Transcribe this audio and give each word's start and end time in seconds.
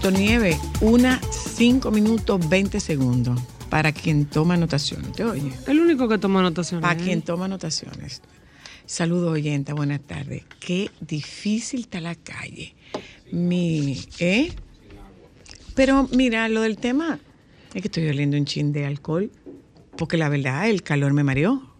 Doctor 0.00 0.12
Nieve, 0.12 0.56
una, 0.80 1.20
cinco 1.32 1.90
minutos, 1.90 2.48
20 2.48 2.78
segundos 2.78 3.42
para 3.68 3.90
quien 3.90 4.26
toma 4.26 4.54
anotaciones. 4.54 5.10
¿Te 5.10 5.24
oye? 5.24 5.52
El 5.66 5.80
único 5.80 6.08
que 6.08 6.18
toma 6.18 6.38
anotaciones. 6.38 6.82
Para 6.82 7.00
¿eh? 7.00 7.02
quien 7.02 7.20
toma 7.20 7.46
anotaciones. 7.46 8.22
Saludos, 8.86 9.32
oyenta, 9.32 9.74
buenas 9.74 10.00
tardes. 10.00 10.44
Qué 10.60 10.92
difícil 11.00 11.80
está 11.80 12.00
la 12.00 12.14
calle. 12.14 12.76
Mi, 13.32 14.00
¿eh? 14.20 14.52
Pero 15.74 16.08
mira, 16.12 16.48
lo 16.48 16.60
del 16.60 16.78
tema 16.78 17.18
es 17.74 17.82
que 17.82 17.88
estoy 17.88 18.06
oliendo 18.06 18.36
un 18.36 18.44
chin 18.44 18.72
de 18.72 18.86
alcohol, 18.86 19.32
porque 19.96 20.16
la 20.16 20.28
verdad, 20.28 20.70
el 20.70 20.84
calor 20.84 21.12
me 21.12 21.24
mareó. 21.24 21.74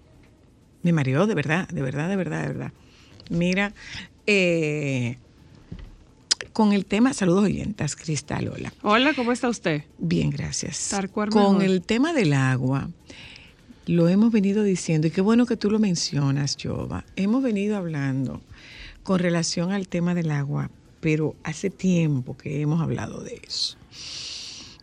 Me 0.82 0.92
mareó, 0.92 1.28
de 1.28 1.36
verdad, 1.36 1.68
de 1.68 1.82
verdad, 1.82 2.08
de 2.08 2.16
verdad, 2.16 2.42
de 2.42 2.48
verdad. 2.48 2.72
Mira, 3.30 3.72
eh, 4.26 5.18
con 6.58 6.72
el 6.72 6.86
tema, 6.86 7.14
saludos 7.14 7.44
oyentas, 7.44 7.94
Cristal, 7.94 8.48
hola. 8.48 8.72
Hola, 8.82 9.14
¿cómo 9.14 9.30
está 9.30 9.48
usted? 9.48 9.84
Bien, 9.96 10.30
gracias. 10.30 10.88
Tarcuar 10.88 11.28
Con 11.28 11.58
mejor. 11.58 11.62
el 11.62 11.82
tema 11.82 12.12
del 12.12 12.32
agua, 12.32 12.90
lo 13.86 14.08
hemos 14.08 14.32
venido 14.32 14.64
diciendo, 14.64 15.06
y 15.06 15.12
qué 15.12 15.20
bueno 15.20 15.46
que 15.46 15.56
tú 15.56 15.70
lo 15.70 15.78
mencionas, 15.78 16.56
Jova. 16.60 17.04
Hemos 17.14 17.44
venido 17.44 17.76
hablando 17.76 18.40
con 19.04 19.20
relación 19.20 19.70
al 19.70 19.86
tema 19.86 20.16
del 20.16 20.32
agua, 20.32 20.68
pero 20.98 21.36
hace 21.44 21.70
tiempo 21.70 22.36
que 22.36 22.60
hemos 22.60 22.82
hablado 22.82 23.20
de 23.20 23.40
eso. 23.46 23.76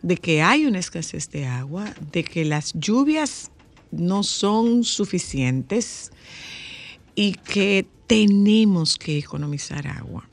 De 0.00 0.16
que 0.16 0.40
hay 0.40 0.64
una 0.64 0.78
escasez 0.78 1.28
de 1.28 1.44
agua, 1.44 1.92
de 2.10 2.24
que 2.24 2.46
las 2.46 2.72
lluvias 2.72 3.50
no 3.90 4.22
son 4.22 4.82
suficientes 4.82 6.10
y 7.14 7.32
que 7.32 7.86
tenemos 8.06 8.96
que 8.96 9.18
economizar 9.18 9.86
agua. 9.88 10.26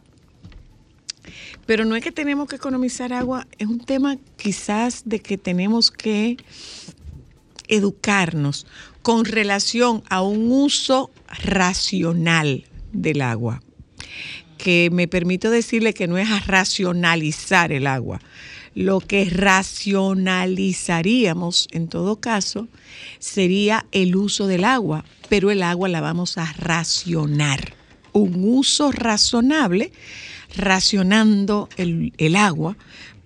Pero 1.66 1.86
no 1.86 1.96
es 1.96 2.04
que 2.04 2.12
tenemos 2.12 2.48
que 2.48 2.58
economizar 2.58 3.14
agua, 3.14 3.48
es 3.58 3.68
un 3.68 3.80
tema 3.80 4.18
quizás 4.38 5.04
de 5.06 5.20
que 5.20 5.38
tenemos 5.38 5.92
que 5.92 6.38
educarnos 7.68 8.66
con 9.02 9.26
relación 9.26 10.04
a 10.10 10.22
un 10.22 10.52
uso 10.52 11.12
racional 11.44 12.66
del 12.92 13.22
agua. 13.22 13.62
Que 14.58 14.90
me 14.92 15.08
permito 15.08 15.50
decirle 15.50 15.94
que 15.94 16.08
no 16.08 16.18
es 16.18 16.30
a 16.30 16.40
racionalizar 16.40 17.72
el 17.74 17.88
agua. 17.88 18.22
Lo 18.76 19.00
que 19.02 19.26
racionalizaríamos, 19.26 21.68
en 21.72 21.88
todo 21.90 22.20
caso, 22.20 22.68
sería 23.20 23.86
el 23.92 24.16
uso 24.16 24.48
del 24.48 24.64
agua, 24.64 25.06
pero 25.30 25.52
el 25.52 25.62
agua 25.64 25.90
la 25.90 26.02
vamos 26.02 26.38
a 26.38 26.52
racionar. 26.54 27.76
Un 28.14 28.44
uso 28.46 28.92
razonable, 28.92 29.92
racionando 30.56 31.70
el, 31.78 32.14
el 32.18 32.36
agua. 32.36 32.78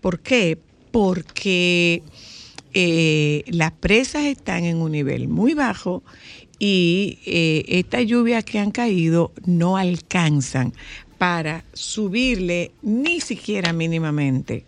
¿Por 0.01 0.19
qué? 0.19 0.57
Porque 0.91 2.03
eh, 2.73 3.43
las 3.47 3.71
presas 3.71 4.25
están 4.25 4.63
en 4.63 4.77
un 4.77 4.91
nivel 4.91 5.27
muy 5.27 5.53
bajo 5.53 6.03
y 6.59 7.19
eh, 7.25 7.65
estas 7.67 8.05
lluvias 8.05 8.43
que 8.43 8.59
han 8.59 8.71
caído 8.71 9.31
no 9.45 9.77
alcanzan 9.77 10.73
para 11.17 11.63
subirle 11.73 12.71
ni 12.81 13.19
siquiera 13.21 13.73
mínimamente 13.73 14.65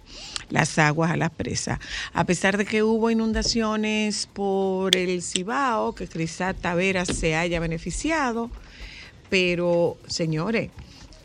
las 0.49 0.79
aguas 0.79 1.11
a 1.11 1.17
las 1.17 1.29
presas. 1.29 1.79
A 2.13 2.25
pesar 2.25 2.57
de 2.57 2.65
que 2.65 2.81
hubo 2.81 3.11
inundaciones 3.11 4.27
por 4.33 4.95
el 4.95 5.21
Cibao, 5.21 5.93
que 5.93 6.07
Crisat 6.07 6.59
Tavera 6.59 7.05
se 7.05 7.35
haya 7.35 7.59
beneficiado, 7.59 8.49
pero 9.29 9.97
señores, 10.07 10.71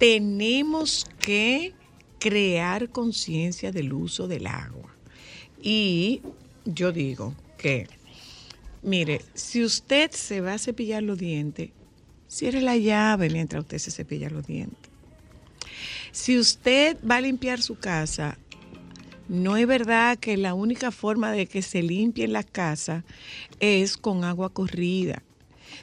tenemos 0.04 1.06
que 1.19 1.72
crear 2.19 2.91
conciencia 2.91 3.72
del 3.72 3.94
uso 3.94 4.28
del 4.28 4.47
agua. 4.47 4.94
Y 5.62 6.20
yo 6.66 6.92
digo 6.92 7.34
que, 7.56 7.88
mire, 8.82 9.22
si 9.32 9.64
usted 9.64 10.10
se 10.10 10.43
va 10.43 10.53
a 10.53 10.59
cepillar 10.59 11.03
los 11.03 11.16
dientes, 11.16 11.70
cierre 12.28 12.60
la 12.60 12.76
llave 12.76 13.31
mientras 13.31 13.62
usted 13.62 13.78
se 13.78 13.91
cepilla 13.91 14.28
los 14.28 14.47
dientes. 14.47 14.91
Si 16.12 16.38
usted 16.38 16.98
va 17.10 17.16
a 17.16 17.22
limpiar 17.22 17.62
su 17.62 17.78
casa, 17.78 18.37
no 19.26 19.56
es 19.56 19.66
verdad 19.66 20.19
que 20.19 20.37
la 20.37 20.53
única 20.53 20.91
forma 20.91 21.32
de 21.32 21.47
que 21.47 21.62
se 21.62 21.82
limpien 21.82 22.34
las 22.34 22.44
casas 22.44 23.04
es 23.59 23.97
con 23.97 24.25
agua 24.25 24.50
corrida. 24.50 25.22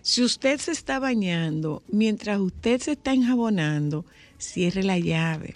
Si 0.01 0.23
usted 0.23 0.59
se 0.59 0.71
está 0.71 0.99
bañando, 0.99 1.83
mientras 1.87 2.39
usted 2.39 2.81
se 2.81 2.93
está 2.93 3.13
enjabonando, 3.13 4.05
cierre 4.39 4.83
la 4.83 4.97
llave. 4.97 5.55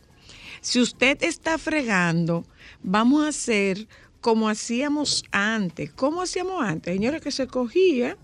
Si 0.62 0.80
usted 0.80 1.22
está 1.24 1.58
fregando, 1.58 2.46
vamos 2.84 3.26
a 3.26 3.30
hacer 3.30 3.88
como 4.22 4.48
hacíamos 4.48 5.24
antes. 5.32 5.92
¿Cómo 5.94 6.22
hacíamos 6.22 6.64
antes? 6.64 6.94
Señores, 6.94 7.22
que 7.22 7.32
se 7.32 7.48
cogía 7.48 8.18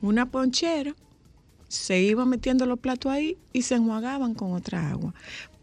una 0.00 0.30
ponchera, 0.30 0.94
se 1.68 2.00
iba 2.00 2.24
metiendo 2.24 2.66
los 2.66 2.78
platos 2.78 3.12
ahí 3.12 3.36
y 3.52 3.62
se 3.62 3.74
enjuagaban 3.74 4.34
con 4.34 4.52
otra 4.52 4.90
agua. 4.90 5.14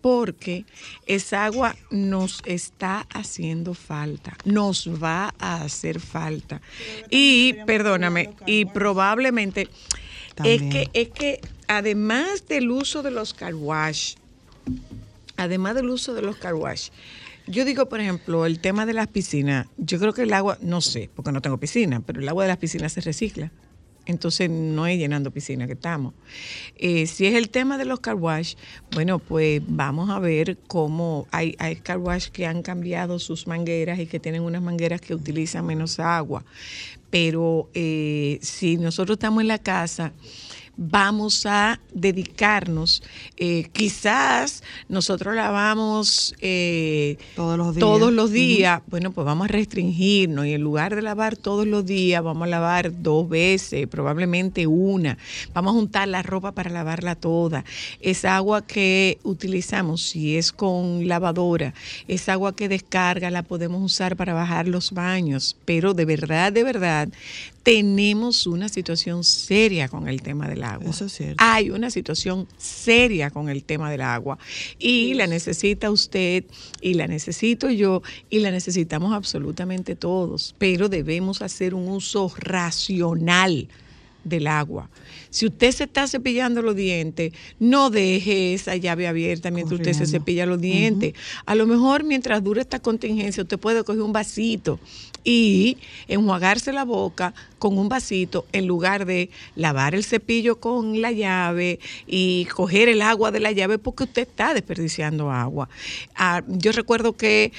Porque 0.06 0.66
esa 1.08 1.46
agua 1.46 1.76
nos 1.90 2.44
está 2.46 3.08
haciendo 3.12 3.74
falta, 3.74 4.38
nos 4.46 4.88
va 5.02 5.34
a 5.40 5.64
hacer 5.64 6.00
falta. 6.00 6.62
Y, 7.10 7.54
perdóname, 7.66 8.30
y 8.46 8.66
probablemente 8.66 9.68
es 10.44 10.62
que, 10.62 10.92
es 10.94 11.10
que 11.10 11.42
además 11.68 12.48
del 12.48 12.70
uso 12.70 13.02
de 13.02 13.10
los 13.10 13.34
car 13.34 13.56
wash, 13.56 14.14
además 15.38 15.74
del 15.74 15.90
uso 15.90 16.14
de 16.14 16.22
los 16.22 16.36
car 16.36 16.54
wash, 16.54 16.90
yo 17.48 17.66
digo, 17.66 17.90
por 17.90 18.00
ejemplo, 18.00 18.46
el 18.46 18.60
tema 18.60 18.86
de 18.86 18.94
las 18.94 19.08
piscinas, 19.08 19.66
yo 19.78 19.98
creo 19.98 20.14
que 20.14 20.22
el 20.22 20.34
agua, 20.34 20.60
no 20.62 20.82
sé, 20.82 21.10
porque 21.16 21.32
no 21.32 21.42
tengo 21.42 21.58
piscina, 21.58 22.04
pero 22.06 22.20
el 22.20 22.30
agua 22.30 22.44
de 22.44 22.50
las 22.50 22.58
piscinas 22.58 22.94
se 22.94 23.02
recicla. 23.02 23.52
Entonces 24.06 24.50
no 24.50 24.86
es 24.88 24.98
llenando 24.98 25.32
piscina 25.32 25.66
que 25.68 25.74
estamos. 25.74 26.14
Eh, 26.78 27.08
si 27.08 27.26
es 27.26 27.34
el 27.34 27.50
tema 27.50 27.78
de 27.78 27.86
los 27.86 28.00
car 28.00 28.16
wash, 28.16 28.56
bueno, 28.92 29.20
pues 29.20 29.62
vamos 29.68 30.10
a 30.10 30.20
ver 30.20 30.58
cómo 30.68 31.28
hay, 31.32 31.56
hay 31.60 31.78
car 31.78 31.98
wash 31.98 32.28
que 32.28 32.46
han 32.46 32.62
cambiado 32.62 33.20
sus 33.20 33.48
mangueras 33.48 34.00
y 34.00 34.06
que 34.06 34.20
tienen 34.20 34.44
unas 34.44 34.62
mangueras 34.62 35.02
que 35.02 35.16
utilizan 35.16 35.66
menos 35.66 36.00
agua. 36.00 36.46
Pero 37.10 37.70
eh, 37.74 38.40
si 38.42 38.78
nosotros 38.78 39.16
estamos 39.16 39.42
en 39.42 39.48
la 39.48 39.60
casa, 39.60 40.14
vamos 40.78 41.46
a 41.46 41.80
dedicarnos, 41.94 43.04
eh, 43.38 43.70
quizás 43.72 44.64
nosotros 44.90 45.36
lavamos 45.36 46.36
eh, 46.42 47.18
Todos 47.36 47.58
los 47.58 47.76
días. 47.76 47.80
todos 47.80 48.14
los 48.14 48.32
días, 48.32 48.82
bueno, 48.88 49.12
pues 49.12 49.26
vamos 49.26 49.46
a 49.46 49.48
restringirnos 49.48 50.46
y 50.46 50.54
en 50.54 50.62
lugar 50.62 50.96
de 50.96 51.02
lavar 51.02 51.38
todos 51.38 51.66
los 51.66 51.86
días, 51.86 52.24
vamos 52.24 52.44
a 52.44 52.50
lavar 52.50 53.02
dos 53.02 53.28
veces, 53.30 53.88
probablemente 53.88 54.68
una. 54.68 55.18
Vamos 55.54 55.72
a 55.72 55.76
juntar 55.76 56.08
la 56.08 56.24
ropa 56.24 56.52
para 56.52 56.70
lavarla 56.70 57.16
toda. 57.16 57.64
Esa 58.00 58.36
agua 58.36 58.66
que 58.66 59.20
utilizamos, 59.24 60.02
si 60.02 60.38
es 60.38 60.52
con 60.52 61.08
lavadora, 61.08 61.74
esa 62.08 62.34
agua 62.34 62.56
que 62.56 62.70
descarga 62.70 63.32
la 63.32 63.44
podemos 63.44 63.82
usar 63.82 64.16
para 64.16 64.34
bajar 64.34 64.68
los 64.68 64.92
baños, 64.92 65.56
pero 65.66 65.94
de 65.94 66.06
verdad, 66.06 66.52
de 66.52 66.64
verdad, 66.64 67.10
tenemos 67.66 68.46
una 68.46 68.70
situación 68.70 69.24
seria 69.24 69.90
con 69.90 70.08
el 70.08 70.22
tema 70.22 70.48
del 70.48 70.64
agua. 70.64 70.88
Eso 70.88 71.06
es 71.06 71.14
cierto. 71.14 71.44
Hay 71.44 71.72
una 71.72 71.90
situación 71.90 72.48
seria 72.58 73.32
con 73.32 73.50
el 73.50 73.64
tema 73.64 73.90
del 73.90 74.02
agua 74.02 74.38
y 74.78 75.16
la 75.16 75.26
necesita 75.26 75.90
usted 75.90 76.46
y 76.80 76.94
la 76.94 77.08
necesito 77.08 77.72
yo 77.72 78.04
y 78.30 78.38
la 78.38 78.52
necesitamos 78.52 79.14
absolutamente 79.14 79.96
todos, 79.96 80.54
pero 80.60 80.90
debemos 80.90 81.42
hacer 81.42 81.74
un 81.74 81.88
uso 81.88 82.32
racional 82.38 83.68
del 84.26 84.48
agua. 84.48 84.90
Si 85.30 85.46
usted 85.46 85.72
se 85.72 85.86
está 85.86 86.08
cepillando 86.08 86.62
los 86.62 86.76
dientes, 86.76 87.32
no 87.60 87.90
deje 87.90 88.54
esa 88.54 88.76
llave 88.76 89.08
abierta 89.08 89.52
mientras 89.52 89.80
usted 89.80 89.94
se 89.94 90.06
cepilla 90.06 90.46
los 90.46 90.60
dientes. 90.60 91.14
A 91.46 91.56
lo 91.56 91.68
mejor 91.68 92.04
mientras 92.04 92.44
dure 92.44 92.62
esta 92.62 92.80
contingencia, 92.80 93.44
usted 93.44 93.60
puede 93.60 93.84
coger 93.84 94.02
un 94.02 94.12
vasito 94.12 94.80
y 95.24 95.78
enjuagarse 96.08 96.72
la 96.74 96.86
boca 96.86 97.34
con 97.60 97.78
un 97.78 97.90
vasito 97.90 98.46
en 98.52 98.68
lugar 98.68 99.06
de 99.06 99.30
lavar 99.56 99.96
el 99.96 100.04
cepillo 100.04 100.60
con 100.60 101.02
la 101.02 101.12
llave 101.12 101.80
y 102.08 102.46
coger 102.46 102.90
el 102.90 103.02
agua 103.02 103.32
de 103.32 103.40
la 103.40 103.52
llave 103.52 103.78
porque 103.78 104.04
usted 104.04 104.28
está 104.28 104.54
desperdiciando 104.54 105.32
agua. 105.32 105.70
Ah, 106.16 106.44
yo 106.48 106.72
recuerdo 106.72 107.14
que 107.14 107.52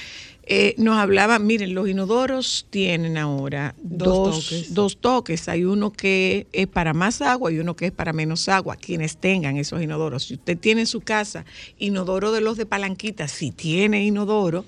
eh, 0.48 0.74
nos 0.78 0.96
hablaban, 0.96 1.44
miren, 1.44 1.74
los 1.74 1.88
inodoros 1.88 2.66
tienen 2.70 3.18
ahora 3.18 3.74
Dos 3.82 4.08
dos, 4.08 4.44
toques. 4.48 4.74
dos 4.74 4.96
toques. 4.98 5.48
Hay 5.48 5.64
uno 5.64 5.92
que 5.92 6.46
es 6.52 6.68
para 6.68 6.94
más 6.94 7.20
agua 7.20 7.50
y 7.50 7.58
uno 7.58 7.74
que 7.74 7.86
es 7.86 7.92
para 7.92 8.12
menos 8.12 8.48
agua. 8.48 8.76
Quienes 8.76 9.16
tengan 9.16 9.56
esos 9.56 9.82
inodoros. 9.82 10.24
Si 10.24 10.34
usted 10.34 10.56
tiene 10.56 10.82
en 10.82 10.86
su 10.86 11.00
casa 11.00 11.44
inodoro 11.78 12.30
de 12.30 12.40
los 12.40 12.56
de 12.56 12.64
palanquita, 12.64 13.26
si 13.26 13.50
tiene 13.50 14.04
inodoro, 14.04 14.64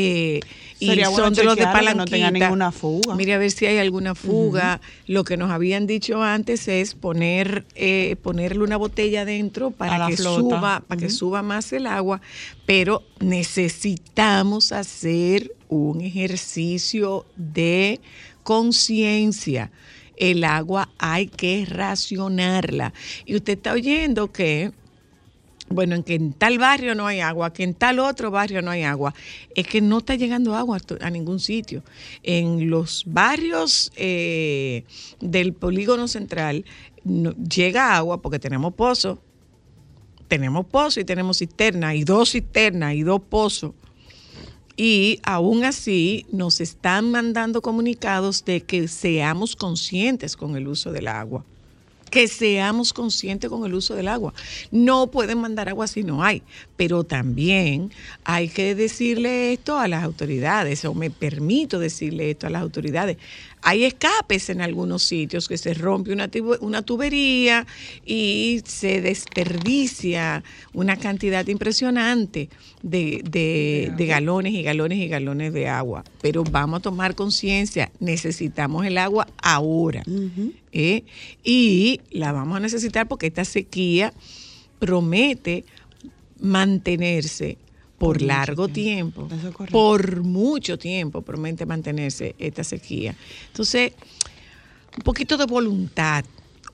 eh, 0.00 0.38
y 0.78 0.86
Sería 0.86 1.10
son 1.10 1.34
de 1.34 1.42
los 1.42 1.56
de 1.56 1.64
palanquita. 1.64 1.94
no 1.94 2.04
tenga 2.04 2.30
ninguna 2.30 2.70
fuga. 2.70 3.16
Mire 3.16 3.34
a 3.34 3.38
ver 3.38 3.50
si 3.50 3.66
hay 3.66 3.78
alguna 3.78 4.14
fuga. 4.14 4.80
Lo 5.08 5.24
que 5.24 5.36
nos 5.36 5.50
habían 5.50 5.88
dicho 5.88 6.22
antes 6.22 6.68
es 6.68 6.94
poner 6.94 7.64
eh, 7.74 8.14
ponerle 8.22 8.62
una 8.62 8.76
botella 8.76 9.22
adentro 9.22 9.68
A 9.68 9.70
para 9.70 10.06
que 10.06 10.16
suba 10.16 10.84
para 10.86 11.00
que 11.00 11.10
suba 11.10 11.42
más 11.42 11.72
el 11.72 11.88
agua, 11.88 12.20
pero 12.64 13.02
necesitamos 13.18 14.70
hacer 14.70 15.50
un 15.68 16.00
ejercicio 16.00 17.26
de 17.34 18.00
conciencia. 18.44 19.72
El 20.16 20.44
agua 20.44 20.90
hay 20.98 21.26
que 21.26 21.66
racionarla. 21.68 22.92
Y 23.26 23.34
usted 23.34 23.54
está 23.54 23.72
oyendo 23.72 24.30
que 24.30 24.70
bueno, 25.70 25.94
en 25.94 26.02
que 26.02 26.14
en 26.14 26.32
tal 26.32 26.58
barrio 26.58 26.94
no 26.94 27.06
hay 27.06 27.20
agua, 27.20 27.52
que 27.52 27.62
en 27.62 27.74
tal 27.74 27.98
otro 27.98 28.30
barrio 28.30 28.62
no 28.62 28.70
hay 28.70 28.82
agua. 28.82 29.14
Es 29.54 29.66
que 29.66 29.80
no 29.80 29.98
está 29.98 30.14
llegando 30.14 30.54
agua 30.54 30.78
a 31.00 31.10
ningún 31.10 31.40
sitio. 31.40 31.82
En 32.22 32.70
los 32.70 33.04
barrios 33.06 33.90
eh, 33.96 34.84
del 35.20 35.52
polígono 35.52 36.08
central 36.08 36.64
no- 37.04 37.32
llega 37.32 37.96
agua 37.96 38.20
porque 38.22 38.38
tenemos 38.38 38.72
pozos, 38.74 39.18
tenemos 40.28 40.66
pozos 40.66 40.98
y 40.98 41.04
tenemos 41.04 41.38
cisterna, 41.38 41.94
y 41.94 42.04
dos 42.04 42.32
cisternas 42.32 42.94
y 42.94 43.02
dos 43.02 43.20
pozos. 43.20 43.72
Y 44.76 45.18
aún 45.24 45.64
así 45.64 46.24
nos 46.30 46.60
están 46.60 47.10
mandando 47.10 47.60
comunicados 47.62 48.44
de 48.44 48.60
que 48.60 48.86
seamos 48.86 49.56
conscientes 49.56 50.36
con 50.36 50.54
el 50.56 50.68
uso 50.68 50.92
del 50.92 51.08
agua 51.08 51.44
que 52.10 52.28
seamos 52.28 52.92
conscientes 52.92 53.50
con 53.50 53.64
el 53.64 53.74
uso 53.74 53.94
del 53.94 54.08
agua. 54.08 54.34
No 54.70 55.10
pueden 55.10 55.38
mandar 55.38 55.68
agua 55.68 55.86
si 55.86 56.02
no 56.02 56.22
hay, 56.22 56.42
pero 56.76 57.04
también 57.04 57.90
hay 58.24 58.48
que 58.48 58.74
decirle 58.74 59.52
esto 59.52 59.78
a 59.78 59.88
las 59.88 60.04
autoridades, 60.04 60.84
o 60.84 60.94
me 60.94 61.10
permito 61.10 61.78
decirle 61.78 62.30
esto 62.30 62.46
a 62.46 62.50
las 62.50 62.62
autoridades. 62.62 63.18
Hay 63.62 63.84
escapes 63.84 64.48
en 64.50 64.60
algunos 64.60 65.02
sitios 65.02 65.48
que 65.48 65.58
se 65.58 65.74
rompe 65.74 66.12
una, 66.12 66.82
tubería 66.82 67.66
y 68.06 68.62
se 68.64 69.00
desperdicia 69.00 70.44
una 70.72 70.96
cantidad 70.96 71.46
impresionante 71.48 72.48
de, 72.82 73.20
de- 73.28 73.92
de 73.96 74.06
galones 74.06 74.52
y 74.54 74.62
galones 74.62 74.98
y 74.98 75.08
galones 75.08 75.52
de 75.52 75.68
agua. 75.68 76.04
Pero 76.22 76.44
vamos 76.44 76.78
a 76.78 76.82
tomar 76.82 77.14
conciencia, 77.14 77.90
necesitamos 78.00 78.86
el 78.86 78.96
agua 78.98 79.26
ahora. 79.42 80.02
¿eh? 80.72 81.04
Y 81.44 82.00
la 82.10 82.32
vamos 82.32 82.56
a 82.56 82.60
necesitar 82.60 83.08
porque 83.08 83.26
esta 83.26 83.44
sequía 83.44 84.12
promete 84.78 85.64
mantenerse 86.40 87.58
por 87.98 88.22
largo 88.22 88.68
tiempo. 88.68 89.28
es 89.30 89.70
por 89.70 90.22
mucho 90.22 90.78
tiempo 90.78 91.22
promete 91.22 91.66
mantenerse 91.66 92.34
esta 92.38 92.64
sequía. 92.64 93.14
Entonces, 93.48 93.92
un 94.96 95.02
poquito 95.02 95.36
de 95.36 95.46
voluntad, 95.46 96.24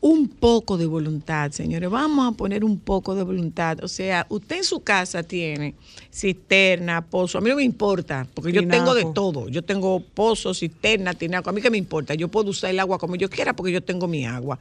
un 0.00 0.28
poco 0.28 0.76
de 0.76 0.84
voluntad, 0.84 1.50
señores. 1.50 1.88
Vamos 1.88 2.30
a 2.30 2.36
poner 2.36 2.62
un 2.62 2.78
poco 2.78 3.14
de 3.14 3.22
voluntad. 3.22 3.82
O 3.82 3.88
sea, 3.88 4.26
usted 4.28 4.56
en 4.58 4.64
su 4.64 4.80
casa 4.80 5.22
tiene 5.22 5.74
cisterna, 6.12 7.00
pozo. 7.06 7.38
A 7.38 7.40
mí 7.40 7.48
no 7.48 7.56
me 7.56 7.62
importa, 7.62 8.26
porque 8.34 8.52
yo 8.52 8.68
tengo 8.68 8.94
de 8.94 9.06
todo. 9.14 9.48
Yo 9.48 9.62
tengo 9.62 10.00
pozo, 10.00 10.52
cisterna, 10.52 11.14
tinaco. 11.14 11.48
A 11.48 11.54
mí 11.54 11.62
que 11.62 11.70
me 11.70 11.78
importa. 11.78 12.12
Yo 12.14 12.28
puedo 12.28 12.50
usar 12.50 12.68
el 12.68 12.80
agua 12.80 12.98
como 12.98 13.16
yo 13.16 13.30
quiera 13.30 13.56
porque 13.56 13.72
yo 13.72 13.82
tengo 13.82 14.06
mi 14.06 14.26
agua. 14.26 14.58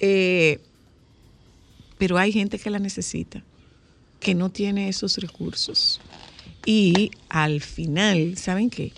Eh, 0.00 0.58
pero 1.96 2.18
hay 2.18 2.32
gente 2.32 2.58
que 2.58 2.68
la 2.70 2.80
necesita, 2.80 3.44
que 4.20 4.34
no 4.34 4.50
tiene 4.50 4.88
esos 4.88 5.16
recursos. 5.18 6.00
Y 6.66 7.10
al 7.28 7.60
final, 7.60 8.36
¿saben 8.36 8.70
qué? 8.70 8.92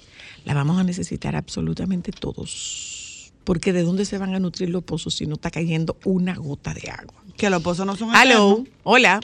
La 0.44 0.54
vamos 0.54 0.78
a 0.78 0.84
necesitar 0.84 1.36
absolutamente 1.36 2.10
todos. 2.10 3.32
Porque 3.44 3.72
¿de 3.72 3.82
dónde 3.82 4.04
se 4.04 4.18
van 4.18 4.34
a 4.34 4.40
nutrir 4.40 4.70
los 4.70 4.84
pozos 4.84 5.14
si 5.14 5.26
no 5.26 5.34
está 5.34 5.50
cayendo 5.50 5.96
una 6.04 6.34
gota 6.34 6.74
de 6.74 6.90
agua? 6.90 7.22
Que 7.36 7.50
los 7.50 7.62
pozos 7.62 7.86
no 7.86 7.96
son 7.96 8.14
Aló, 8.14 8.64
hola. 8.82 9.20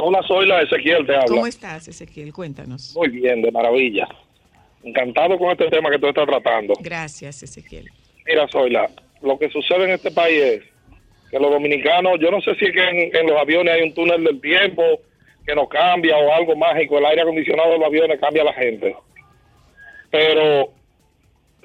Hola, 0.00 0.22
soy 0.26 0.46
la 0.46 0.62
Ezequiel, 0.62 1.04
te 1.06 1.14
habla. 1.14 1.26
¿Cómo 1.26 1.46
estás, 1.46 1.88
Ezequiel? 1.88 2.32
Cuéntanos. 2.32 2.94
Muy 2.96 3.08
bien, 3.08 3.42
de 3.42 3.50
maravilla. 3.50 4.08
Encantado 4.82 5.36
con 5.38 5.50
este 5.50 5.68
tema 5.68 5.90
que 5.90 5.98
tú 5.98 6.06
estás 6.06 6.26
tratando. 6.26 6.74
Gracias, 6.80 7.42
Ezequiel. 7.42 7.90
Mira, 8.26 8.46
Zoila, 8.48 8.88
lo 9.22 9.38
que 9.38 9.50
sucede 9.50 9.84
en 9.84 9.90
este 9.90 10.10
país 10.10 10.40
es 10.40 10.62
que 11.30 11.38
los 11.38 11.50
dominicanos, 11.50 12.18
yo 12.20 12.30
no 12.30 12.40
sé 12.40 12.54
si 12.54 12.66
es 12.66 12.72
que 12.72 12.82
en, 12.82 13.16
en 13.16 13.26
los 13.26 13.40
aviones 13.40 13.74
hay 13.74 13.82
un 13.82 13.94
túnel 13.94 14.24
del 14.24 14.40
tiempo 14.40 14.82
que 15.48 15.54
nos 15.54 15.68
cambia 15.70 16.14
o 16.18 16.30
algo 16.30 16.54
mágico, 16.56 16.98
el 16.98 17.06
aire 17.06 17.22
acondicionado 17.22 17.70
de 17.72 17.78
los 17.78 17.86
aviones 17.86 18.20
cambia 18.20 18.42
a 18.42 18.44
la 18.44 18.52
gente. 18.52 18.94
Pero 20.10 20.68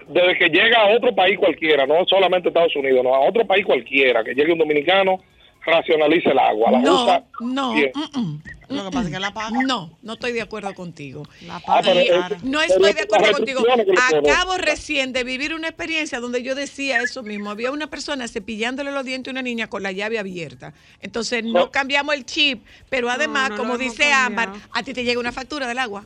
desde 0.08 0.38
que 0.38 0.48
llega 0.48 0.80
a 0.84 0.96
otro 0.96 1.14
país 1.14 1.38
cualquiera, 1.38 1.86
no 1.86 2.06
solamente 2.08 2.48
Estados 2.48 2.74
Unidos, 2.78 3.04
no, 3.04 3.14
a 3.14 3.20
otro 3.20 3.46
país 3.46 3.66
cualquiera, 3.66 4.24
que 4.24 4.34
llegue 4.34 4.54
un 4.54 4.60
dominicano, 4.60 5.20
racionalice 5.66 6.30
el 6.30 6.40
agua. 6.40 6.72
La 6.72 6.80
No, 6.80 7.04
usa 7.04 7.24
no, 7.42 7.74
bien. 7.74 7.92
mm, 7.94 8.20
mm, 8.20 8.42
Lo 8.78 8.86
que 8.86 8.92
pasa 8.92 9.08
es 9.10 9.14
que 9.14 9.20
la 9.20 9.34
paga. 9.34 9.62
no, 9.64 9.98
no 10.02 10.14
estoy 10.14 10.32
de 10.34 10.42
acuerdo 10.42 10.74
contigo. 10.74 11.24
La 11.46 11.58
Ah, 11.58 11.62
paga 11.66 11.92
es- 11.94 12.10
cara. 12.12 12.38
No 12.44 12.62
estoy 12.62 12.90
es 12.90 12.96
de 12.96 13.02
acuerdo 13.04 13.32
contigo. 13.34 13.64
Acabo 14.02 14.58
recién 14.58 15.14
de 15.14 15.24
vivir 15.24 15.54
una 15.54 15.68
experiencia 15.70 16.20
donde 16.20 16.42
yo 16.44 16.56
decía 16.56 17.02
eso 17.02 17.24
mismo. 17.24 17.50
Había 17.52 17.72
una 17.72 17.88
persona 17.88 18.28
cepillándole 18.28 18.92
los 18.92 19.06
dientes 19.06 19.30
a 19.30 19.32
una 19.32 19.42
niña 19.42 19.68
con 19.70 19.84
la 19.84 19.92
llave 19.92 20.20
abierta. 20.20 20.74
Entonces 21.02 21.44
no 21.44 21.72
cambiamos 21.72 22.16
el 22.16 22.26
chip, 22.26 22.64
pero 22.90 23.10
además, 23.10 23.52
no 23.52 23.58
como 23.58 23.78
dice 23.78 24.12
Ámbar, 24.12 24.54
a 24.72 24.84
ti 24.84 24.94
te 24.94 25.04
llega 25.04 25.20
una 25.20 25.32
factura 25.32 25.68
del 25.68 25.80
agua. 25.80 26.06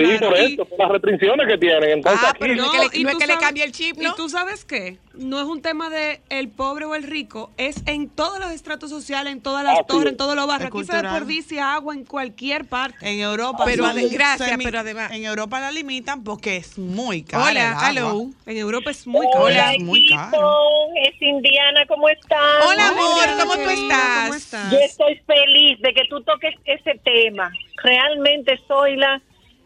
Sí, 0.00 0.18
Claro. 0.18 0.28
por 0.30 0.38
eso, 0.38 0.64
por 0.64 0.78
las 0.78 0.88
restricciones 0.90 1.46
que 1.48 1.58
tienen. 1.58 1.90
Entonces, 1.90 2.20
Ah, 2.24 2.30
aquí- 2.30 2.38
pero 2.40 2.54
no 2.56 2.64
es 2.64 2.70
que 2.70 2.78
le- 2.78 3.00
y 3.00 3.04
no 3.04 3.10
es 3.10 3.16
que 3.16 3.26
le 3.26 3.36
cambie 3.38 3.64
el 3.64 3.72
chip, 3.72 3.96
¿no? 3.98 4.10
Y 4.10 4.14
tú 4.16 4.28
sabes 4.28 4.64
qué, 4.64 4.98
no 5.14 5.38
es 5.38 5.44
un 5.46 5.62
tema 5.62 5.90
de 5.90 6.20
el 6.28 6.48
pobre 6.48 6.84
o 6.84 6.94
el 6.94 7.02
rico, 7.02 7.50
es 7.56 7.82
en 7.86 8.08
todos 8.08 8.38
los 8.38 8.50
estratos 8.50 8.90
sociales, 8.90 9.32
en 9.32 9.40
todas 9.42 9.64
las 9.64 9.74
Así 9.78 9.86
torres, 9.88 10.06
es. 10.06 10.10
en 10.12 10.16
todos 10.16 10.36
los 10.36 10.46
barrios. 10.46 10.68
Aquí 10.70 10.84
se 10.84 10.92
desperdicia 11.02 11.74
agua 11.74 11.94
en 11.94 12.04
cualquier 12.04 12.64
parte. 12.66 12.96
En 13.10 13.20
Europa, 13.20 13.64
Pero 13.64 13.84
ade- 13.84 14.08
gracias, 14.10 14.58
pero 14.62 14.78
además- 14.80 15.10
En 15.12 15.24
Europa 15.24 15.60
la 15.60 15.70
limitan 15.70 16.24
porque 16.24 16.56
es 16.56 16.78
muy 16.78 17.22
cara. 17.22 17.44
Hola, 17.50 17.88
hello. 17.90 18.26
En 18.46 18.56
Europa 18.56 18.90
es 18.90 19.06
muy 19.06 19.26
caro. 19.32 19.44
Hola. 19.44 19.74
Es 19.74 19.82
muy 19.82 19.98
equipo, 20.00 20.16
caro. 20.30 20.56
es 21.02 21.20
Indiana, 21.22 21.84
¿cómo 21.88 22.08
estás? 22.08 22.66
Hola, 22.66 22.88
amor, 22.88 23.28
¿cómo 23.40 23.52
tú 23.54 23.58
querida, 23.68 24.22
¿Cómo 24.24 24.34
estás? 24.34 24.36
estás? 24.36 24.72
Yo 24.72 24.78
estoy 24.78 25.16
feliz 25.26 25.80
de 25.80 25.92
que 25.94 26.02
tú 26.08 26.20
toques 26.22 26.54
ese 26.64 26.98
tema. 27.04 27.52
Realmente 27.82 28.58
soy 28.68 28.96
la... 28.96 29.20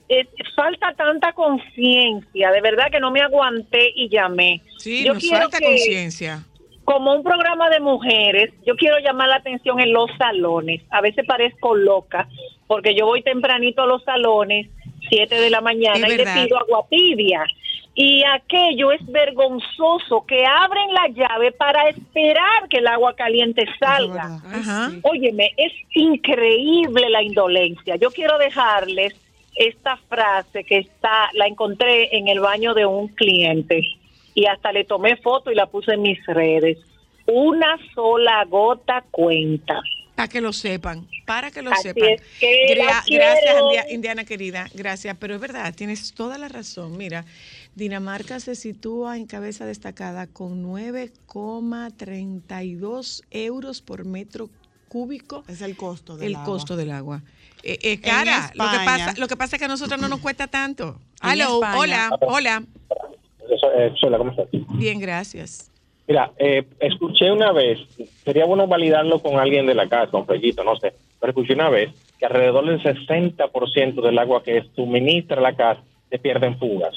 es- 0.08 0.28
falta 0.54 0.92
tanta 0.94 1.32
conciencia, 1.32 2.50
de 2.50 2.60
verdad 2.60 2.90
que 2.90 3.00
no 3.00 3.10
me 3.10 3.20
aguanté 3.20 3.90
y 3.94 4.08
llamé. 4.08 4.60
Sí, 4.78 5.04
Yo 5.04 5.14
nos 5.14 5.22
quiero 5.22 5.38
falta 5.50 5.60
conciencia. 5.60 6.42
Como 6.84 7.14
un 7.14 7.22
programa 7.22 7.70
de 7.70 7.80
mujeres, 7.80 8.52
yo 8.66 8.76
quiero 8.76 8.98
llamar 8.98 9.28
la 9.28 9.36
atención 9.36 9.80
en 9.80 9.92
los 9.92 10.10
salones. 10.18 10.82
A 10.90 11.00
veces 11.00 11.24
parezco 11.26 11.74
loca, 11.74 12.28
porque 12.66 12.94
yo 12.94 13.06
voy 13.06 13.22
tempranito 13.22 13.82
a 13.82 13.86
los 13.86 14.04
salones, 14.04 14.68
7 15.08 15.34
de 15.40 15.48
la 15.50 15.62
mañana, 15.62 16.06
y 16.08 16.16
le 16.16 16.24
pido 16.44 16.58
agua 16.58 16.84
tibia. 16.90 17.44
Y 17.94 18.22
aquello 18.24 18.90
es 18.92 19.00
vergonzoso, 19.06 20.26
que 20.26 20.44
abren 20.44 20.92
la 20.92 21.08
llave 21.08 21.52
para 21.52 21.88
esperar 21.88 22.68
que 22.68 22.78
el 22.78 22.86
agua 22.88 23.14
caliente 23.14 23.64
salga. 23.78 24.40
Ay. 24.52 24.98
Óyeme, 25.04 25.52
es 25.56 25.72
increíble 25.94 27.08
la 27.08 27.22
indolencia. 27.22 27.96
Yo 27.96 28.10
quiero 28.10 28.36
dejarles 28.38 29.14
esta 29.56 29.96
frase 30.08 30.64
que 30.64 30.78
está, 30.78 31.28
la 31.34 31.46
encontré 31.46 32.16
en 32.16 32.28
el 32.28 32.40
baño 32.40 32.74
de 32.74 32.86
un 32.86 33.08
cliente 33.08 33.82
y 34.34 34.46
hasta 34.46 34.72
le 34.72 34.84
tomé 34.84 35.16
foto 35.16 35.50
y 35.50 35.54
la 35.54 35.66
puse 35.66 35.92
en 35.94 36.02
mis 36.02 36.24
redes. 36.26 36.78
Una 37.26 37.78
sola 37.94 38.44
gota 38.46 39.04
cuenta. 39.10 39.80
Para 40.16 40.28
que 40.28 40.40
lo 40.40 40.52
sepan, 40.52 41.08
para 41.26 41.50
que 41.50 41.60
lo 41.62 41.72
Así 41.72 41.88
sepan. 41.88 42.08
es 42.10 42.22
que 42.38 42.74
la 42.76 42.84
gracias, 42.84 43.04
quiero. 43.06 43.64
India- 43.66 43.86
Indiana 43.92 44.24
querida, 44.24 44.68
gracias. 44.74 45.16
Pero 45.18 45.34
es 45.34 45.40
verdad, 45.40 45.74
tienes 45.74 46.14
toda 46.14 46.38
la 46.38 46.46
razón. 46.48 46.96
Mira, 46.96 47.24
Dinamarca 47.74 48.38
se 48.38 48.54
sitúa 48.54 49.16
en 49.16 49.26
cabeza 49.26 49.66
destacada 49.66 50.28
con 50.28 50.62
9,32 50.62 53.22
euros 53.30 53.82
por 53.82 54.04
metro 54.04 54.48
cúbico 54.88 55.42
Es 55.48 55.60
el 55.62 55.76
costo 55.76 56.16
del 56.16 56.28
el 56.28 56.34
agua. 56.36 56.44
costo 56.46 56.76
del 56.76 56.92
agua. 56.92 57.22
Eh, 57.66 57.78
eh, 57.80 57.98
cara, 57.98 58.52
lo 58.54 58.64
que, 58.70 58.84
pasa, 58.84 59.14
lo 59.16 59.26
que 59.26 59.36
pasa 59.36 59.56
es 59.56 59.60
que 59.60 59.64
a 59.64 59.68
nosotros 59.68 59.98
no 59.98 60.06
nos 60.06 60.20
cuesta 60.20 60.46
tanto. 60.46 60.98
Aló, 61.20 61.60
hola, 61.60 62.10
hola. 62.20 62.62
Eh, 63.76 63.92
Sola, 63.98 64.18
¿cómo 64.18 64.32
estás? 64.32 64.46
Bien, 64.52 65.00
gracias. 65.00 65.70
Mira, 66.06 66.32
eh, 66.36 66.64
escuché 66.80 67.32
una 67.32 67.52
vez, 67.52 67.78
sería 68.22 68.44
bueno 68.44 68.66
validarlo 68.66 69.20
con 69.20 69.38
alguien 69.38 69.66
de 69.66 69.74
la 69.74 69.88
casa, 69.88 70.10
con 70.10 70.26
Fellito, 70.26 70.62
no 70.62 70.76
sé, 70.76 70.92
pero 71.18 71.30
escuché 71.30 71.54
una 71.54 71.70
vez 71.70 71.90
que 72.18 72.26
alrededor 72.26 72.66
del 72.66 72.82
60% 72.82 74.02
del 74.02 74.18
agua 74.18 74.42
que 74.42 74.62
suministra 74.74 75.40
la 75.40 75.56
casa 75.56 75.80
se 76.10 76.18
pierde 76.18 76.48
en 76.48 76.58
fugas. 76.58 76.94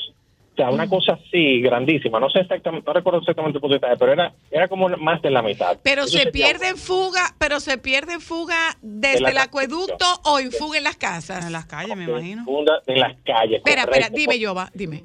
O 0.57 0.59
sea, 0.59 0.71
una 0.71 0.89
cosa 0.89 1.13
así 1.13 1.61
grandísima, 1.61 2.19
no 2.19 2.31
sé 2.31 2.39
exactamente, 2.39 2.83
no 2.87 2.91
recuerdo 2.91 3.19
exactamente 3.19 3.57
el 3.57 3.61
porcentaje, 3.61 3.95
pero 3.95 4.11
era, 4.13 4.33
era 4.49 4.67
como 4.67 4.89
más 4.89 5.21
de 5.21 5.29
la 5.29 5.43
mitad. 5.43 5.77
Pero 5.83 6.05
Eso 6.05 6.17
se 6.17 6.31
pierde 6.31 6.69
en 6.69 6.77
fuga, 6.77 7.35
pero 7.37 7.59
se 7.59 7.77
pierde 7.77 8.13
en 8.13 8.21
fuga 8.21 8.55
desde 8.81 9.29
el 9.29 9.37
acueducto 9.37 10.05
o 10.25 10.39
en 10.39 10.51
fuga 10.51 10.79
en 10.79 10.83
las 10.83 10.95
casas. 10.97 11.45
En 11.45 11.51
las 11.51 11.67
calles, 11.67 11.95
me 11.95 12.05
imagino. 12.05 12.43
en 12.87 12.99
las 12.99 13.15
calles. 13.23 13.57
Espera, 13.57 13.83
espera, 13.83 14.09
dime, 14.09 14.39
Yoba, 14.39 14.71
dime. 14.73 15.03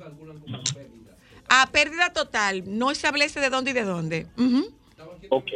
A 1.51 1.67
pérdida 1.71 2.11
total, 2.15 2.63
no 2.67 2.91
establece 2.91 3.39
de 3.41 3.51
dónde 3.51 3.73
y 3.73 3.75
de 3.75 3.85
dónde. 3.85 4.27
Ujú. 4.39 4.65
Ok. 5.29 5.51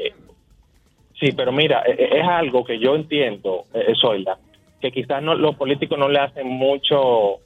Sí, 1.18 1.32
pero 1.32 1.52
mira, 1.52 1.82
e- 1.86 1.92
e- 1.92 2.20
es 2.20 2.28
algo 2.28 2.64
que 2.66 2.78
yo 2.78 2.94
entiendo, 2.96 3.64
eh, 3.72 3.94
Zoila, 3.98 4.36
que 4.78 4.92
quizás 4.92 5.22
no, 5.22 5.34
los 5.34 5.56
políticos 5.56 5.98
no 5.98 6.10
le 6.10 6.18
hacen 6.18 6.46
mucho, 6.46 7.38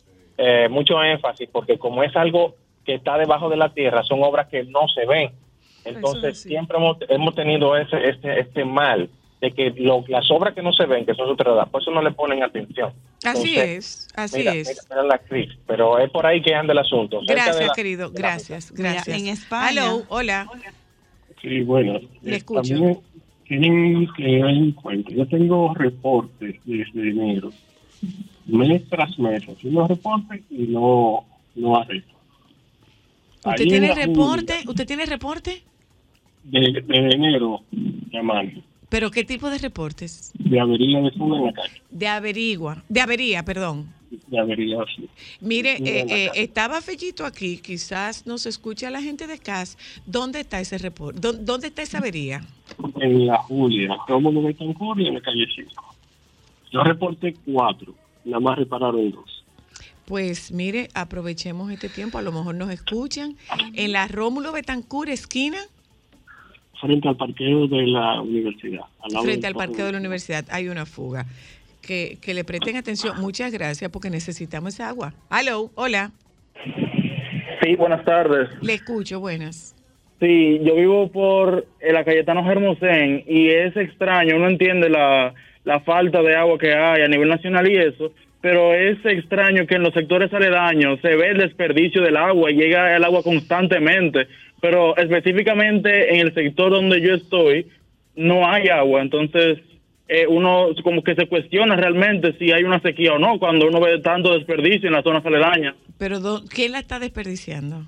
eh, 0.42 0.68
mucho 0.70 1.02
énfasis, 1.02 1.49
porque 1.52 1.78
como 1.78 2.02
es 2.02 2.16
algo 2.16 2.54
que 2.85 2.94
está 2.94 3.18
debajo 3.18 3.49
de 3.50 3.56
la 3.59 3.73
tierra, 3.75 4.02
son 4.04 4.23
obras 4.23 4.49
que 4.49 4.64
no 4.64 4.88
se 4.88 5.04
ven. 5.06 5.30
Entonces, 5.85 6.40
siempre 6.40 6.78
hemos, 6.78 6.97
hemos 7.09 7.35
tenido 7.35 7.76
ese, 7.76 8.09
este, 8.09 8.40
este 8.40 8.64
mal 8.64 9.11
de 9.40 9.50
que 9.52 9.70
lo- 9.76 10.04
las 10.09 10.30
obras 10.30 10.54
que 10.54 10.62
no 10.62 10.73
se 10.73 10.85
ven, 10.87 11.04
que 11.06 11.14
son 11.14 11.26
subterráneas, 11.28 11.68
por 11.68 11.80
eso 11.82 11.90
no 11.90 12.02
le 12.02 12.11
ponen 12.12 12.42
atención. 12.42 12.92
Así 13.25 13.54
Entonces, 13.54 13.68
es, 13.78 14.09
así 14.14 14.38
mira, 14.38 14.54
es. 14.54 14.68
mira, 14.68 14.82
mira 14.90 15.02
la 15.04 15.18
crisis, 15.18 15.59
pero 15.66 15.99
es 15.99 16.11
por 16.11 16.26
ahí 16.26 16.40
que 16.42 16.54
anda 16.54 16.73
el 16.73 16.78
asunto. 16.78 17.20
Gracias, 17.26 17.66
la- 17.68 17.73
querido, 17.75 18.11
gracias, 18.11 18.73
gracias. 18.73 19.09
en 19.18 19.28
España- 19.28 19.68
Aló, 19.85 20.02
hola. 20.09 20.47
Sí, 21.40 21.62
bueno. 21.62 21.99
Le 22.23 22.32
eh, 22.32 22.37
escucho. 22.37 22.61
También 22.62 22.99
tienen 23.49 24.06
que 24.14 24.23
tener 24.23 24.44
en 24.47 24.73
cuenta. 24.73 25.11
Yo 25.11 25.26
tengo 25.26 25.73
reportes 25.75 26.56
desde 26.64 27.09
enero, 27.11 27.50
mes 28.47 28.88
tras 28.88 29.18
mes, 29.18 29.42
haciendo 29.49 29.87
reportes 29.87 30.42
y 30.50 30.62
no, 30.68 31.25
no 31.54 31.76
arresto. 31.76 32.14
¿Usted 33.38 33.50
Ahí 33.50 33.68
tiene 33.68 33.88
en 33.92 33.97
reporte? 33.97 34.54
¿Usted 34.66 34.87
tiene 34.87 35.06
reporte? 35.06 35.62
De, 36.44 36.61
de 36.87 36.97
enero, 37.11 37.61
llamando, 38.11 38.62
¿Pero 38.88 39.11
qué 39.11 39.25
tipo 39.25 39.49
de 39.50 39.59
reportes? 39.59 40.32
de 40.38 40.59
avería 40.59 41.00
de 41.00 41.11
fuga 41.12 41.38
en 41.38 41.47
la 41.47 41.52
calle. 41.52 41.82
De 41.90 42.09
averigua, 42.09 42.82
de 42.88 43.00
avería, 43.00 43.44
perdón. 43.44 43.92
De 44.26 44.38
avería, 44.40 44.78
sí. 44.97 45.09
Mire, 45.40 45.76
eh, 45.76 46.00
en 46.00 46.11
eh, 46.11 46.30
estaba 46.35 46.80
Fellito 46.80 47.25
aquí, 47.25 47.59
quizás 47.59 48.26
nos 48.26 48.47
escucha 48.47 48.90
la 48.90 49.00
gente 49.00 49.28
de 49.28 49.38
CAS. 49.38 49.78
¿Dónde 50.06 50.40
está 50.40 50.61
ese 50.61 50.78
reporte? 50.78 51.20
¿Dó- 51.20 51.32
¿Dónde 51.35 51.68
está 51.68 51.82
esa 51.82 51.99
avería? 51.99 52.40
En 53.00 53.26
la 53.26 53.37
Julia, 53.38 53.97
Rómulo 54.09 54.42
Betancourt 54.42 54.99
y 55.00 55.06
en 55.06 55.14
la 55.14 55.20
calle 55.20 55.47
5. 55.54 55.70
Yo 56.73 56.82
reporté 56.82 57.35
cuatro, 57.44 57.94
nada 58.24 58.40
más 58.40 58.58
repararon 58.58 59.10
dos. 59.10 59.44
Pues 60.06 60.50
mire, 60.50 60.88
aprovechemos 60.94 61.70
este 61.70 61.88
tiempo, 61.88 62.18
a 62.18 62.22
lo 62.22 62.32
mejor 62.32 62.54
nos 62.56 62.70
escuchan. 62.70 63.36
En 63.74 63.92
la 63.92 64.08
Rómulo 64.08 64.52
Betancourt, 64.52 65.08
esquina, 65.10 65.58
Frente 66.80 67.08
al 67.08 67.16
parqueo 67.16 67.66
de 67.68 67.86
la 67.86 68.22
universidad. 68.22 68.84
al 69.02 69.12
lado 69.12 69.24
frente 69.24 69.46
al 69.46 69.54
parqueo 69.54 69.84
de 69.86 69.92
la 69.92 69.98
universidad, 69.98 70.46
hay 70.50 70.68
una 70.68 70.86
fuga. 70.86 71.26
Que, 71.82 72.18
que 72.22 72.32
le 72.34 72.42
presten 72.42 72.76
atención. 72.76 73.20
Muchas 73.20 73.52
gracias 73.52 73.90
porque 73.90 74.08
necesitamos 74.10 74.74
esa 74.74 74.88
agua. 74.88 75.12
Aló, 75.28 75.70
hola, 75.74 76.10
Sí, 77.62 77.76
buenas 77.76 78.04
tardes. 78.06 78.48
le 78.62 78.74
escucho, 78.74 79.20
buenas. 79.20 79.74
Sí, 80.20 80.58
yo 80.64 80.74
vivo 80.74 81.10
por 81.10 81.66
la 81.82 82.04
Cayetano 82.04 82.50
Hermosén 82.50 83.24
y 83.26 83.48
es 83.48 83.76
extraño, 83.76 84.36
uno 84.36 84.48
entiende 84.48 84.88
la, 84.90 85.34
la 85.64 85.81
falta 85.81 86.23
de 86.23 86.35
agua 86.37 86.59
que 86.59 86.73
hay 86.75 87.02
a 87.02 87.09
nivel 87.09 87.29
nacional 87.29 87.71
y 87.71 87.76
eso, 87.76 88.12
pero 88.40 88.75
es 88.75 88.99
extraño 89.05 89.67
que 89.67 89.75
en 89.76 89.83
los 89.83 89.93
sectores 89.93 90.33
aledaños 90.33 90.99
se 91.02 91.14
ve 91.17 91.29
el 91.29 91.38
desperdicio 91.38 92.02
del 92.02 92.17
agua 92.17 92.50
y 92.50 92.55
llega 92.57 92.97
el 92.97 93.05
agua 93.05 93.23
constantemente, 93.23 94.26
pero 94.62 94.97
específicamente 94.97 96.14
en 96.14 96.21
el 96.26 96.35
sector 96.35 96.71
donde 96.73 97.00
yo 97.00 97.14
estoy 97.14 97.67
no 98.17 98.47
hay 98.50 98.69
agua, 98.69 99.02
entonces 99.02 99.59
eh, 100.09 100.26
uno 100.26 100.69
como 100.83 101.02
que 101.05 101.14
se 101.14 101.26
cuestiona 101.26 101.76
realmente 101.76 102.35
si 102.38 102.50
hay 102.50 102.64
una 102.64 102.81
sequía 102.81 103.12
o 103.12 103.19
no 103.19 103.38
cuando 103.38 103.67
uno 103.69 103.81
ve 103.81 104.00
tanto 104.00 104.35
desperdicio 104.37 104.88
en 104.88 104.95
las 104.95 105.05
zonas 105.05 105.25
aledañas 105.25 105.75
Pero 105.99 106.19
¿dó- 106.19 106.43
¿quién 106.49 106.73
la 106.73 106.81
está 106.81 106.99
desperdiciando? 106.99 107.85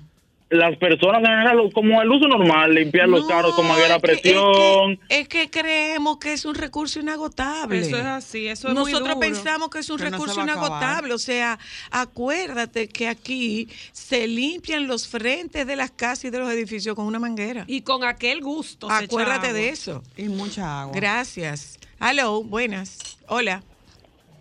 Las 0.53 0.77
personas 0.77 1.19
en 1.21 1.25
general, 1.27 1.69
como 1.73 2.01
el 2.01 2.09
uso 2.11 2.27
normal, 2.27 2.73
limpiar 2.73 3.09
los 3.09 3.25
carros 3.27 3.53
con 3.55 3.67
manguera 3.67 3.95
a 3.95 3.97
es 3.97 4.01
que- 4.03 4.11
es 4.11 4.17
que- 4.21 4.21
presión. 4.29 4.99
Es 5.09 5.27
que, 5.27 5.49
creemos 5.49 6.17
que 6.17 6.33
es 6.33 6.45
un 6.45 6.55
recurso 6.55 6.99
inagotable. 6.99 7.79
Eso 7.79 7.97
es 7.97 8.05
así, 8.05 8.47
eso 8.47 8.67
es 8.67 8.73
muy 8.73 8.91
Nosotros 8.91 9.09
duro. 9.15 9.19
pensamos 9.19 9.69
que 9.69 9.79
es 9.79 9.89
un 9.89 9.97
Que 9.97 10.09
recurso 10.09 10.41
inagotable. 10.41 11.13
O 11.13 11.17
sea, 11.17 11.57
acuérdate 11.91 12.87
que 12.89 13.07
aquí 13.07 13.67
se 13.91 14.27
limpian 14.27 14.87
los 14.87 15.07
frentes 15.07 15.65
de 15.65 15.75
las 15.75 15.91
casas 15.91 16.25
y 16.25 16.29
de 16.29 16.39
los 16.39 16.51
edificios 16.51 16.95
con 16.95 17.05
una 17.05 17.19
manguera. 17.19 17.63
Y 17.67 17.81
con 17.81 18.03
aquel 18.03 18.41
gusto. 18.41 18.87
se 18.89 18.95
echa 18.95 19.05
Acuérdate 19.05 19.47
agua. 19.47 19.59
de 19.59 19.69
eso. 19.69 20.03
Y 20.17 20.23
mucha 20.29 20.81
agua. 20.81 20.93
Gracias. 20.95 21.79
Aló, 21.99 22.43
buenas. 22.43 23.17
Hola. 23.27 23.63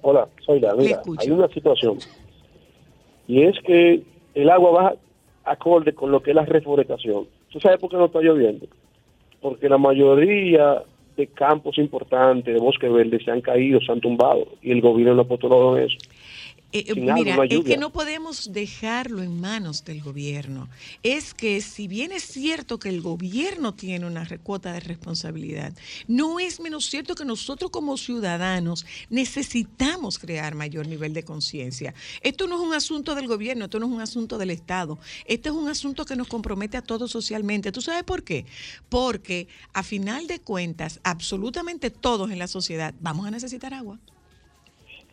Hola, 0.03 0.29
soy 0.45 0.59
la 0.61 0.75
Mira, 0.75 1.01
hay 1.19 1.31
una 1.31 1.49
situación. 1.49 1.99
Y 3.29 3.43
es 3.45 3.55
que 3.67 4.03
el 4.35 4.51
agua 4.51 4.71
va 4.71 4.95
acorde 5.45 5.93
con 5.93 6.11
lo 6.11 6.23
que 6.23 6.31
es 6.31 6.37
la 6.37 6.45
reforestación. 6.45 7.27
¿Tú 7.51 7.61
sabes 7.61 7.79
por 7.79 7.91
qué 7.91 7.97
no 7.97 8.07
está 8.07 8.21
lloviendo? 8.21 8.67
Porque 9.41 9.69
la 9.69 9.79
mayoría 9.79 10.83
de 11.17 11.27
campos 11.27 11.79
importantes, 11.79 12.55
de 12.55 12.61
bosque 12.61 12.89
verde, 12.89 13.23
se 13.23 13.31
han 13.31 13.41
caído, 13.41 13.81
se 13.81 13.93
han 13.93 14.01
tumbado. 14.01 14.47
Y 14.63 14.73
el 14.73 14.81
gobierno 14.81 15.15
no 15.15 15.23
ha 15.23 15.25
puesto 15.25 15.77
en 15.77 15.85
eso. 15.85 15.99
Eh, 16.73 16.85
eh, 16.89 16.93
agua 17.03 17.15
mira, 17.15 17.45
es 17.49 17.65
que 17.65 17.77
no 17.77 17.91
podemos 17.91 18.53
dejarlo 18.53 19.23
en 19.23 19.39
manos 19.39 19.85
del 19.85 20.01
gobierno. 20.01 20.69
Es 21.03 21.35
que 21.35 21.61
si 21.61 21.87
bien 21.87 22.13
es 22.13 22.23
cierto 22.23 22.79
que 22.79 22.89
el 22.89 23.03
gobierno 23.03 23.75
tiene 23.75 24.07
una 24.07 24.27
cuota 24.43 24.73
de 24.73 24.81
responsabilidad, 24.81 25.75
no 26.09 26.41
es 26.41 26.61
menos 26.61 26.87
cierto 26.87 27.15
que 27.15 27.27
nosotros 27.27 27.71
como 27.71 27.99
ciudadanos 27.99 28.87
necesitamos 29.11 30.19
crear 30.19 30.55
mayor 30.55 30.87
nivel 30.87 31.13
de 31.13 31.25
conciencia. 31.25 31.93
Esto 32.23 32.47
no 32.47 32.57
es 32.57 32.63
un 32.63 32.73
asunto 32.73 33.15
del 33.15 33.27
gobierno, 33.27 33.67
esto 33.67 33.79
no 33.79 33.87
es 33.87 33.93
un 33.93 34.01
asunto 34.01 34.39
del 34.39 34.51
Estado. 34.51 34.99
Este 35.27 35.51
es 35.51 35.55
un 35.55 35.69
asunto 35.69 36.07
que 36.07 36.17
nos 36.17 36.29
compromete 36.29 36.79
a 36.79 36.83
todos 36.83 37.11
socialmente. 37.11 37.71
¿Tú 37.71 37.83
sabes 37.83 38.05
por 38.05 38.23
qué? 38.23 38.47
Porque 38.89 39.47
a 39.75 39.83
final 39.83 40.27
de 40.27 40.41
cuentas, 40.41 41.01
absolutamente 41.05 41.91
todos 41.91 42.31
en 42.31 42.39
la 42.39 42.47
sociedad 42.47 42.95
vamos 43.01 43.27
a 43.27 43.31
necesitar 43.31 43.75
agua. 43.75 43.99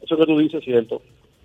Eso 0.02 0.16
que 0.18 0.26
tú 0.26 0.38
dices 0.40 0.60
es 0.60 0.66
cierto. 0.66 1.02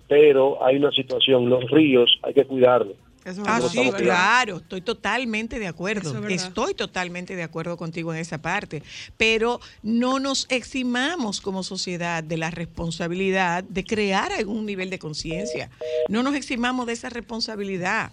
Pero 0.07 0.63
hay 0.63 0.77
una 0.77 0.91
situación, 0.91 1.49
los 1.49 1.69
ríos 1.71 2.19
hay 2.23 2.33
que 2.33 2.45
cuidarlos. 2.45 2.95
Es 3.25 3.39
Ah, 3.47 3.59
sí, 3.59 3.91
claro, 3.97 4.57
estoy 4.57 4.81
totalmente 4.81 5.57
de 5.57 5.65
acuerdo. 5.65 6.27
Es. 6.27 6.43
Estoy 6.43 6.75
totalmente 6.75 7.35
de 7.35 7.41
acuerdo 7.41 7.75
contigo 7.75 8.13
en 8.13 8.19
esa 8.19 8.39
parte. 8.39 8.83
Pero 9.17 9.59
no 9.81 10.19
nos 10.19 10.45
eximamos 10.51 11.41
como 11.41 11.63
sociedad 11.63 12.23
de 12.23 12.37
la 12.37 12.51
responsabilidad 12.51 13.63
de 13.63 13.83
crear 13.83 14.31
algún 14.31 14.67
nivel 14.67 14.91
de 14.91 14.99
conciencia. 14.99 15.71
No 16.07 16.21
nos 16.21 16.35
eximamos 16.35 16.85
de 16.85 16.93
esa 16.93 17.09
responsabilidad. 17.09 18.11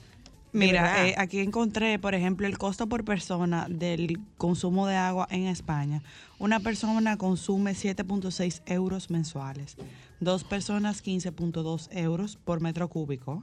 Mira, 0.52 1.08
eh, 1.08 1.14
aquí 1.16 1.40
encontré, 1.40 1.98
por 1.98 2.14
ejemplo, 2.14 2.46
el 2.46 2.58
costo 2.58 2.86
por 2.86 3.04
persona 3.04 3.66
del 3.70 4.18
consumo 4.36 4.86
de 4.86 4.96
agua 4.96 5.26
en 5.30 5.46
España. 5.46 6.02
Una 6.38 6.60
persona 6.60 7.16
consume 7.16 7.72
7.6 7.72 8.62
euros 8.66 9.10
mensuales, 9.10 9.76
dos 10.22 10.44
personas 10.44 11.02
15.2 11.02 11.88
euros 11.90 12.36
por 12.36 12.60
metro 12.60 12.88
cúbico 12.88 13.42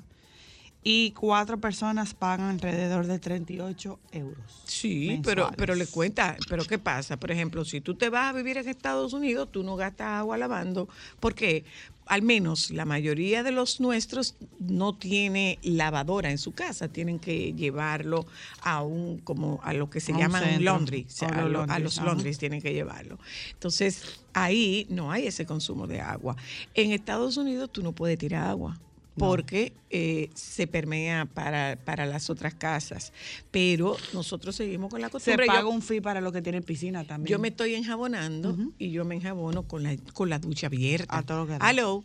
y 0.84 1.12
cuatro 1.12 1.60
personas 1.60 2.14
pagan 2.14 2.50
alrededor 2.50 3.06
de 3.08 3.20
38 3.20 4.00
euros. 4.12 4.64
Sí, 4.66 5.20
pero, 5.24 5.44
mensuales. 5.44 5.58
pero 5.58 5.76
le 5.76 5.88
cuenta, 5.88 6.38
pero 6.48 6.64
¿qué 6.66 6.80
pasa? 6.80 7.18
Por 7.18 7.32
ejemplo, 7.32 7.66
si 7.66 7.82
tú 7.82 7.96
te 7.96 8.10
vas 8.10 8.30
a 8.30 8.34
vivir 8.34 8.58
en 8.58 8.68
Estados 8.68 9.14
Unidos, 9.14 9.50
tú 9.52 9.64
no 9.64 9.76
gastas 9.76 10.08
agua 10.08 10.38
lavando, 10.38 10.88
porque 11.20 11.66
al 12.10 12.24
menos 12.24 12.72
la 12.72 12.86
mayoría 12.86 13.44
de 13.44 13.52
los 13.52 13.80
nuestros 13.80 14.36
no 14.58 14.96
tiene 14.96 15.60
lavadora 15.62 16.32
en 16.32 16.40
su 16.40 16.54
casa, 16.54 16.88
tienen 16.88 17.20
que 17.20 17.54
llevarlo 17.54 18.26
a 18.62 18.82
un, 18.82 19.20
como 19.20 19.60
a 19.64 19.74
lo 19.74 19.92
que 19.92 20.00
se 20.00 20.14
llama 20.14 20.42
un 20.42 20.66
laundry, 20.66 21.06
o 21.08 21.12
sea, 21.12 21.28
A 21.28 21.80
los 21.80 22.00
a 22.00 22.04
laundries 22.06 22.40
tienen 22.40 22.62
que 22.62 22.74
llevarlo. 22.74 23.20
Entonces, 23.52 24.22
ahí 24.34 24.88
no 24.90 25.12
hay 25.12 25.28
ese 25.28 25.46
consumo 25.46 25.86
de 25.86 26.02
agua. 26.02 26.36
En 26.74 26.92
Estados 26.94 27.38
Unidos 27.38 27.70
tú 27.72 27.84
no 27.84 27.92
puedes 27.92 28.18
tirar 28.18 28.48
agua. 28.48 28.80
Porque 29.20 29.74
eh, 29.92 30.30
se 30.34 30.66
permea 30.68 31.26
para, 31.26 31.78
para 31.86 32.06
las 32.06 32.30
otras 32.30 32.54
casas. 32.56 33.14
Pero 33.52 33.96
nosotros 34.14 34.56
seguimos 34.56 34.90
con 34.90 35.02
la 35.02 35.08
Se 35.08 35.12
costumbre. 35.12 35.46
Yo- 35.46 35.54
paga 35.54 35.68
un 35.68 35.82
fee 35.82 36.02
para 36.02 36.22
los 36.22 36.34
que 36.34 36.42
tienen 36.42 36.64
piscina 36.64 37.04
también. 37.04 37.32
yo 37.32 37.40
me 37.40 37.50
estoy 37.50 37.76
enjabonando 37.76 38.56
y 38.80 38.92
yo 38.92 39.06
me 39.06 39.16
enjabono 39.16 39.64
con 39.64 39.84
la, 39.84 39.96
con 40.14 40.30
la 40.30 40.40
ducha 40.40 40.68
abierta. 40.68 41.18
A 41.18 41.24
todo 41.24 41.46
lo 41.46 41.48
que 41.48 41.58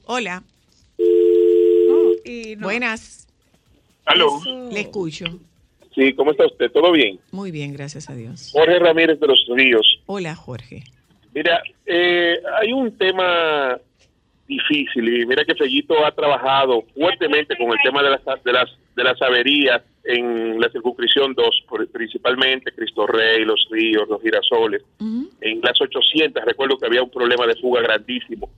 hola. 0.07 0.43
Y 2.25 2.57
no- 2.57 2.67
Buenas. 2.67 3.27
Aló. 4.05 4.41
Le 4.71 4.81
escucho. 4.81 5.25
Sí, 5.95 6.13
¿cómo 6.15 6.33
está 6.33 6.47
usted? 6.47 6.71
¿Todo 6.73 6.91
bien? 6.93 7.21
Muy 7.31 7.51
bien, 7.51 7.73
gracias 7.73 8.11
a 8.11 8.15
Dios. 8.15 8.51
Jorge 8.53 8.79
Ramírez 8.81 9.21
de 9.21 9.27
los 9.29 9.45
Ríos. 9.49 10.01
Hola, 10.07 10.35
Jorge. 10.35 10.83
Mira, 11.33 11.63
eh, 11.87 12.35
hay 12.61 12.73
un 12.73 12.97
tema 12.99 13.79
difícil 14.47 15.09
y 15.23 15.27
mira 15.27 15.45
que 15.45 15.55
Fellito 15.55 16.05
ha 16.05 16.11
trabajado 16.13 16.83
fuertemente 16.95 17.57
con 17.57 17.69
el 17.73 17.79
tema 17.83 18.03
de 18.03 18.11
las 18.11 18.23
de 18.45 18.53
las 18.53 18.71
de 18.95 19.05
las 19.05 19.21
averías 19.23 19.83
en 20.05 20.61
la 20.61 20.69
circunscripción 20.69 21.35
2, 21.35 21.65
por- 21.69 21.89
principalmente 21.89 22.71
Cristo 22.73 23.07
Rey, 23.07 23.45
Los 23.45 23.67
Ríos, 23.71 24.07
Los 24.09 24.21
Girasoles. 24.23 24.83
En 25.41 25.61
las 25.63 25.81
800 25.81 26.45
recuerdo 26.45 26.77
que 26.79 26.87
había 26.87 27.03
un 27.03 27.11
problema 27.11 27.47
de 27.47 27.57
fuga 27.57 27.81
grandísimo. 27.83 28.49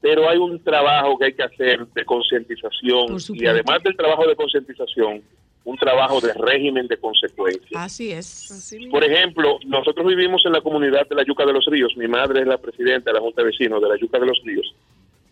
Pero 0.00 0.28
hay 0.28 0.36
un 0.38 0.62
trabajo 0.62 1.16
que 1.18 1.26
hay 1.26 1.32
que 1.32 1.42
hacer 1.44 1.86
de 1.86 2.04
concientización 2.04 3.14
y 3.34 3.46
además 3.46 3.82
del 3.82 3.96
trabajo 3.96 4.26
de 4.28 4.36
concientización, 4.36 5.22
un 5.64 5.76
trabajo 5.78 6.20
de 6.20 6.32
régimen 6.34 6.86
de 6.86 6.96
consecuencias. 6.98 7.72
Así 7.74 8.12
es. 8.12 8.90
Por 8.90 9.02
ejemplo, 9.02 9.58
nosotros 9.66 10.06
vivimos 10.06 10.44
en 10.44 10.52
la 10.52 10.60
comunidad 10.60 11.08
de 11.08 11.14
la 11.16 11.24
Yuca 11.24 11.44
de 11.46 11.52
los 11.52 11.64
Ríos. 11.66 11.96
Mi 11.96 12.06
madre 12.06 12.40
es 12.42 12.46
la 12.46 12.58
presidenta 12.58 13.10
de 13.10 13.14
la 13.14 13.20
Junta 13.20 13.42
de 13.42 13.48
Vecinos 13.48 13.82
de 13.82 13.88
la 13.88 13.96
Yuca 13.96 14.18
de 14.18 14.26
los 14.26 14.40
Ríos. 14.44 14.74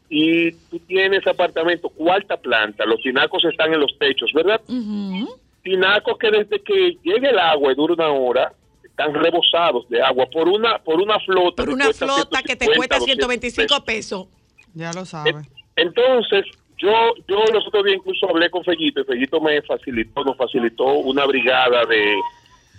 Y 0.08 0.52
tú 0.52 0.78
tienes 0.80 1.26
apartamento, 1.26 1.88
cuarta 1.88 2.36
planta, 2.36 2.84
los 2.84 3.00
tinacos 3.00 3.44
están 3.44 3.72
en 3.72 3.80
los 3.80 3.98
techos, 3.98 4.30
¿verdad? 4.34 4.60
Ujú. 4.68 5.36
Tinacos 5.62 6.18
que 6.18 6.30
desde 6.30 6.60
que 6.60 6.98
llegue 7.02 7.30
el 7.30 7.38
agua 7.38 7.72
y 7.72 7.74
dura 7.74 7.94
una 7.94 8.10
hora, 8.10 8.52
están 8.84 9.14
rebosados 9.14 9.88
de 9.88 10.00
agua 10.02 10.26
por 10.26 10.48
una 10.48 10.78
por 10.78 11.00
una 11.00 11.18
flota. 11.20 11.64
Por 11.64 11.72
una 11.72 11.92
flota 11.92 12.42
que 12.42 12.54
te 12.54 12.66
150, 12.66 12.76
cuesta 12.76 12.98
200 12.98 13.26
pesos. 13.26 13.54
125 13.54 13.84
pesos. 13.84 14.26
Ya 14.74 14.92
lo 14.92 15.04
sabe. 15.04 15.34
Entonces, 15.76 16.44
yo 16.78 16.92
yo 17.26 17.42
los 17.52 17.66
otros 17.66 17.84
días 17.84 17.96
incluso 17.96 18.28
hablé 18.28 18.50
con 18.50 18.62
Fellito 18.62 19.00
y 19.00 19.04
Fellito 19.04 19.40
me 19.40 19.62
facilitó, 19.62 20.22
nos 20.22 20.36
facilitó 20.36 20.84
una 20.84 21.24
brigada 21.26 21.84
de, 21.86 22.14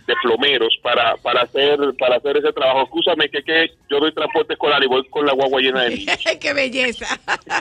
de 0.07 0.13
plomeros 0.21 0.77
para 0.83 1.15
para 1.17 1.41
hacer 1.41 1.77
para 1.97 2.17
hacer 2.17 2.37
ese 2.37 2.53
trabajo. 2.53 2.83
Escúchame 2.83 3.27
que, 3.29 3.41
que 3.43 3.71
yo 3.89 3.99
doy 3.99 4.13
transporte 4.13 4.53
escolar 4.53 4.83
y 4.83 4.87
voy 4.87 5.03
con 5.09 5.25
la 5.25 5.33
guagua 5.33 5.59
llena 5.61 5.83
de 5.83 5.95
niños. 5.97 6.17
¡Qué 6.39 6.53
belleza! 6.53 7.19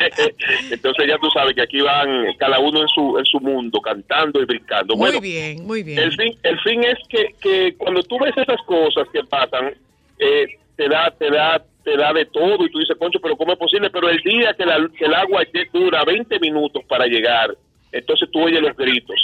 Entonces 0.71 1.07
ya 1.09 1.19
tú 1.19 1.29
sabes 1.31 1.55
que 1.55 1.63
aquí 1.63 1.81
van 1.81 2.27
cada 2.39 2.59
uno 2.59 2.83
en 2.83 2.89
su 2.89 3.19
en 3.19 3.25
su 3.25 3.41
mundo 3.41 3.81
cantando 3.81 4.41
y 4.41 4.45
brincando. 4.45 4.95
Muy 4.95 5.07
bueno, 5.07 5.21
bien, 5.21 5.67
muy 5.67 5.83
bien. 5.83 5.99
el 5.99 6.13
fin, 6.17 6.37
el 6.43 6.61
fin 6.61 6.85
es 6.85 6.99
que, 7.09 7.35
que 7.41 7.75
cuando 7.77 8.03
tú 8.03 8.19
ves 8.19 8.37
esas 8.37 8.61
cosas 8.67 9.07
que 9.13 9.23
pasan, 9.25 9.75
eh, 10.19 10.47
te 10.77 10.89
da, 10.89 11.11
te 11.19 11.31
da, 11.31 11.63
te 11.85 11.97
da 11.97 12.13
de 12.13 12.27
todo 12.27 12.65
y 12.65 12.71
tú 12.71 12.79
dices, 12.79 12.97
concho, 12.99 13.21
pero 13.23 13.37
¿cómo 13.37 13.53
es 13.53 13.59
posible? 13.59 13.91
Pero 13.91 14.09
el 14.09 14.19
día 14.23 14.55
que, 14.55 14.65
la- 14.67 14.89
que 14.97 15.05
el 15.05 15.15
agua 15.15 15.43
dura 15.73 16.05
20 16.05 16.39
minutos 16.41 16.83
para 16.89 17.07
llegar, 17.07 17.57
entonces 17.93 18.29
tú 18.33 18.43
oyes 18.43 18.61
los 18.61 18.77
gritos. 18.77 19.17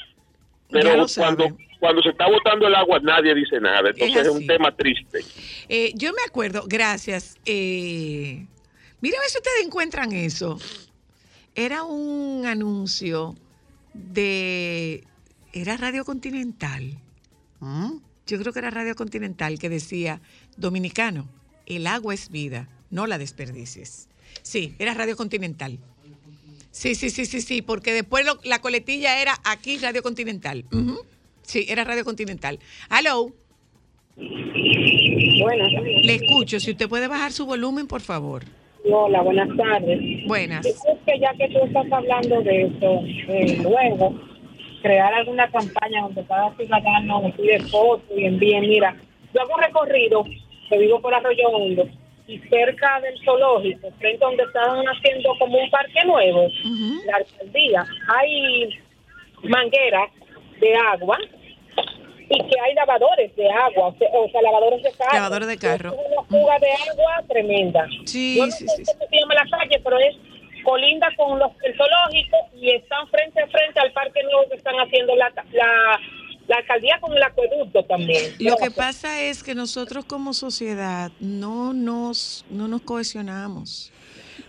Pero 0.71 0.97
lo 0.97 1.09
sabe. 1.09 1.53
Cuando, 1.80 2.02
se 2.02 2.10
está 2.10 2.28
botando 2.28 2.66
el 2.66 2.75
agua 2.75 3.00
nadie 3.00 3.34
dice 3.34 3.58
nada. 3.60 3.90
Entonces 3.90 4.26
es, 4.26 4.28
un 4.28 4.46
tema 4.46 4.75
triste. 4.76 5.20
Eh, 5.68 5.92
yo 5.96 6.12
me 6.12 6.22
acuerdo, 6.26 6.64
gracias. 6.68 7.37
Eh, 7.46 8.46
mira 9.00 9.18
a 9.18 9.20
ver 9.20 9.30
si 9.30 9.38
ustedes 9.38 9.64
encuentran 9.64 10.12
eso. 10.12 10.58
Era 11.54 11.82
un 11.82 12.47
anuncio 12.47 13.34
de. 13.95 15.04
Era 15.52 15.76
Radio 15.76 16.04
Continental. 16.04 16.99
¿Mm? 17.60 17.97
Yo 18.26 18.38
creo 18.38 18.52
que 18.52 18.60
era 18.60 18.71
Radio 18.71 18.95
Continental 18.95 19.58
que 19.58 19.69
decía: 19.69 20.21
Dominicano, 20.56 21.28
el 21.66 21.86
agua 21.86 22.14
es 22.14 22.30
vida, 22.30 22.69
no 22.90 23.06
la 23.06 23.19
desperdicies. 23.19 24.08
Sí, 24.43 24.75
era 24.78 24.95
Radio 24.95 25.16
Continental. 25.16 25.78
Sí, 26.71 26.95
sí, 26.95 27.10
sí, 27.10 27.26
sí, 27.26 27.40
sí, 27.40 27.62
porque 27.62 27.93
después 27.93 28.25
lo- 28.25 28.38
la 28.45 28.60
coletilla 28.60 29.21
era 29.21 29.36
aquí 29.43 29.78
Radio 29.78 30.04
Continental. 30.04 30.64
Ujú. 30.71 31.00
Sí, 31.50 31.67
era 31.69 31.82
Radio 31.82 32.04
Continental. 32.04 32.60
Hello. 32.97 33.32
Buenas. 34.17 35.73
Le 36.04 36.15
escucho. 36.15 36.60
Si 36.60 36.71
usted 36.71 36.89
puede 36.89 37.08
bajar 37.08 37.32
su 37.32 37.45
volumen, 37.45 37.89
por 37.89 38.02
favor. 38.02 38.45
Hola, 38.89 39.21
buenas 39.23 39.49
tardes. 39.56 39.99
Buenas. 40.28 40.65
Es 40.65 40.76
que 41.04 41.19
ya 41.19 41.34
que 41.34 41.49
tú 41.49 41.58
estás 41.65 41.91
hablando 41.91 42.41
de 42.43 42.67
eso, 42.67 43.02
eh, 43.04 43.58
luego 43.65 44.15
crear 44.80 45.13
alguna 45.13 45.50
campaña 45.50 46.02
donde 46.02 46.25
cada 46.25 46.54
ciudadano 46.54 47.32
pide 47.36 47.58
fotos 47.65 48.17
y 48.17 48.26
envíe, 48.26 48.60
mira, 48.60 48.97
yo 49.34 49.41
hago 49.43 49.54
un 49.56 49.60
recorrido, 49.60 50.25
que 50.69 50.78
vivo 50.78 51.00
por 51.00 51.13
Arroyo 51.13 51.49
Hondo, 51.49 51.89
y 52.28 52.39
cerca 52.49 53.00
del 53.00 53.19
zoológico, 53.25 53.91
frente 53.99 54.25
a 54.25 54.28
donde 54.28 54.45
estaban 54.45 54.86
haciendo 54.86 55.34
como 55.41 55.58
un 55.58 55.69
parque 55.69 56.04
nuevo, 56.06 56.47
la 57.06 57.17
alcaldía, 57.17 57.84
hay 58.06 58.78
mangueras 59.43 60.10
de 60.60 60.75
agua 60.76 61.19
y 62.30 62.38
que 62.47 62.60
hay 62.60 62.75
lavadores 62.75 63.34
de 63.34 63.50
agua, 63.50 63.88
o 63.88 63.99
sea, 63.99 64.08
o 64.12 64.30
sea, 64.30 64.40
lavadores 64.40 64.82
de 64.84 64.93
carro. 64.93 65.12
Lavadores 65.14 65.49
de 65.49 65.58
carro. 65.58 65.90
Es 65.90 66.12
una 66.12 66.23
fuga 66.28 66.58
de 66.60 66.71
agua 66.90 67.25
tremenda. 67.28 67.86
Sí, 68.06 68.36
Yo 68.38 68.47
no 68.47 68.52
sí, 68.52 68.69
sé 68.69 68.76
sí, 68.76 68.82
cómo 68.84 69.10
se 69.10 69.16
llama 69.16 69.34
la 69.34 69.58
calle, 69.58 69.80
pero 69.82 69.99
es 69.99 70.16
colinda 70.62 71.08
con 71.16 71.40
los, 71.40 71.50
el 71.64 71.76
zoológico 71.76 72.36
y 72.54 72.71
están 72.71 73.08
frente 73.08 73.40
a 73.40 73.49
frente 73.49 73.80
al 73.80 73.93
parque 73.93 74.23
nuevo 74.23 74.49
que 74.49 74.56
están 74.56 74.76
haciendo 74.76 75.16
la, 75.16 75.32
la, 75.52 76.00
la 76.47 76.56
alcaldía 76.56 77.00
con 77.00 77.16
el 77.16 77.23
acueducto 77.23 77.84
también. 77.86 78.32
Lo 78.38 78.56
que 78.56 78.71
pasa 78.71 79.21
es 79.23 79.43
que 79.43 79.56
nosotros 79.56 80.04
como 80.04 80.32
sociedad 80.32 81.10
no 81.19 81.73
nos, 81.73 82.45
no 82.49 82.69
nos 82.69 82.82
cohesionamos. 82.82 83.93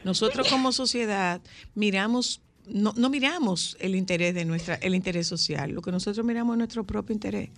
Nosotros 0.04 0.48
como 0.50 0.72
sociedad 0.72 1.42
miramos, 1.74 2.42
no, 2.68 2.94
no 2.96 3.10
miramos 3.10 3.76
el 3.80 3.96
interés 3.96 4.36
de 4.36 4.46
nuestra, 4.46 4.76
el 4.76 4.94
interés 4.94 5.26
social. 5.26 5.72
Lo 5.72 5.82
que 5.82 5.92
nosotros 5.92 6.24
miramos 6.24 6.54
es 6.54 6.58
nuestro 6.60 6.84
propio 6.84 7.14
interés. 7.14 7.50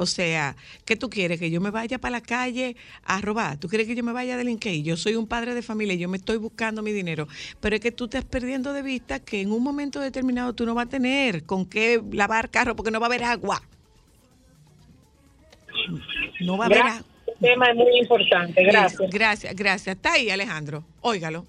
O 0.00 0.06
sea, 0.06 0.56
¿qué 0.86 0.96
tú 0.96 1.10
quieres? 1.10 1.38
Que 1.38 1.50
yo 1.50 1.60
me 1.60 1.70
vaya 1.70 1.98
para 1.98 2.12
la 2.12 2.20
calle 2.22 2.74
a 3.04 3.20
robar. 3.20 3.58
¿Tú 3.58 3.68
quieres 3.68 3.86
que 3.86 3.94
yo 3.94 4.02
me 4.02 4.12
vaya 4.12 4.32
a 4.32 4.38
delinquir? 4.38 4.82
Yo 4.82 4.96
soy 4.96 5.14
un 5.14 5.26
padre 5.26 5.54
de 5.54 5.60
familia, 5.60 5.94
yo 5.94 6.08
me 6.08 6.16
estoy 6.16 6.38
buscando 6.38 6.80
mi 6.82 6.90
dinero. 6.90 7.28
Pero 7.60 7.76
es 7.76 7.82
que 7.82 7.92
tú 7.92 8.04
estás 8.04 8.24
perdiendo 8.24 8.72
de 8.72 8.80
vista 8.80 9.20
que 9.20 9.42
en 9.42 9.52
un 9.52 9.62
momento 9.62 10.00
determinado 10.00 10.54
tú 10.54 10.64
no 10.64 10.74
vas 10.74 10.86
a 10.86 10.88
tener 10.88 11.44
con 11.44 11.66
qué 11.66 12.02
lavar 12.12 12.48
carro 12.48 12.74
porque 12.74 12.90
no 12.90 12.98
va 12.98 13.08
a 13.08 13.08
haber 13.08 13.24
agua. 13.24 13.62
No 16.40 16.56
va 16.56 16.64
a 16.64 16.66
haber 16.68 16.80
agua. 16.80 17.04
El 17.26 17.34
tema 17.38 17.66
es 17.66 17.76
muy 17.76 17.98
importante. 17.98 18.64
Gracias. 18.64 19.10
Gracias, 19.10 19.54
gracias. 19.54 19.96
Está 19.96 20.14
ahí, 20.14 20.30
Alejandro. 20.30 20.82
Óigalo. 21.02 21.44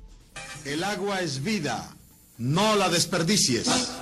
El 0.65 0.83
agua 0.83 1.21
es 1.21 1.41
vida, 1.41 1.95
no 2.37 2.75
la 2.75 2.89
desperdicies. 2.89 4.01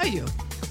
Oye, 0.00 0.22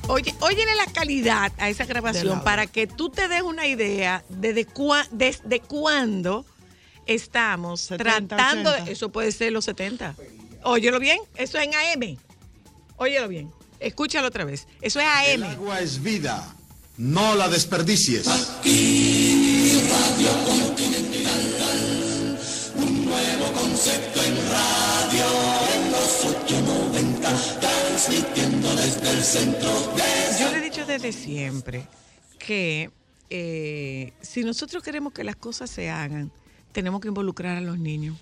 oye, 0.07 0.35
óyele 0.41 0.75
la 0.75 0.85
calidad 0.91 1.51
a 1.57 1.69
esa 1.69 1.85
grabación 1.85 2.41
para 2.43 2.67
que 2.67 2.87
tú 2.87 3.09
te 3.09 3.27
des 3.27 3.41
una 3.41 3.65
idea 3.67 4.23
de, 4.29 4.53
de 4.53 4.67
cua- 4.67 5.07
desde 5.11 5.59
cuándo 5.61 6.45
estamos 7.05 7.81
70, 7.81 8.03
tratando 8.37 8.69
80. 8.71 8.85
de... 8.85 8.91
Eso 8.91 9.09
puede 9.09 9.31
ser 9.31 9.51
los 9.53 9.65
70. 9.65 10.15
Óyelo 10.63 10.99
bien, 10.99 11.19
eso 11.35 11.57
es 11.57 11.67
en 11.67 11.73
AM. 11.75 12.17
Óyelo 12.97 13.27
bien, 13.27 13.51
escúchalo 13.81 14.27
otra 14.27 14.45
vez. 14.45 14.67
Eso 14.81 14.99
es 14.99 15.05
El 15.27 15.43
AM. 15.43 15.51
agua 15.51 15.79
es 15.79 16.01
vida, 16.01 16.55
no 16.97 17.35
la 17.35 17.49
desperdicies. 17.49 18.25
Yo 30.39 30.51
le 30.51 30.57
he 30.57 30.61
dicho 30.61 30.85
desde 30.85 31.11
siempre 31.11 31.87
que 32.39 32.89
eh, 33.29 34.13
si 34.21 34.43
nosotros 34.43 34.81
queremos 34.83 35.13
que 35.13 35.23
las 35.23 35.35
cosas 35.35 35.69
se 35.69 35.89
hagan, 35.89 36.31
tenemos 36.71 37.01
que 37.01 37.09
involucrar 37.09 37.57
a 37.57 37.61
los 37.61 37.77
niños. 37.77 38.17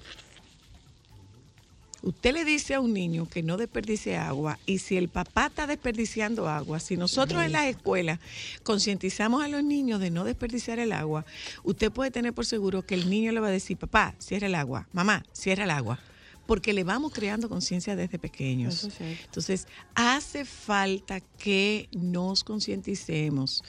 Usted 2.01 2.33
le 2.33 2.45
dice 2.45 2.75
a 2.75 2.79
un 2.79 2.93
niño 2.93 3.27
que 3.27 3.43
no 3.43 3.57
desperdicie 3.57 4.17
agua 4.17 4.57
y 4.65 4.79
si 4.79 4.95
el 4.95 5.09
papá 5.09 5.47
está 5.47 5.67
desperdiciando 5.67 6.47
agua, 6.47 6.79
si 6.79 6.95
nosotros 6.95 7.43
en 7.43 7.51
las 7.51 7.67
escuelas 7.67 8.19
concientizamos 8.63 9.43
a 9.43 9.49
los 9.49 9.63
niños 9.63 9.99
de 9.99 10.09
no 10.09 10.23
desperdiciar 10.23 10.79
el 10.79 10.93
agua, 10.93 11.25
usted 11.63 11.91
puede 11.91 12.11
tener 12.11 12.33
por 12.33 12.45
seguro 12.45 12.85
que 12.85 12.95
el 12.95 13.09
niño 13.09 13.31
le 13.31 13.41
va 13.41 13.47
a 13.47 13.51
decir, 13.51 13.77
papá, 13.77 14.15
cierra 14.17 14.47
el 14.47 14.55
agua, 14.55 14.87
mamá, 14.93 15.25
cierra 15.33 15.65
el 15.65 15.71
agua, 15.71 15.99
porque 16.45 16.71
le 16.73 16.83
vamos 16.83 17.11
creando 17.11 17.49
conciencia 17.49 17.95
desde 17.97 18.17
pequeños. 18.17 18.89
Entonces, 19.25 19.67
hace 19.93 20.45
falta 20.45 21.19
que 21.19 21.89
nos 21.91 22.43
concienticemos. 22.43 23.63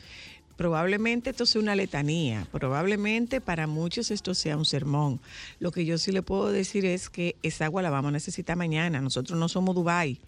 Probablemente 0.61 1.31
esto 1.31 1.47
sea 1.47 1.63
una 1.63 1.75
letanía, 1.75 2.47
probablemente 2.53 3.41
para 3.41 3.67
muchos 3.67 4.11
esto 4.11 4.35
sea 4.35 4.59
un 4.59 4.67
sermón. 4.67 5.19
Lo 5.59 5.73
que 5.73 5.87
yo 5.87 5.97
sí 5.97 6.13
le 6.13 6.21
puedo 6.21 6.53
decir 6.53 6.85
es 6.85 7.09
que 7.09 7.35
esa 7.43 7.65
agua 7.65 7.81
la 7.81 7.89
vamos 7.89 8.11
a 8.11 8.13
necesitar 8.13 8.59
mañana. 8.59 9.01
Nosotros 9.01 9.39
no 9.39 9.49
somos 9.49 9.75
Dubái. 9.75 10.19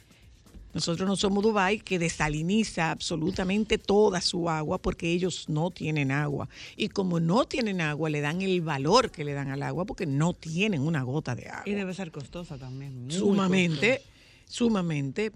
Nosotros 0.73 1.07
no 1.07 1.17
somos 1.17 1.43
Dubái 1.43 1.81
que 1.81 1.99
desaliniza 1.99 2.93
absolutamente 2.93 3.77
toda 3.77 4.23
su 4.23 4.49
agua 4.49 4.79
porque 4.79 5.13
ellos 5.13 5.51
no 5.51 5.71
tienen 5.71 6.11
agua. 6.11 6.49
Y 6.79 6.89
como 6.89 7.21
no 7.21 7.45
tienen 7.45 7.83
agua, 7.83 8.09
le 8.09 8.23
dan 8.23 8.41
el 8.41 8.63
valor 8.63 9.11
que 9.11 9.25
le 9.25 9.35
dan 9.35 9.51
al 9.51 9.63
agua 9.63 9.85
porque 9.85 10.07
no 10.07 10.33
tienen 10.33 10.81
una 10.81 11.03
gota 11.03 11.35
de 11.35 11.51
agua. 11.51 11.65
Y 11.67 11.73
debe 11.73 11.93
ser 11.93 12.11
costosa 12.11 12.57
también. 12.57 13.11
Sumamente, 13.11 14.01
sumamente. 14.47 15.31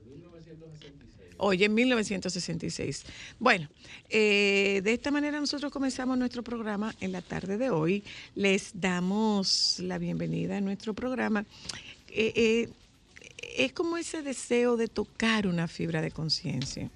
Oye, 1.39 1.67
en 1.67 1.75
1966. 1.75 3.05
Bueno, 3.39 3.69
eh, 4.09 4.81
de 4.83 4.93
esta 4.93 5.11
manera 5.11 5.39
nosotros 5.41 5.73
comenzamos 5.73 6.17
nuestro 6.17 6.43
programa 6.43 6.95
en 7.01 7.13
la 7.13 7.23
tarde 7.23 7.59
de 7.59 7.71
hoy. 7.71 8.03
Les 8.35 8.71
damos 8.75 9.79
la 9.81 9.99
bienvenida 9.99 10.57
a 10.57 10.61
nuestro 10.61 10.95
programa. 10.95 11.45
Eh, 12.09 12.33
eh, 12.37 12.69
es 13.57 13.73
como 13.73 13.97
ese 13.97 14.23
deseo 14.23 14.77
de 14.77 14.89
tocar 14.89 15.47
una 15.47 15.69
fibra 15.69 16.01
de 16.01 16.11
conciencia. 16.11 16.91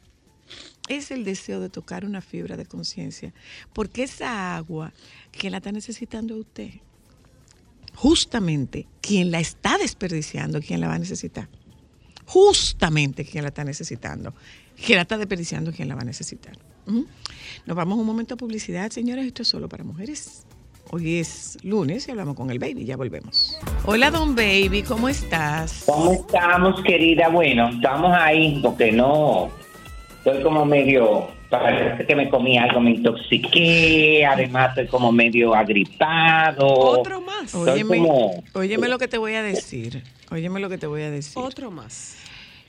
Es 0.89 1.11
el 1.11 1.25
deseo 1.25 1.61
de 1.61 1.69
tocar 1.69 2.05
una 2.05 2.21
fibra 2.21 2.57
de 2.57 2.67
conciencia. 2.67 3.33
Porque 3.73 4.05
esa 4.05 4.57
agua, 4.57 4.93
que 5.33 5.51
la 5.51 5.59
está 5.59 5.71
necesitando 5.71 6.37
usted? 6.37 6.71
Justamente 7.95 8.87
quien 9.01 9.31
la 9.31 9.41
está 9.41 9.77
desperdiciando, 9.77 10.61
quien 10.61 10.81
la 10.81 10.89
va 10.89 10.95
a 10.95 10.99
necesitar 10.99 11.49
justamente 12.31 13.25
quien 13.25 13.43
la 13.43 13.49
está 13.49 13.65
necesitando. 13.65 14.33
Quien 14.85 14.97
la 14.97 15.03
está 15.03 15.19
desperdiciando, 15.19 15.73
quien 15.73 15.89
la 15.89 15.95
va 15.97 16.03
a 16.03 16.05
necesitar. 16.05 16.57
Nos 17.67 17.77
vamos 17.77 17.99
un 17.99 18.07
momento 18.07 18.35
a 18.35 18.37
publicidad, 18.37 18.91
señores. 18.91 19.27
Esto 19.27 19.43
es 19.43 19.49
solo 19.49 19.69
para 19.69 19.83
mujeres. 19.85 20.47
Hoy 20.93 21.19
es 21.19 21.59
lunes 21.63 22.07
y 22.09 22.11
hablamos 22.13 22.35
con 22.37 22.51
el 22.51 22.59
baby. 22.59 22.85
Ya 22.85 22.97
volvemos. 22.97 23.57
Hola, 23.85 24.11
don 24.11 24.35
baby. 24.35 24.83
¿Cómo 24.87 25.09
estás? 25.09 25.83
¿Cómo 25.87 26.13
estamos, 26.13 26.81
querida? 26.83 27.29
Bueno, 27.29 27.69
estamos 27.69 28.13
ahí 28.17 28.61
porque 28.63 28.91
no. 28.93 29.51
Estoy 30.25 30.43
como 30.43 30.65
medio. 30.65 31.29
Parece 31.51 32.07
que 32.07 32.15
me 32.15 32.31
comí 32.31 32.57
algo, 32.59 32.81
me 32.81 32.93
intoxiqué. 32.93 34.25
Además, 34.25 34.71
estoy 34.71 34.87
como 34.87 35.11
medio 35.13 35.53
agripado. 35.55 36.67
Otro 36.67 37.21
más. 37.21 37.47
Estoy 37.47 37.71
Óyeme, 37.83 37.99
como- 37.99 38.45
óyeme 38.55 38.89
lo 38.89 38.99
que 38.99 39.09
te 39.09 39.19
voy 39.19 39.35
a 39.35 39.43
decir. 39.43 40.03
Óyeme 40.31 40.61
lo 40.61 40.69
que 40.69 40.79
te 40.79 40.87
voy 40.87 41.03
a 41.03 41.11
decir. 41.11 41.35
Otro 41.37 41.71
más. 41.71 42.17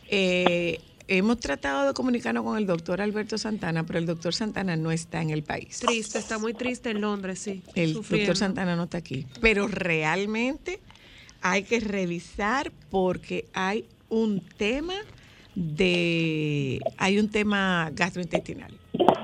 Eh, 0.09 0.79
hemos 1.07 1.39
tratado 1.39 1.87
de 1.87 1.93
comunicarnos 1.93 2.43
con 2.43 2.57
el 2.57 2.65
doctor 2.65 3.01
Alberto 3.01 3.37
Santana, 3.37 3.85
pero 3.85 3.99
el 3.99 4.05
doctor 4.05 4.33
Santana 4.33 4.75
no 4.75 4.91
está 4.91 5.21
en 5.21 5.29
el 5.29 5.43
país. 5.43 5.79
Triste, 5.79 6.19
está 6.19 6.37
muy 6.37 6.53
triste 6.53 6.89
en 6.89 7.01
Londres, 7.01 7.39
sí. 7.39 7.61
El 7.75 7.93
sufriendo. 7.93 8.27
doctor 8.27 8.37
Santana 8.37 8.75
no 8.75 8.83
está 8.83 8.97
aquí. 8.97 9.25
Pero 9.41 9.67
realmente 9.67 10.79
hay 11.41 11.63
que 11.63 11.79
revisar 11.79 12.71
porque 12.89 13.45
hay 13.53 13.85
un 14.09 14.41
tema 14.57 14.95
de 15.55 16.79
hay 16.97 17.19
un 17.19 17.29
tema 17.29 17.91
gastrointestinal. 17.93 18.71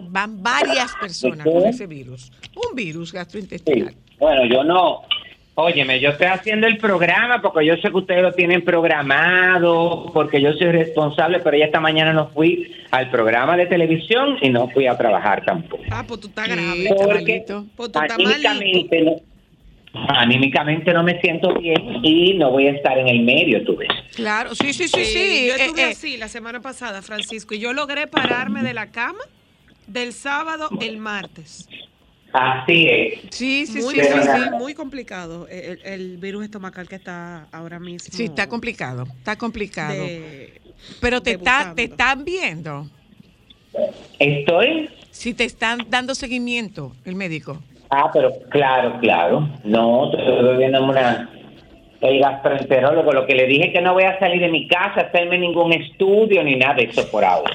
Van 0.09 0.41
varias 0.41 0.93
personas 0.99 1.45
con 1.45 1.65
ese 1.65 1.87
virus. 1.87 2.31
Un 2.55 2.75
virus 2.75 3.11
gastrointestinal. 3.11 3.95
Bueno, 4.19 4.45
yo 4.45 4.63
no. 4.63 5.01
Óyeme, 5.59 5.99
yo 5.99 6.11
estoy 6.11 6.27
haciendo 6.27 6.67
el 6.67 6.77
programa 6.77 7.41
porque 7.41 7.65
yo 7.65 7.75
sé 7.77 7.89
que 7.89 7.97
ustedes 7.97 8.21
lo 8.21 8.31
tienen 8.31 8.63
programado, 8.63 10.11
porque 10.13 10.39
yo 10.39 10.53
soy 10.53 10.71
responsable, 10.71 11.39
pero 11.39 11.57
ya 11.57 11.65
esta 11.65 11.79
mañana 11.79 12.13
no 12.13 12.29
fui 12.29 12.71
al 12.91 13.09
programa 13.09 13.57
de 13.57 13.65
televisión 13.65 14.37
y 14.39 14.51
no 14.51 14.69
fui 14.69 14.85
a 14.85 14.95
trabajar 14.95 15.43
tampoco. 15.43 15.81
Ah, 15.89 16.03
pues 16.07 16.19
tú 16.19 16.27
estás 16.27 16.47
grave. 16.47 16.87
Porque. 16.95 17.43
Pues 17.75 17.91
tú 17.91 17.99
estás 17.99 18.19
malito. 18.19 18.47
anímicamente 18.47 19.01
no, 19.01 19.15
anímicamente 20.09 20.93
no 20.93 21.01
me 21.01 21.19
siento 21.21 21.55
bien 21.55 22.05
y 22.05 22.35
no 22.35 22.51
voy 22.51 22.67
a 22.67 22.73
estar 22.73 22.95
en 22.99 23.07
el 23.07 23.21
medio, 23.21 23.63
tú 23.63 23.77
ves. 23.77 23.89
Claro, 24.15 24.53
sí, 24.53 24.73
sí, 24.73 24.87
sí, 24.87 25.05
Sí, 25.05 25.05
sí. 25.05 25.47
yo 25.47 25.55
eh, 25.55 25.65
estuve 25.65 25.81
eh, 25.81 25.91
así 25.91 26.17
la 26.17 26.27
semana 26.27 26.59
pasada, 26.61 27.01
Francisco, 27.01 27.55
y 27.55 27.59
yo 27.59 27.73
logré 27.73 28.05
pararme 28.05 28.61
de 28.61 28.75
la 28.75 28.91
cama 28.91 29.23
del 29.87 30.13
sábado 30.13 30.69
el 30.81 30.97
martes. 30.97 31.67
Así 32.33 32.87
es. 32.89 33.19
sí, 33.31 33.65
sí, 33.65 33.79
muy, 33.81 33.95
sí, 33.95 34.01
sí, 34.03 34.09
muy, 34.13 34.23
sí. 34.23 34.49
muy 34.59 34.73
complicado 34.73 35.47
el, 35.49 35.79
el 35.83 36.17
virus 36.17 36.43
estomacal 36.45 36.87
que 36.87 36.95
está 36.95 37.47
ahora 37.51 37.79
mismo. 37.79 38.09
Sí, 38.15 38.25
está 38.25 38.47
complicado, 38.47 39.05
está 39.17 39.37
complicado. 39.37 39.93
de- 39.93 40.61
Pero 40.99 41.21
te, 41.21 41.31
está, 41.31 41.73
te 41.75 41.83
están 41.85 42.23
viendo. 42.25 42.87
Estoy. 44.19 44.89
Si 45.11 45.33
te 45.33 45.45
están 45.45 45.79
dando 45.89 46.13
seguimiento, 46.15 46.95
el 47.05 47.15
médico. 47.15 47.61
Ah, 47.89 48.09
pero 48.13 48.33
claro, 48.49 48.99
claro. 48.99 49.49
No, 49.63 50.11
estoy 50.11 50.57
viendo 50.57 50.83
una. 50.83 51.29
El 52.01 52.19
gastroenterólogo, 52.19 53.11
lo 53.11 53.25
que 53.25 53.33
le 53.33 53.47
dije 53.47 53.71
que 53.73 53.81
no 53.81 53.93
voy 53.93 54.03
a 54.03 54.19
salir 54.19 54.39
de 54.39 54.49
mi 54.49 54.67
casa, 54.67 55.01
a 55.01 55.03
hacerme 55.05 55.39
ningún 55.39 55.73
estudio 55.73 56.43
ni 56.43 56.55
nada 56.55 56.75
de 56.75 56.83
eso 56.83 57.09
por 57.09 57.25
ahora. 57.25 57.51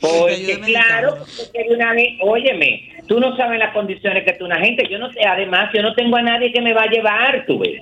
Porque 0.00 0.60
claro, 0.64 1.16
porque 1.36 1.66
una 1.74 1.92
vez, 1.92 2.08
óyeme, 2.22 2.97
tú 3.08 3.18
no 3.18 3.36
sabes 3.36 3.58
las 3.58 3.72
condiciones 3.72 4.24
que 4.24 4.34
tú 4.34 4.44
una 4.44 4.60
gente, 4.60 4.86
yo 4.88 4.98
no 4.98 5.10
sé, 5.12 5.20
además 5.26 5.70
yo 5.74 5.82
no 5.82 5.94
tengo 5.94 6.16
a 6.16 6.22
nadie 6.22 6.52
que 6.52 6.60
me 6.60 6.72
va 6.74 6.82
a 6.82 6.90
llevar, 6.90 7.44
tú 7.46 7.58
ves. 7.58 7.80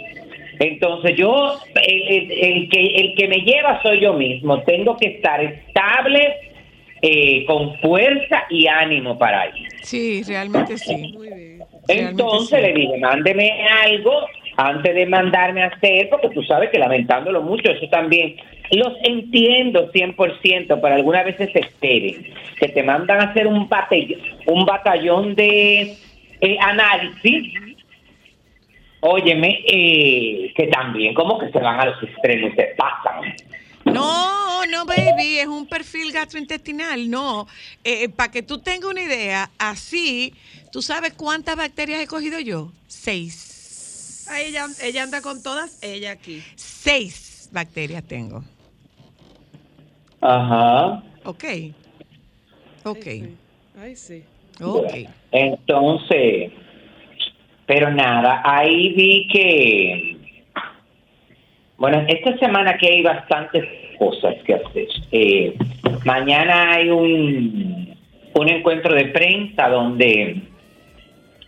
Entonces 0.58 1.16
yo, 1.16 1.58
el, 1.86 2.02
el- 2.08 2.32
el 2.32 2.68
que, 2.70 2.80
el 2.80 3.14
que 3.14 3.28
me 3.28 3.36
lleva 3.40 3.82
soy 3.82 4.00
yo 4.00 4.14
mismo, 4.14 4.62
tengo 4.62 4.96
que 4.96 5.08
estar 5.08 5.42
estable, 5.42 6.34
eh, 7.02 7.44
con 7.46 7.78
fuerza 7.80 8.44
y 8.48 8.66
ánimo 8.66 9.18
para 9.18 9.46
ir. 9.48 9.68
Sí, 9.82 10.22
realmente 10.26 10.78
sí. 10.78 11.12
Muy 11.12 11.28
bien. 11.28 11.58
Realmente 11.86 12.22
Entonces 12.22 12.58
sí. 12.58 12.66
le 12.66 12.72
dije, 12.72 12.96
mándeme 12.98 13.50
algo 13.84 14.12
antes 14.56 14.94
de 14.94 15.04
mandarme 15.06 15.62
a 15.62 15.66
hacer, 15.66 16.08
porque 16.08 16.30
tú 16.30 16.42
sabes 16.44 16.70
que 16.70 16.78
lamentándolo 16.78 17.42
mucho, 17.42 17.70
eso 17.70 17.86
también 17.90 18.36
los 18.70 18.92
entiendo 19.02 19.92
100%, 19.92 20.80
pero 20.80 20.94
algunas 20.94 21.24
veces 21.24 21.50
se 21.52 21.60
esperen, 21.60 22.34
que 22.58 22.68
te 22.68 22.82
mandan 22.82 23.20
a 23.20 23.30
hacer 23.30 23.46
un 23.46 23.68
batallón, 23.68 24.20
un 24.46 24.64
batallón 24.64 25.34
de 25.34 25.96
eh, 26.40 26.56
análisis. 26.60 27.52
Óyeme, 29.00 29.62
eh, 29.68 30.52
que 30.56 30.66
también 30.66 31.14
como 31.14 31.38
que 31.38 31.50
se 31.50 31.58
van 31.58 31.78
a 31.78 31.86
los 31.86 32.02
extremos, 32.02 32.52
se 32.56 32.74
pasan. 32.76 33.34
No, 33.84 34.66
no, 34.66 34.84
baby, 34.84 35.38
es 35.38 35.46
un 35.46 35.68
perfil 35.68 36.10
gastrointestinal. 36.12 37.08
No, 37.08 37.46
para 38.16 38.32
que 38.32 38.42
tú 38.42 38.58
tengas 38.58 38.90
una 38.90 39.02
idea, 39.02 39.50
así, 39.58 40.34
¿tú 40.72 40.82
sabes 40.82 41.12
cuántas 41.12 41.56
bacterias 41.56 42.00
he 42.00 42.06
cogido 42.08 42.40
yo? 42.40 42.72
Seis. 42.88 44.26
Ah, 44.28 44.40
ella, 44.40 44.66
ella 44.82 45.04
anda 45.04 45.22
con 45.22 45.40
todas, 45.40 45.80
ella 45.82 46.10
aquí. 46.10 46.42
Seis 46.56 47.48
bacterias 47.52 48.02
tengo. 48.04 48.42
Ajá. 50.20 51.02
Ok. 51.24 51.44
Ok. 52.84 53.06
Ay, 53.78 53.96
sí. 53.96 54.24
Ok. 54.62 54.92
Entonces, 55.32 56.52
pero 57.66 57.90
nada, 57.90 58.42
ahí 58.44 58.94
vi 58.94 59.28
que, 59.28 60.16
bueno, 61.76 62.04
esta 62.08 62.38
semana 62.38 62.78
que 62.78 62.86
hay 62.86 63.02
bastantes 63.02 63.64
cosas 63.98 64.34
que 64.44 64.54
hacer. 64.54 64.86
Eh, 65.12 65.56
mañana 66.04 66.72
hay 66.72 66.90
un, 66.90 67.96
un 68.34 68.48
encuentro 68.48 68.94
de 68.94 69.06
prensa 69.06 69.68
donde 69.68 70.42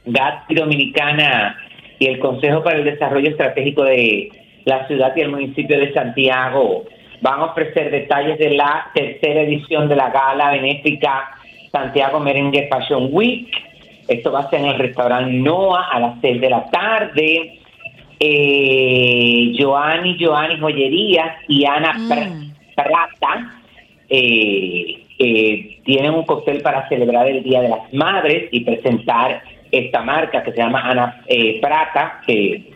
GATS 0.06 0.50
y 0.50 0.54
Dominicana 0.54 1.56
y 1.98 2.06
el 2.06 2.18
Consejo 2.18 2.62
para 2.62 2.78
el 2.78 2.84
Desarrollo 2.84 3.30
Estratégico 3.30 3.84
de 3.84 4.30
la 4.64 4.86
ciudad 4.86 5.14
y 5.16 5.20
el 5.20 5.30
municipio 5.30 5.78
de 5.78 5.92
Santiago 5.92 6.84
van 7.20 7.40
a 7.40 7.44
ofrecer 7.46 7.90
detalles 7.90 8.38
de 8.38 8.50
la 8.50 8.90
tercera 8.94 9.42
edición 9.42 9.88
de 9.88 9.96
la 9.96 10.10
gala 10.10 10.50
benéfica 10.50 11.30
Santiago 11.72 12.20
Merengue 12.20 12.68
Fashion 12.70 13.08
Week. 13.12 13.48
Esto 14.06 14.32
va 14.32 14.40
a 14.40 14.50
ser 14.50 14.60
en 14.60 14.66
el 14.66 14.78
restaurante 14.78 15.32
Noah 15.32 15.88
a 15.92 16.00
las 16.00 16.20
6 16.20 16.40
de 16.40 16.50
la 16.50 16.64
tarde. 16.70 17.58
Eh, 18.20 19.52
Joanny, 19.58 20.16
Joanny 20.18 20.58
Joyerías 20.58 21.36
y 21.46 21.64
Ana 21.66 21.94
Mm. 21.94 22.48
Prata 22.74 23.58
eh, 24.08 25.04
eh, 25.18 25.80
tienen 25.84 26.14
un 26.14 26.24
cóctel 26.24 26.62
para 26.62 26.88
celebrar 26.88 27.28
el 27.28 27.42
Día 27.42 27.60
de 27.60 27.68
las 27.68 27.92
Madres 27.92 28.48
y 28.52 28.60
presentar 28.60 29.42
esta 29.70 30.00
marca 30.02 30.42
que 30.42 30.52
se 30.52 30.58
llama 30.58 30.80
Ana 30.80 31.22
eh, 31.26 31.60
Prata, 31.60 32.20
que 32.26 32.70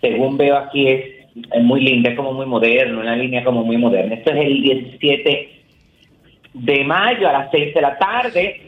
según 0.00 0.38
veo 0.38 0.56
aquí 0.56 0.88
es 0.88 1.17
es 1.52 1.62
muy 1.62 1.80
linda, 1.80 2.10
es 2.10 2.16
como 2.16 2.32
muy 2.32 2.46
moderno, 2.46 3.00
una 3.00 3.16
línea 3.16 3.44
como 3.44 3.64
muy 3.64 3.76
moderna. 3.76 4.14
Esto 4.14 4.32
es 4.32 4.46
el 4.46 4.62
17 4.62 5.48
de 6.54 6.84
mayo 6.84 7.28
a 7.28 7.32
las 7.32 7.50
6 7.50 7.74
de 7.74 7.80
la 7.80 7.98
tarde 7.98 8.60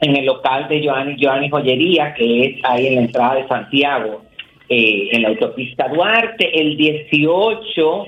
en 0.00 0.16
el 0.16 0.26
local 0.26 0.68
de 0.68 0.84
Joanny 0.84 1.16
Joanny 1.20 1.48
Joyería, 1.48 2.14
que 2.14 2.42
es 2.42 2.56
ahí 2.64 2.86
en 2.88 2.96
la 2.96 3.00
entrada 3.02 3.34
de 3.36 3.48
Santiago, 3.48 4.22
eh, 4.68 5.08
en 5.12 5.22
la 5.22 5.28
autopista 5.28 5.88
Duarte. 5.88 6.60
El 6.60 6.76
18 6.76 8.06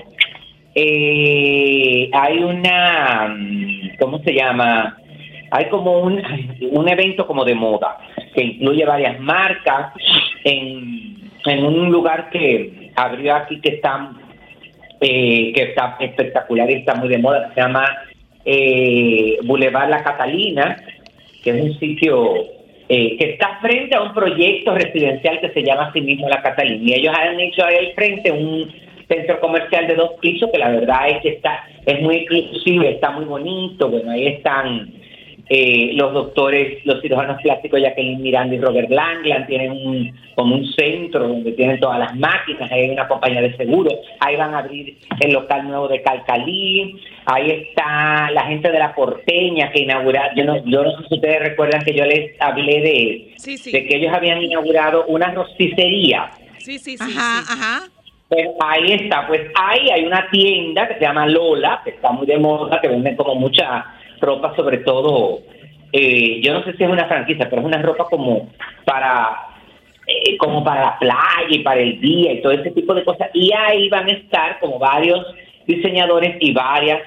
eh, 0.75 2.09
hay 2.13 2.37
una, 2.37 3.35
mm, 3.35 3.97
¿cómo 3.99 4.19
se 4.19 4.33
llama? 4.33 4.97
Hay 5.51 5.65
como 5.69 6.01
un, 6.01 6.21
un 6.71 6.89
evento 6.89 7.25
como 7.25 7.45
de 7.45 7.55
moda 7.55 7.97
que 8.35 8.43
incluye 8.43 8.85
varias 8.85 9.19
marcas 9.19 9.93
en, 10.43 11.31
en 11.45 11.65
un 11.65 11.89
lugar 11.89 12.29
que 12.29 12.86
abrió 12.97 13.35
aquí 13.35 13.61
que 13.61 13.75
está 13.75 14.11
eh, 14.99 15.53
que 15.53 15.63
está 15.63 15.95
espectacular 15.99 16.69
y 16.71 16.75
está 16.75 16.95
muy 16.95 17.07
de 17.07 17.19
moda, 17.19 17.51
se 17.53 17.61
llama 17.61 17.85
eh, 18.43 19.37
Boulevard 19.43 19.89
La 19.89 20.03
Catalina, 20.03 20.75
que 21.43 21.51
es 21.51 21.61
un 21.61 21.79
sitio 21.79 22.33
eh, 22.89 23.15
que 23.17 23.31
está 23.31 23.59
frente 23.61 23.95
a 23.95 24.01
un 24.01 24.13
proyecto 24.13 24.73
residencial 24.73 25.39
que 25.39 25.49
se 25.49 25.61
llama 25.61 25.87
así 25.89 26.01
mismo 26.01 26.27
La 26.27 26.41
Catalina. 26.41 26.81
Y 26.83 26.93
ellos 26.95 27.13
han 27.15 27.39
hecho 27.39 27.63
ahí 27.63 27.75
al 27.75 27.93
frente 27.93 28.31
un 28.31 28.73
centro 29.07 29.39
comercial 29.39 29.87
de 29.87 29.95
dos 29.95 30.13
pisos 30.19 30.49
que 30.51 30.57
la 30.57 30.69
verdad 30.69 31.09
es 31.09 31.21
que 31.21 31.29
está 31.29 31.63
es 31.85 32.01
muy 32.01 32.17
inclusivo, 32.17 32.83
está 32.83 33.11
muy 33.11 33.25
bonito. 33.25 33.89
Bueno, 33.89 34.11
ahí 34.11 34.27
están 34.27 34.91
eh, 35.49 35.91
los 35.93 36.13
doctores, 36.13 36.85
los 36.85 37.01
cirujanos 37.01 37.41
plásticos 37.41 37.81
Jacqueline 37.81 38.21
Miranda 38.21 38.55
y 38.55 38.59
Robert 38.59 38.89
Langland 38.89 39.47
tienen 39.47 39.71
un, 39.71 40.11
como 40.35 40.55
un 40.55 40.65
centro 40.73 41.27
donde 41.27 41.53
tienen 41.53 41.79
todas 41.79 41.99
las 41.99 42.15
máquinas, 42.15 42.69
ahí 42.71 42.81
hay 42.81 42.89
una 42.89 43.07
compañía 43.07 43.41
de 43.41 43.55
seguros, 43.55 43.93
ahí 44.19 44.35
van 44.35 44.53
a 44.53 44.59
abrir 44.59 44.97
el 45.19 45.31
local 45.33 45.67
nuevo 45.67 45.87
de 45.87 46.01
Calcalí, 46.01 46.99
ahí 47.25 47.51
está 47.51 48.29
la 48.31 48.45
gente 48.47 48.71
de 48.71 48.79
la 48.79 48.93
porteña 48.93 49.71
que 49.71 49.81
inauguraron, 49.83 50.35
yo 50.35 50.43
no, 50.43 50.57
yo 50.65 50.83
no 50.83 50.91
sé 50.97 51.07
si 51.07 51.15
ustedes 51.15 51.39
recuerdan 51.39 51.83
que 51.83 51.93
yo 51.93 52.03
les 52.03 52.31
hablé 52.41 52.81
de, 52.81 53.33
Sí, 53.37 53.57
sí. 53.57 53.71
de 53.71 53.85
que 53.85 53.97
ellos 53.97 54.13
habían 54.13 54.41
inaugurado 54.41 55.05
una 55.07 55.31
rosticería. 55.31 56.29
Sí, 56.57 56.77
sí, 56.79 56.97
sí. 56.97 57.03
Ajá, 57.03 57.43
sí. 57.43 57.53
ajá. 57.53 57.87
Pues 58.27 58.45
ahí 58.59 58.91
está, 58.91 59.25
pues 59.25 59.39
ahí 59.55 59.89
hay 59.89 60.05
una 60.05 60.29
tienda 60.29 60.85
que 60.89 60.95
se 60.95 60.99
llama 60.99 61.25
Lola, 61.27 61.79
que 61.85 61.91
está 61.91 62.11
muy 62.11 62.27
de 62.27 62.37
moda, 62.37 62.81
que 62.81 62.89
venden 62.89 63.15
como 63.15 63.35
mucha 63.35 63.85
ropa, 64.19 64.55
sobre 64.55 64.79
todo, 64.79 65.39
eh, 65.93 66.41
yo 66.41 66.53
no 66.53 66.63
sé 66.63 66.73
si 66.77 66.83
es 66.83 66.89
una 66.89 67.05
franquicia, 67.05 67.49
pero 67.49 67.61
es 67.61 67.67
una 67.67 67.81
ropa 67.81 68.05
como 68.05 68.49
para 68.85 69.47
eh, 70.07 70.37
como 70.37 70.63
para 70.63 70.81
la 70.81 70.99
playa 70.99 71.47
y 71.49 71.59
para 71.59 71.81
el 71.81 71.99
día 71.99 72.33
y 72.33 72.41
todo 72.41 72.53
ese 72.53 72.71
tipo 72.71 72.93
de 72.93 73.03
cosas. 73.03 73.29
Y 73.33 73.51
ahí 73.53 73.89
van 73.89 74.07
a 74.07 74.13
estar 74.13 74.59
como 74.59 74.79
varios 74.79 75.25
diseñadores 75.65 76.37
y 76.39 76.53
varias 76.53 77.01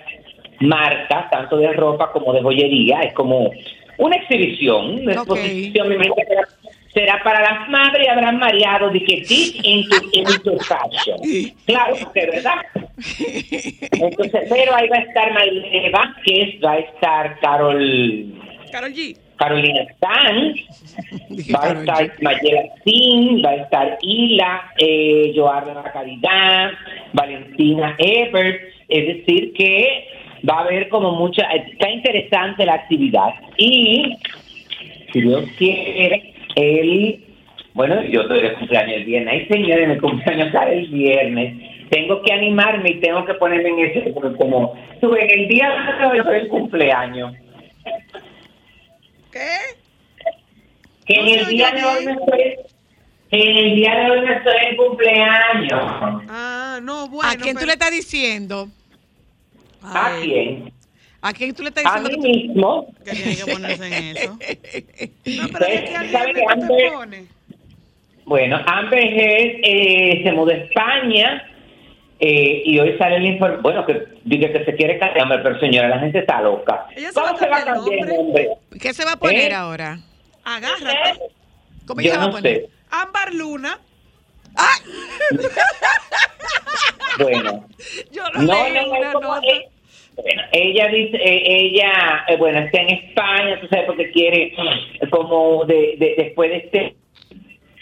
marcas, 0.61 1.31
tanto 1.31 1.57
de 1.57 1.73
ropa 1.73 2.13
como 2.13 2.33
de 2.35 2.43
joyería. 2.43 3.01
Es 3.01 3.15
como 3.15 3.51
una 3.97 4.17
exhibición, 4.17 5.01
una 5.01 5.23
Ok. 5.23 5.29
exposición. 5.31 5.89
Será, 6.93 7.23
para 7.23 7.41
las 7.41 7.69
madres 7.69 8.07
y 8.07 8.09
habrán 8.09 8.39
mareado 8.39 8.91
de 8.91 9.05
que 9.05 9.25
sí 9.25 9.61
en 9.65 9.89
tu, 9.89 9.97
en 10.13 10.43
tu 10.43 10.59
fashion. 10.59 11.19
Claro, 11.67 11.97
porque 12.03 12.27
verdad. 12.27 12.61
Entonces, 13.93 14.47
pero 14.49 14.75
ahí 14.75 14.89
va 14.89 14.97
a 14.97 15.01
estar 15.01 15.33
Maylene 15.33 15.91
Vázquez, 15.91 16.63
va 16.65 16.73
a 16.73 16.79
estar 16.79 17.41
Carol 17.41 18.35
Carol 18.71 18.93
G. 18.93 19.17
Carolina 19.37 19.87
Sanz, 20.01 20.61
va 21.55 21.65
a 21.65 21.73
estar 21.73 22.13
Mayela 22.21 22.63
Sin, 22.85 23.43
va 23.43 23.51
a 23.51 23.55
estar 23.55 23.99
Hila, 24.03 24.71
eh, 24.77 25.33
Joarna 25.35 25.75
La 25.75 25.93
Caridad, 25.93 26.73
Valentina 27.15 27.95
Ebert, 27.99 28.61
es 28.89 29.07
decir 29.07 29.55
que 29.55 30.09
va 30.49 30.59
a 30.59 30.61
haber 30.65 30.91
como 30.91 31.13
mucha, 31.13 31.43
está 31.53 31.89
interesante 31.89 32.67
la 32.67 32.75
actividad 32.75 33.35
y 33.57 34.15
si 35.11 35.21
Dios 35.23 35.45
quiere, 35.57 36.30
el, 36.57 37.25
bueno, 37.75 38.03
yo 38.05 38.23
estoy 38.23 38.43
de 38.43 38.55
cumpleaños 38.55 38.97
el 38.97 39.05
viernes, 39.05 39.35
ay 39.35 39.47
señores, 39.47 39.89
mi 39.89 39.99
cumpleaños 39.99 40.53
sale 40.53 40.79
el 40.79 40.89
viernes, 40.89 41.89
tengo 41.91 42.23
que 42.23 42.33
animarme 42.33 42.91
y 42.91 43.01
tengo 43.01 43.25
que 43.25 43.35
ponerme 43.35 43.69
en 43.69 43.79
ese, 43.81 44.11
porque 44.13 44.37
como 44.37 44.75
tuve 45.01 45.25
en 45.25 45.41
el 45.41 45.49
día 45.49 45.71
del 46.31 46.49
cumpleaños, 46.49 47.35
¿Qué? 49.33 49.49
que 51.07 51.15
en 51.15 51.39
el 51.39 51.47
día 51.47 51.71
de 51.71 51.85
hoy 51.85 52.05
no 52.05 52.11
estoy, 52.13 52.57
en 53.33 53.57
el 53.57 53.75
día 53.77 53.95
de 53.95 54.11
hoy 54.11 54.21
no 54.21 54.33
estoy 54.33 54.57
en 54.69 54.77
cumpleaños. 54.77 55.81
Ah, 56.29 56.81
no, 56.83 57.09
bueno. 57.09 57.31
¿A 57.31 57.37
quién 57.37 57.57
tú 57.57 57.67
le 57.67 57.73
estás 57.73 57.91
diciendo? 57.91 58.69
¿A 59.83 60.19
quién? 60.21 60.73
¿A 61.23 61.33
quién 61.33 61.55
tú 61.55 61.63
le 61.63 61.69
estás 61.69 61.85
A 61.87 62.01
diciendo? 62.01 62.19
mí 62.27 62.33
que 62.33 62.39
mismo. 62.49 62.87
Que 63.05 63.11
tiene 63.13 63.37
que 63.37 63.53
ponerse 63.53 63.87
en 63.87 64.17
eso. 64.17 64.33
No, 64.33 65.49
pero 65.53 65.67
es 65.67 65.81
que 65.91 65.97
al 65.97 66.11
¿Sabe 66.13 66.33
viernes 66.33 66.55
que 66.55 66.61
tú 66.67 66.77
te 66.77 66.91
pones. 66.91 67.25
Bueno, 68.25 68.61
Amber 68.67 68.99
Heard 69.03 69.61
eh, 69.65 70.21
se 70.25 70.33
mudó 70.33 70.51
a 70.53 70.55
España 70.55 71.43
eh, 72.21 72.63
y 72.65 72.79
hoy 72.79 72.97
sale 72.97 73.17
el 73.17 73.27
informe. 73.27 73.57
Bueno, 73.59 73.85
que 73.87 74.07
dice 74.25 74.53
que 74.53 74.65
se 74.65 74.75
quiere 74.77 74.99
cambiar, 74.99 75.43
pero 75.43 75.59
señora, 75.59 75.89
la 75.89 75.99
gente 75.99 76.21
está 76.21 76.41
loca. 76.41 76.87
Ella 76.97 77.11
¿Cómo 77.13 77.27
a 77.27 77.37
se 77.39 77.49
va 77.49 77.57
a 77.59 77.65
cambiar 77.65 77.99
el 78.09 78.17
nombre? 78.17 78.49
¿Qué 78.81 78.95
se 78.95 79.05
va 79.05 79.13
a 79.13 79.17
poner 79.17 79.51
¿Eh? 79.51 79.55
ahora? 79.55 79.99
Agárrate. 80.45 81.21
¿Cómo 81.87 82.01
Yo 82.03 82.13
se 82.13 82.17
va 82.17 82.23
a 82.23 82.27
no 82.27 82.33
poner? 82.33 82.57
sé. 82.61 82.69
Ámbar 82.91 83.35
Luna. 83.35 83.79
Bueno. 87.19 87.67
Yo 88.13 88.23
No, 88.35 88.41
leí 88.41 88.73
no, 88.73 88.95
en 88.97 89.13
no, 89.13 89.41
bueno, 90.23 90.43
ella 90.53 90.89
dice, 90.89 91.17
eh, 91.17 91.43
ella, 91.47 92.25
eh, 92.29 92.37
bueno, 92.37 92.59
está 92.61 92.81
en 92.83 92.89
España, 92.91 93.59
tú 93.61 93.67
sabes, 93.69 93.87
porque 93.87 94.11
quiere, 94.11 94.45
eh, 94.47 95.09
como 95.11 95.65
de, 95.65 95.95
de- 95.99 96.15
después 96.17 96.51
de 96.51 96.57
este 96.59 96.95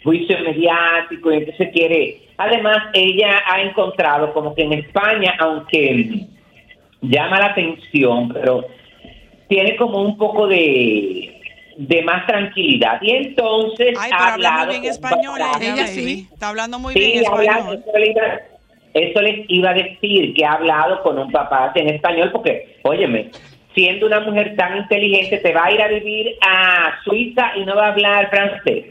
juicio 0.04 0.38
mediático, 0.40 1.32
y 1.32 1.36
entonces 1.38 1.68
quiere, 1.72 2.18
además, 2.36 2.78
ella 2.94 3.42
ha 3.46 3.60
encontrado 3.62 4.32
como 4.32 4.54
que 4.54 4.62
en 4.62 4.72
España, 4.74 5.34
aunque 5.38 6.26
llama 7.02 7.38
la 7.40 7.46
atención, 7.46 8.28
pero 8.32 8.64
tiene 9.48 9.76
como 9.76 10.02
un 10.02 10.16
poco 10.18 10.46
de 10.46 11.34
de 11.80 12.02
más 12.02 12.26
tranquilidad 12.26 13.00
y 13.00 13.12
entonces 13.12 13.96
Ay, 13.96 14.10
ha 14.12 14.16
pero 14.18 14.30
habla 14.32 14.48
hablado 14.48 14.72
muy 14.72 14.80
bien 14.80 14.92
español 14.92 15.38
Bárbara. 15.38 15.58
ella, 15.64 15.74
Ella 15.74 15.82
baby. 15.84 15.94
sí. 16.16 16.28
Está 16.32 16.48
hablando 16.48 16.78
muy 16.80 16.92
Sí, 16.92 16.98
bien 16.98 17.18
español. 17.22 17.84
Eso 18.98 19.20
les 19.22 19.44
iba 19.48 19.70
a 19.70 19.74
decir, 19.74 20.34
que 20.34 20.44
ha 20.44 20.52
hablado 20.52 21.02
con 21.02 21.18
un 21.18 21.30
papá 21.32 21.72
en 21.74 21.88
español, 21.88 22.30
porque, 22.32 22.78
óyeme, 22.82 23.30
siendo 23.74 24.06
una 24.06 24.20
mujer 24.20 24.56
tan 24.56 24.76
inteligente, 24.78 25.38
te 25.38 25.52
va 25.52 25.66
a 25.66 25.72
ir 25.72 25.80
a 25.82 25.88
vivir 25.88 26.34
a 26.46 26.94
Suiza 27.04 27.52
y 27.56 27.64
no 27.64 27.76
va 27.76 27.86
a 27.86 27.92
hablar 27.92 28.30
francés. 28.30 28.84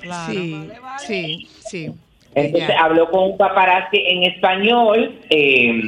Claro. 0.00 0.32
Sí, 0.32 0.68
sí, 0.98 1.48
sí. 1.60 1.90
Entonces 2.34 2.74
habló 2.78 3.10
con 3.10 3.30
un 3.32 3.36
paparazzi 3.36 3.98
en 4.06 4.22
español 4.24 5.14
eh, 5.28 5.80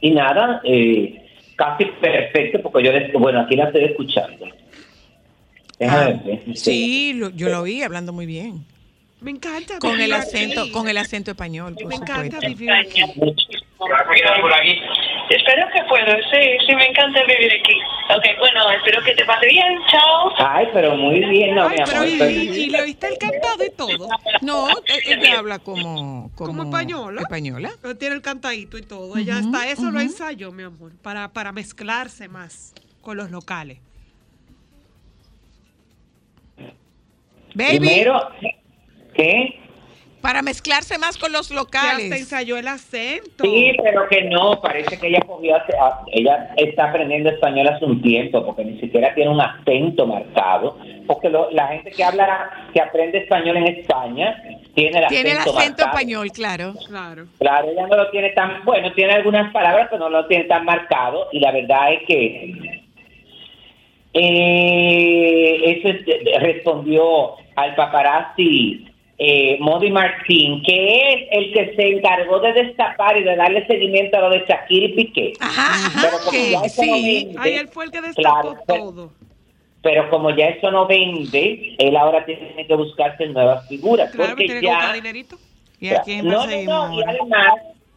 y 0.00 0.10
nada, 0.10 0.60
eh, 0.64 1.22
casi 1.56 1.84
perfecto, 2.00 2.60
porque 2.60 2.82
yo, 2.84 2.92
les- 2.92 3.12
bueno, 3.12 3.40
aquí 3.40 3.54
la 3.56 3.64
estoy 3.66 3.84
escuchando. 3.84 4.46
Déjame 5.78 6.12
Ah, 6.14 6.22
ver. 6.24 6.56
sí, 6.56 7.12
lo- 7.14 7.30
yo 7.30 7.48
lo 7.48 7.62
vi 7.62 7.82
hablando 7.82 8.12
muy 8.12 8.26
bien. 8.26 8.64
Me 9.22 9.30
encanta. 9.30 9.78
Con 9.78 10.00
el 10.00 10.12
acento, 10.12 10.62
aquí. 10.62 10.70
con 10.72 10.88
el 10.88 10.98
acento 10.98 11.30
español, 11.30 11.74
por 11.74 11.86
Me 11.86 11.94
encanta 11.94 12.36
supuesto. 12.36 12.48
vivir 12.48 12.72
aquí. 12.72 13.02
por 13.78 14.52
aquí. 14.52 14.80
Espero 15.30 15.66
que 15.72 15.82
puedo, 15.88 16.06
sí, 16.30 16.40
sí, 16.66 16.74
me 16.74 16.86
encanta 16.86 17.20
vivir 17.24 17.52
aquí. 17.52 17.74
Ok, 18.14 18.38
bueno, 18.38 18.70
espero 18.72 19.02
que 19.04 19.14
te 19.14 19.24
pase 19.24 19.46
bien, 19.46 19.78
chao. 19.90 20.32
Ay, 20.38 20.66
pero 20.72 20.96
muy 20.96 21.20
bien, 21.20 21.54
no, 21.54 21.64
Ay, 21.68 21.78
mi 21.78 21.84
pero 21.84 21.96
amor. 21.98 22.08
y, 22.08 22.18
pero- 22.18 22.30
y- 22.30 22.48
y 22.64 22.66
le 22.70 22.82
oíste 22.82 23.06
el 23.08 23.18
cantado 23.18 23.64
y 23.64 23.70
todo. 23.70 24.08
No, 24.42 24.68
e- 24.68 25.12
ella 25.14 25.38
habla 25.38 25.58
como, 25.60 26.30
como, 26.34 26.50
Como 26.50 26.62
española. 26.64 27.22
española. 27.22 27.70
Pero 27.80 27.96
tiene 27.96 28.14
el 28.16 28.22
cantadito 28.22 28.76
y 28.76 28.82
todo. 28.82 29.16
Ella 29.16 29.38
Ujú, 29.38 29.46
hasta 29.56 29.70
eso 29.70 29.82
lo 29.84 29.90
ujú. 29.90 30.00
ensayó, 30.00 30.52
mi 30.52 30.64
amor, 30.64 30.92
para, 31.00 31.32
para 31.32 31.52
mezclarse 31.52 32.28
más 32.28 32.74
con 33.00 33.16
los 33.16 33.30
locales. 33.30 33.78
Baby, 37.54 37.78
Primero, 37.80 38.28
¿qué? 39.14 39.58
para 40.20 40.40
mezclarse 40.40 40.98
más 40.98 41.18
con 41.18 41.32
los 41.32 41.50
locales. 41.50 42.12
ensayó 42.12 42.56
el 42.56 42.68
acento. 42.68 43.42
Sí, 43.42 43.72
pero 43.82 44.06
que 44.08 44.22
no, 44.22 44.60
parece 44.60 44.96
que 44.96 45.08
ella 45.08 45.18
cogió, 45.26 45.56
hace- 45.56 45.76
a- 45.76 45.98
ella 46.12 46.54
está 46.56 46.90
aprendiendo 46.90 47.28
español 47.28 47.66
hace 47.66 47.84
un 47.84 48.00
tiempo, 48.00 48.46
porque 48.46 48.64
ni 48.64 48.78
siquiera 48.78 49.12
tiene 49.16 49.30
un 49.30 49.40
acento 49.40 50.06
marcado, 50.06 50.78
porque 51.08 51.28
lo- 51.28 51.50
la 51.50 51.66
gente 51.66 51.90
que 51.90 52.04
habla, 52.04 52.68
que 52.72 52.80
aprende 52.80 53.18
español 53.18 53.56
en 53.56 53.66
España, 53.66 54.40
tiene 54.76 55.00
el 55.00 55.08
Tiene 55.08 55.32
el 55.32 55.38
acento 55.38 55.58
acento 55.58 55.82
marcado. 55.82 55.88
español, 55.98 56.30
claro. 56.30 56.74
Claro. 56.86 57.26
Claro, 57.40 57.68
ella 57.70 57.86
no 57.88 57.96
lo 57.96 58.10
tiene 58.12 58.30
tan, 58.30 58.64
bueno, 58.64 58.92
tiene 58.92 59.14
algunas 59.14 59.52
palabras, 59.52 59.88
pero 59.90 60.04
no 60.04 60.08
lo 60.08 60.26
tiene 60.28 60.44
tan 60.44 60.64
marcado, 60.64 61.26
y 61.32 61.40
la 61.40 61.50
verdad 61.50 61.94
es 61.94 62.02
que 62.06 62.80
eh, 64.14 65.80
eso 65.80 65.88
es- 65.88 66.40
respondió 66.40 67.32
al 67.56 67.74
paparazzi 67.74 68.86
eh, 69.18 69.56
Modi 69.60 69.90
Martín, 69.90 70.62
que 70.64 70.96
es 70.96 71.28
el 71.30 71.52
que 71.52 71.74
se 71.76 71.88
encargó 71.88 72.40
de 72.40 72.52
destapar 72.52 73.16
y 73.16 73.22
de 73.22 73.36
darle 73.36 73.66
seguimiento 73.66 74.16
a 74.16 74.20
lo 74.22 74.30
de 74.30 74.44
Shakira 74.48 74.86
y 74.86 74.92
Piqué. 74.94 75.32
Pero 76.00 76.18
como 76.18 76.30
que 76.30 76.50
ya 76.50 76.60
eso 76.64 76.82
no 76.84 76.92
vende, 76.92 77.34
Ay, 77.38 77.54
él 77.54 77.68
fue 77.68 77.84
el 77.84 77.90
que 77.90 78.00
destapó 78.00 78.40
claro, 78.40 78.56
pero- 78.66 78.78
todo. 78.84 79.12
Pero 79.82 80.08
como 80.10 80.30
ya 80.30 80.46
eso 80.46 80.70
no 80.70 80.86
vende, 80.86 81.74
él 81.78 81.96
ahora 81.96 82.24
tiene 82.24 82.64
que 82.66 82.74
buscarse 82.76 83.26
nuevas 83.26 83.66
figuras. 83.68 84.12
Claro, 84.12 84.30
porque 84.30 84.44
tiene 84.44 84.60
que 84.60 84.66
ya 84.66 84.92
dinerito. 84.92 85.36
¿Y 85.80 85.88
a 85.88 86.02
quién 86.02 86.24
no, 86.24 86.46
no, 86.46 86.62
no, 86.88 86.94
y 87.00 87.02
además, 87.02 87.54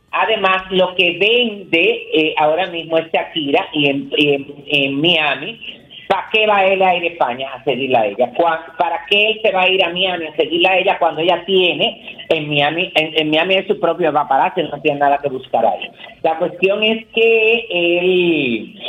además 0.10 0.64
lo 0.72 0.96
que 0.96 1.12
vende 1.20 2.08
eh, 2.12 2.34
ahora 2.38 2.66
mismo 2.68 2.98
es 2.98 3.12
Shakira 3.12 3.68
y 3.74 3.88
en, 3.88 4.12
y 4.18 4.34
en, 4.34 4.64
en 4.66 5.00
Miami, 5.00 5.60
¿para 6.08 6.28
qué 6.32 6.46
va 6.48 6.66
él 6.66 6.82
a 6.82 6.96
ir 6.96 7.04
a 7.04 7.08
España 7.08 7.50
a 7.54 7.64
seguirla 7.64 8.02
a 8.02 8.06
ella? 8.08 8.32
¿Cuá- 8.36 8.66
¿Para 8.78 9.06
qué 9.10 9.30
él 9.32 9.40
se 9.44 9.52
va 9.52 9.62
a 9.64 9.70
ir 9.70 9.84
a 9.84 9.90
Miami 9.90 10.26
a 10.28 10.36
seguirla 10.36 10.72
a 10.72 10.78
ella 10.78 10.98
cuando 11.00 11.22
ella 11.22 11.44
tiene 11.46 12.18
en 12.30 12.50
Miami, 12.50 12.92
en, 12.96 13.18
en 13.20 13.30
Miami 13.30 13.56
es 13.56 13.68
su 13.68 13.80
propio 13.80 14.12
paparazzi, 14.14 14.64
no 14.64 14.82
tiene 14.82 15.00
nada 15.00 15.18
que 15.20 15.30
buscar 15.30 15.66
ahí? 15.66 15.90
La 16.24 16.38
cuestión 16.38 16.84
es 16.84 17.06
que 17.14 17.66
él, 17.70 18.80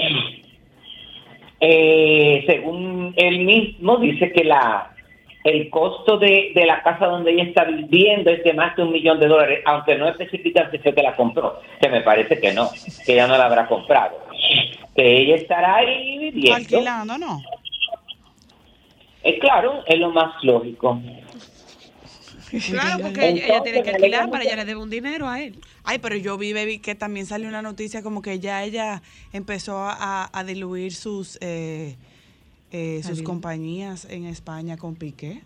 eh, 1.60 2.44
según 2.46 3.12
él 3.16 3.38
mismo, 3.40 3.96
dice 3.98 4.32
que 4.32 4.44
la 4.44 4.92
el 5.44 5.70
costo 5.70 6.18
de, 6.18 6.50
de 6.56 6.66
la 6.66 6.82
casa 6.82 7.06
donde 7.06 7.30
ella 7.30 7.44
está 7.44 7.62
viviendo 7.62 8.30
es 8.32 8.42
de 8.42 8.52
más 8.52 8.74
de 8.74 8.82
un 8.82 8.90
millón 8.90 9.20
de 9.20 9.28
dólares, 9.28 9.60
aunque 9.64 9.94
no 9.94 10.08
especifican 10.08 10.68
si 10.72 10.78
fue 10.78 10.92
que 10.92 11.02
la 11.04 11.14
compró, 11.14 11.60
que 11.80 11.88
me 11.88 12.00
parece 12.00 12.40
que 12.40 12.52
no, 12.52 12.68
que 13.06 13.12
ella 13.12 13.28
no 13.28 13.38
la 13.38 13.44
habrá 13.46 13.64
comprado. 13.68 14.25
Que 14.94 15.22
ella 15.22 15.36
estará 15.36 15.76
ahí 15.76 16.18
viviendo. 16.18 16.54
Alquilando, 16.54 17.18
¿no? 17.18 17.42
Es 19.22 19.40
claro, 19.40 19.82
es 19.86 19.98
lo 19.98 20.10
más 20.10 20.32
lógico. 20.42 21.00
Claro, 22.70 23.02
porque 23.02 23.28
ella, 23.28 23.44
ella 23.44 23.62
tiene 23.62 23.82
que 23.82 23.90
alquilar 23.90 24.30
para 24.30 24.44
ella 24.44 24.56
le 24.56 24.64
debe 24.64 24.80
un 24.80 24.88
dinero 24.88 25.28
a 25.28 25.42
él. 25.42 25.58
Ay, 25.82 25.98
pero 25.98 26.16
yo 26.16 26.38
vi, 26.38 26.52
baby, 26.52 26.78
que 26.78 26.94
también 26.94 27.26
salió 27.26 27.48
una 27.48 27.60
noticia 27.60 28.02
como 28.02 28.22
que 28.22 28.38
ya 28.38 28.62
ella 28.62 29.02
empezó 29.32 29.78
a, 29.78 30.30
a 30.32 30.44
diluir 30.44 30.94
sus 30.94 31.38
eh, 31.40 31.96
eh, 32.72 33.00
sus 33.04 33.22
compañías 33.22 34.06
en 34.10 34.26
España 34.26 34.76
con 34.76 34.96
Piqué. 34.96 35.42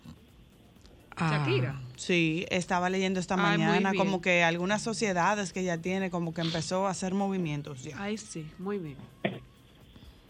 Shakira. 1.29 1.75
Sí, 1.97 2.47
estaba 2.51 2.89
leyendo 2.89 3.21
esta 3.21 3.35
Ay, 3.35 3.41
mañana 3.59 3.93
como 3.95 4.21
que 4.23 4.43
algunas 4.43 4.81
sociedades 4.83 5.53
que 5.53 5.61
ella 5.61 5.79
tiene 5.79 6.11
como 6.11 6.33
que 6.33 6.41
empezó 6.41 6.87
a 6.87 6.91
hacer 6.91 7.13
movimientos 7.15 7.85
ya. 7.85 7.97
Ay, 8.03 8.17
sí, 8.17 8.47
muy 8.59 8.79
bien. 8.79 8.97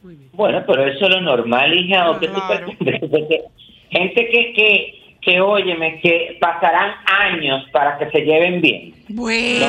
Muy 0.02 0.14
bien. 0.16 0.30
Bueno, 0.32 0.64
pero 0.66 0.84
eso 0.86 1.04
es 1.06 1.10
lo 1.10 1.20
normal, 1.20 1.72
hija. 1.78 2.18
gente 3.90 4.28
que, 4.30 4.52
que, 4.54 4.94
que, 5.20 5.40
óyeme, 5.40 6.00
que 6.00 6.38
pasarán 6.40 6.94
años 7.06 7.64
para 7.72 7.98
que 7.98 8.10
se 8.10 8.24
lleven 8.24 8.60
bien. 8.60 8.94
Bueno, 9.08 9.66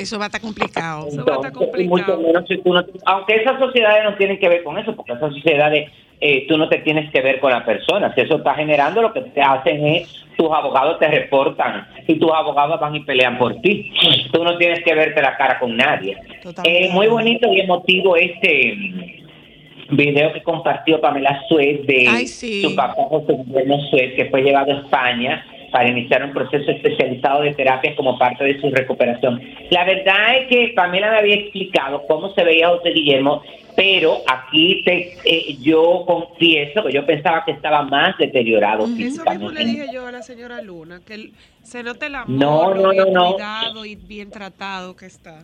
eso 0.00 0.18
va 0.18 0.24
a 0.24 0.26
estar 0.26 0.40
complicado. 0.40 1.08
Entonces, 1.10 1.86
mucho 1.88 2.18
menos 2.18 2.44
si 2.48 2.58
tú 2.58 2.72
no- 2.72 2.84
aunque 3.06 3.36
esas 3.36 3.58
sociedades 3.58 4.04
no 4.04 4.16
tienen 4.16 4.38
que 4.38 4.48
ver 4.48 4.62
con 4.64 4.78
eso, 4.78 4.94
porque 4.94 5.12
esas 5.12 5.32
sociedades 5.34 5.90
eh, 6.20 6.46
tú 6.48 6.56
no 6.56 6.68
te 6.68 6.78
tienes 6.78 7.10
que 7.10 7.20
ver 7.20 7.40
con 7.40 7.50
la 7.50 7.64
persona. 7.64 8.14
Si 8.14 8.20
eso 8.20 8.36
está 8.36 8.54
generando, 8.54 9.02
lo 9.02 9.12
que 9.12 9.20
te 9.20 9.42
hacen 9.42 9.86
es 9.86 10.24
tus 10.36 10.50
abogados 10.50 10.98
te 10.98 11.08
reportan 11.08 11.86
y 12.06 12.18
tus 12.18 12.30
abogados 12.32 12.80
van 12.80 12.96
y 12.96 13.00
pelean 13.00 13.38
por 13.38 13.60
ti. 13.60 13.92
Tú 14.32 14.44
no 14.44 14.56
tienes 14.56 14.82
que 14.82 14.94
verte 14.94 15.22
la 15.22 15.36
cara 15.36 15.58
con 15.58 15.76
nadie. 15.76 16.16
Eh, 16.64 16.88
muy 16.92 17.06
bonito 17.06 17.52
y 17.52 17.60
emotivo 17.60 18.16
este 18.16 18.74
mm, 18.74 19.96
video 19.96 20.32
que 20.32 20.42
compartió 20.42 21.00
Pamela 21.00 21.40
Suez 21.48 21.86
de 21.86 22.08
Ay, 22.08 22.26
sí. 22.26 22.62
su 22.62 22.74
papá 22.74 23.04
José 23.08 23.36
Guillermo 23.46 23.78
Suez, 23.90 24.14
que 24.14 24.26
fue 24.26 24.42
llevado 24.42 24.72
a 24.72 24.80
España 24.80 25.44
para 25.74 25.88
iniciar 25.88 26.22
un 26.24 26.32
proceso 26.32 26.70
especializado 26.70 27.42
de 27.42 27.52
terapia 27.52 27.96
como 27.96 28.16
parte 28.16 28.44
de 28.44 28.60
su 28.60 28.70
recuperación. 28.70 29.42
La 29.70 29.84
verdad 29.84 30.36
es 30.36 30.46
que 30.46 30.72
Pamela 30.72 31.10
me 31.10 31.18
había 31.18 31.34
explicado 31.34 32.04
cómo 32.06 32.32
se 32.32 32.44
veía 32.44 32.68
José 32.68 32.90
Guillermo, 32.90 33.42
pero 33.74 34.18
aquí 34.28 34.84
te, 34.84 35.16
eh, 35.24 35.56
yo 35.60 36.04
confieso 36.06 36.84
que 36.84 36.92
yo 36.92 37.04
pensaba 37.04 37.44
que 37.44 37.50
estaba 37.50 37.82
más 37.82 38.16
deteriorado 38.18 38.84
Eso 38.84 39.24
mismo 39.24 39.50
le 39.50 39.64
dije 39.64 39.86
yo 39.92 40.06
a 40.06 40.12
la 40.12 40.22
señora 40.22 40.62
Luna, 40.62 41.00
que 41.04 41.32
se 41.64 41.82
nota 41.82 42.06
el 42.06 42.14
amor, 42.14 42.28
No, 42.28 42.74
no, 42.76 42.92
no, 42.92 43.06
no. 43.06 43.32
cuidado 43.32 43.84
y 43.84 43.96
bien 43.96 44.30
tratado 44.30 44.94
que 44.94 45.06
está. 45.06 45.40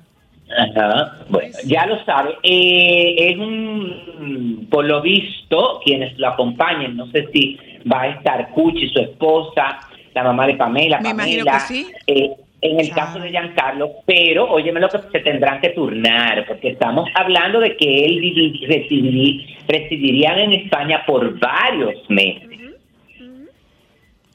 Ajá. 0.57 1.25
Bueno, 1.29 1.57
ya 1.67 1.87
lo 1.87 2.05
sabe. 2.05 2.37
Eh, 2.45 3.31
es 3.31 3.37
un, 3.37 4.69
por 4.71 4.85
lo 4.85 5.03
visto, 5.03 5.81
quienes 5.85 6.17
lo 6.21 6.29
acompañen, 6.29 6.97
no 6.97 7.09
sé 7.11 7.27
si 7.33 7.59
va 7.93 8.03
a 8.03 8.09
estar 8.11 8.51
Cuchi, 8.51 8.91
su 8.91 9.01
esposa, 9.01 9.81
la 10.15 10.23
mamá 10.25 10.47
de 10.47 10.55
Pamela, 10.55 11.01
Me 11.01 11.11
imagino 11.11 11.45
Pamela, 11.45 11.65
que 11.69 11.75
sí. 11.75 11.87
eh, 12.07 12.31
en 12.63 12.79
el 12.81 12.91
caso 12.91 13.19
de 13.19 13.31
Giancarlo, 13.31 13.91
pero 14.05 14.51
óyeme 14.51 14.81
lo 14.81 14.89
que 14.91 14.99
se 15.13 15.21
tendrán 15.21 15.61
que 15.61 15.71
turnar, 15.71 16.45
porque 16.47 16.69
estamos 16.71 17.09
hablando 17.15 17.59
de 17.61 17.77
que 17.77 18.05
él 18.05 18.21
residirí- 18.69 19.57
residirían 19.67 20.39
en 20.41 20.53
España 20.53 21.03
por 21.07 21.39
varios 21.39 22.09
meses. 22.11 22.49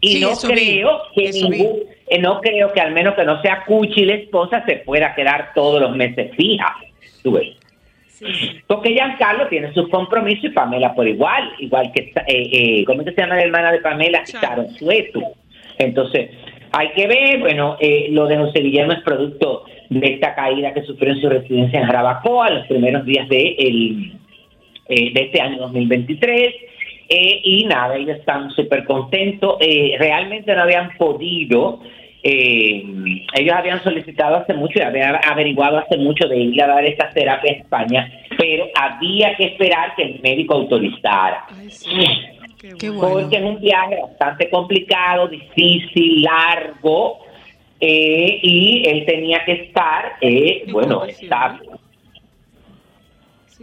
Y 0.02 0.08
Sí, 0.14 0.22
no 0.22 0.30
vi, 0.32 0.54
creo 0.54 1.02
que 1.16 1.24
eso 1.26 1.50
ningún, 1.50 1.80
eh, 2.08 2.20
no 2.20 2.40
creo 2.42 2.72
que 2.74 2.82
al 2.82 2.92
menos 2.94 3.16
que 3.16 3.24
no 3.26 3.42
sea 3.42 3.64
Cuchi 3.66 4.06
la 4.06 4.16
esposa 4.16 4.64
se 4.66 4.78
pueda 4.78 5.16
quedar 5.16 5.52
todos 5.56 5.82
los 5.82 5.96
meses 5.96 6.32
fija. 6.36 6.76
Tú 7.24 7.32
ves. 7.34 7.56
Porque 8.68 8.94
Giancarlo 8.94 9.48
tiene 9.50 9.74
sus 9.74 9.90
compromisos 9.90 10.46
y 10.46 10.50
Pamela 10.50 10.94
por 10.94 11.08
igual, 11.08 11.52
igual 11.60 11.92
que, 11.92 12.02
eh, 12.02 12.24
eh, 12.28 12.86
¿cómo 12.86 13.04
se 13.04 13.14
llama 13.16 13.36
la 13.36 13.44
hermana 13.44 13.72
de 13.72 13.80
Pamela? 13.80 14.24
Sharon 14.26 14.70
Sueto. 14.72 15.22
Entonces, 15.78 16.30
hay 16.72 16.90
que 16.90 17.08
ver, 17.08 17.40
bueno, 17.40 17.78
eh, 17.80 18.08
lo 18.12 18.28
de 18.28 18.38
José 18.38 18.60
Guillermo 18.60 18.94
es 18.94 19.02
producto 19.02 19.64
de 19.90 20.14
esta 20.14 20.36
caída 20.36 20.74
que 20.74 20.84
sufrió 20.84 21.14
en 21.14 21.22
su 21.22 21.30
residencia 21.30 21.80
en 21.80 21.86
Jarabacoa 21.86 22.50
los 22.50 22.68
primeros 22.68 23.06
días 23.06 23.28
de, 23.30 23.56
el, 23.58 24.14
eh, 24.88 25.12
de 25.14 25.22
este 25.22 25.42
año 25.42 25.58
2023. 25.60 26.54
eh, 27.08 27.42
y 27.44 27.66
nada, 27.66 27.96
ellos 27.96 28.18
están 28.18 28.50
súper 28.52 28.84
contentos. 28.86 29.58
Eh, 29.60 29.96
realmente 30.00 30.54
no 30.56 30.64
habían 30.64 30.96
podido, 30.98 31.82
eh, 32.28 32.84
ellos 33.36 33.56
habían 33.56 33.84
solicitado 33.84 34.38
hace 34.38 34.56
mucho 34.56 34.80
y 34.80 34.82
habían 34.82 35.16
averiguado 35.24 35.78
hace 35.78 35.96
mucho 35.96 36.28
de 36.28 36.40
ir 36.40 36.60
a 36.64 36.66
dar 36.66 36.84
esta 36.84 37.12
terapia 37.12 37.52
a 37.52 37.56
España, 37.58 38.12
pero 38.36 38.66
había 38.74 39.36
que 39.36 39.44
esperar 39.46 39.94
que 39.96 40.02
el 40.02 40.22
médico 40.24 40.56
autorizara. 40.56 41.46
Qué 42.80 42.90
bueno. 42.90 43.20
Porque 43.20 43.38
es 43.38 43.44
un 43.44 43.62
viaje 43.62 44.00
bastante 44.02 44.50
complicado, 44.50 45.28
difícil, 45.28 46.24
largo, 46.24 47.20
eh, 47.80 48.40
y 48.42 48.84
él 48.88 49.06
tenía 49.06 49.46
que 49.46 49.52
estar, 49.52 50.14
eh, 50.20 50.64
bueno, 50.72 51.06
estable. 51.06 51.70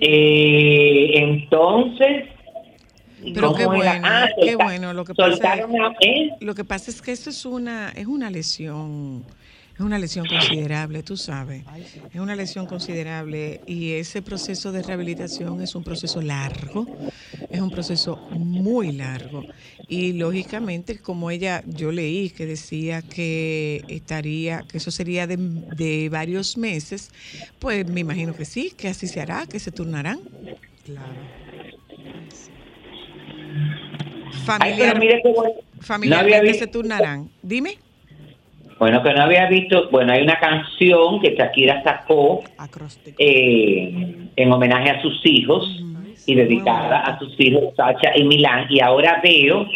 Eh, 0.00 1.10
entonces, 1.14 2.26
Pero 3.34 3.54
qué 3.54 3.66
bueno, 3.66 4.06
Ah, 4.08 4.28
qué 4.40 4.56
bueno. 4.56 4.92
Lo 4.92 5.04
que 5.04 5.14
pasa 5.14 5.56
¿eh? 6.00 6.30
lo 6.40 6.54
que 6.54 6.64
pasa 6.64 6.90
es 6.90 7.00
que 7.02 7.12
esto 7.12 7.30
es 7.30 7.44
una 7.44 7.90
es 7.90 8.06
una 8.06 8.30
lesión 8.30 9.24
es 9.74 9.80
una 9.80 9.98
lesión 9.98 10.26
considerable, 10.26 11.02
tú 11.02 11.16
sabes. 11.16 11.64
Es 12.12 12.20
una 12.20 12.36
lesión 12.36 12.66
considerable 12.66 13.62
y 13.66 13.92
ese 13.92 14.20
proceso 14.20 14.70
de 14.70 14.82
rehabilitación 14.82 15.62
es 15.62 15.74
un 15.74 15.82
proceso 15.82 16.20
largo, 16.20 16.86
es 17.50 17.58
un 17.60 17.70
proceso 17.70 18.16
muy 18.30 18.92
largo. 18.92 19.42
Y 19.88 20.12
lógicamente, 20.12 20.98
como 20.98 21.30
ella, 21.30 21.62
yo 21.66 21.90
leí 21.90 22.28
que 22.30 22.44
decía 22.44 23.00
que 23.00 23.82
estaría, 23.88 24.60
que 24.70 24.76
eso 24.76 24.90
sería 24.90 25.26
de, 25.26 25.38
de 25.38 26.10
varios 26.10 26.58
meses, 26.58 27.10
pues 27.58 27.86
me 27.88 28.00
imagino 28.00 28.34
que 28.34 28.44
sí, 28.44 28.74
que 28.76 28.88
así 28.88 29.06
se 29.06 29.22
hará, 29.22 29.46
que 29.46 29.58
se 29.58 29.72
turnarán. 29.72 30.20
Ay, 34.60 34.74
pero 34.78 34.98
mire 34.98 35.20
bueno. 35.24 35.54
Familiarmente 35.80 36.42
visto- 36.46 36.58
se 36.58 36.66
turnarán. 36.70 37.28
Dime. 37.42 37.74
Bueno, 38.78 39.02
que 39.02 39.12
no 39.12 39.22
había 39.22 39.46
visto, 39.48 39.88
bueno, 39.90 40.12
hay 40.12 40.22
una 40.22 40.38
canción 40.40 41.20
que 41.20 41.36
Shakira 41.36 41.82
sacó 41.84 42.42
eh, 43.18 44.16
en 44.34 44.52
homenaje 44.52 44.90
a 44.90 45.00
sus 45.02 45.20
hijos 45.24 45.80
y 46.26 46.34
dedicada 46.34 47.00
a 47.00 47.18
sus 47.18 47.34
hijos 47.38 47.74
Sacha 47.76 48.10
y 48.16 48.24
Milán. 48.24 48.66
Y 48.70 48.80
ahora 48.80 49.20
veo 49.22 49.66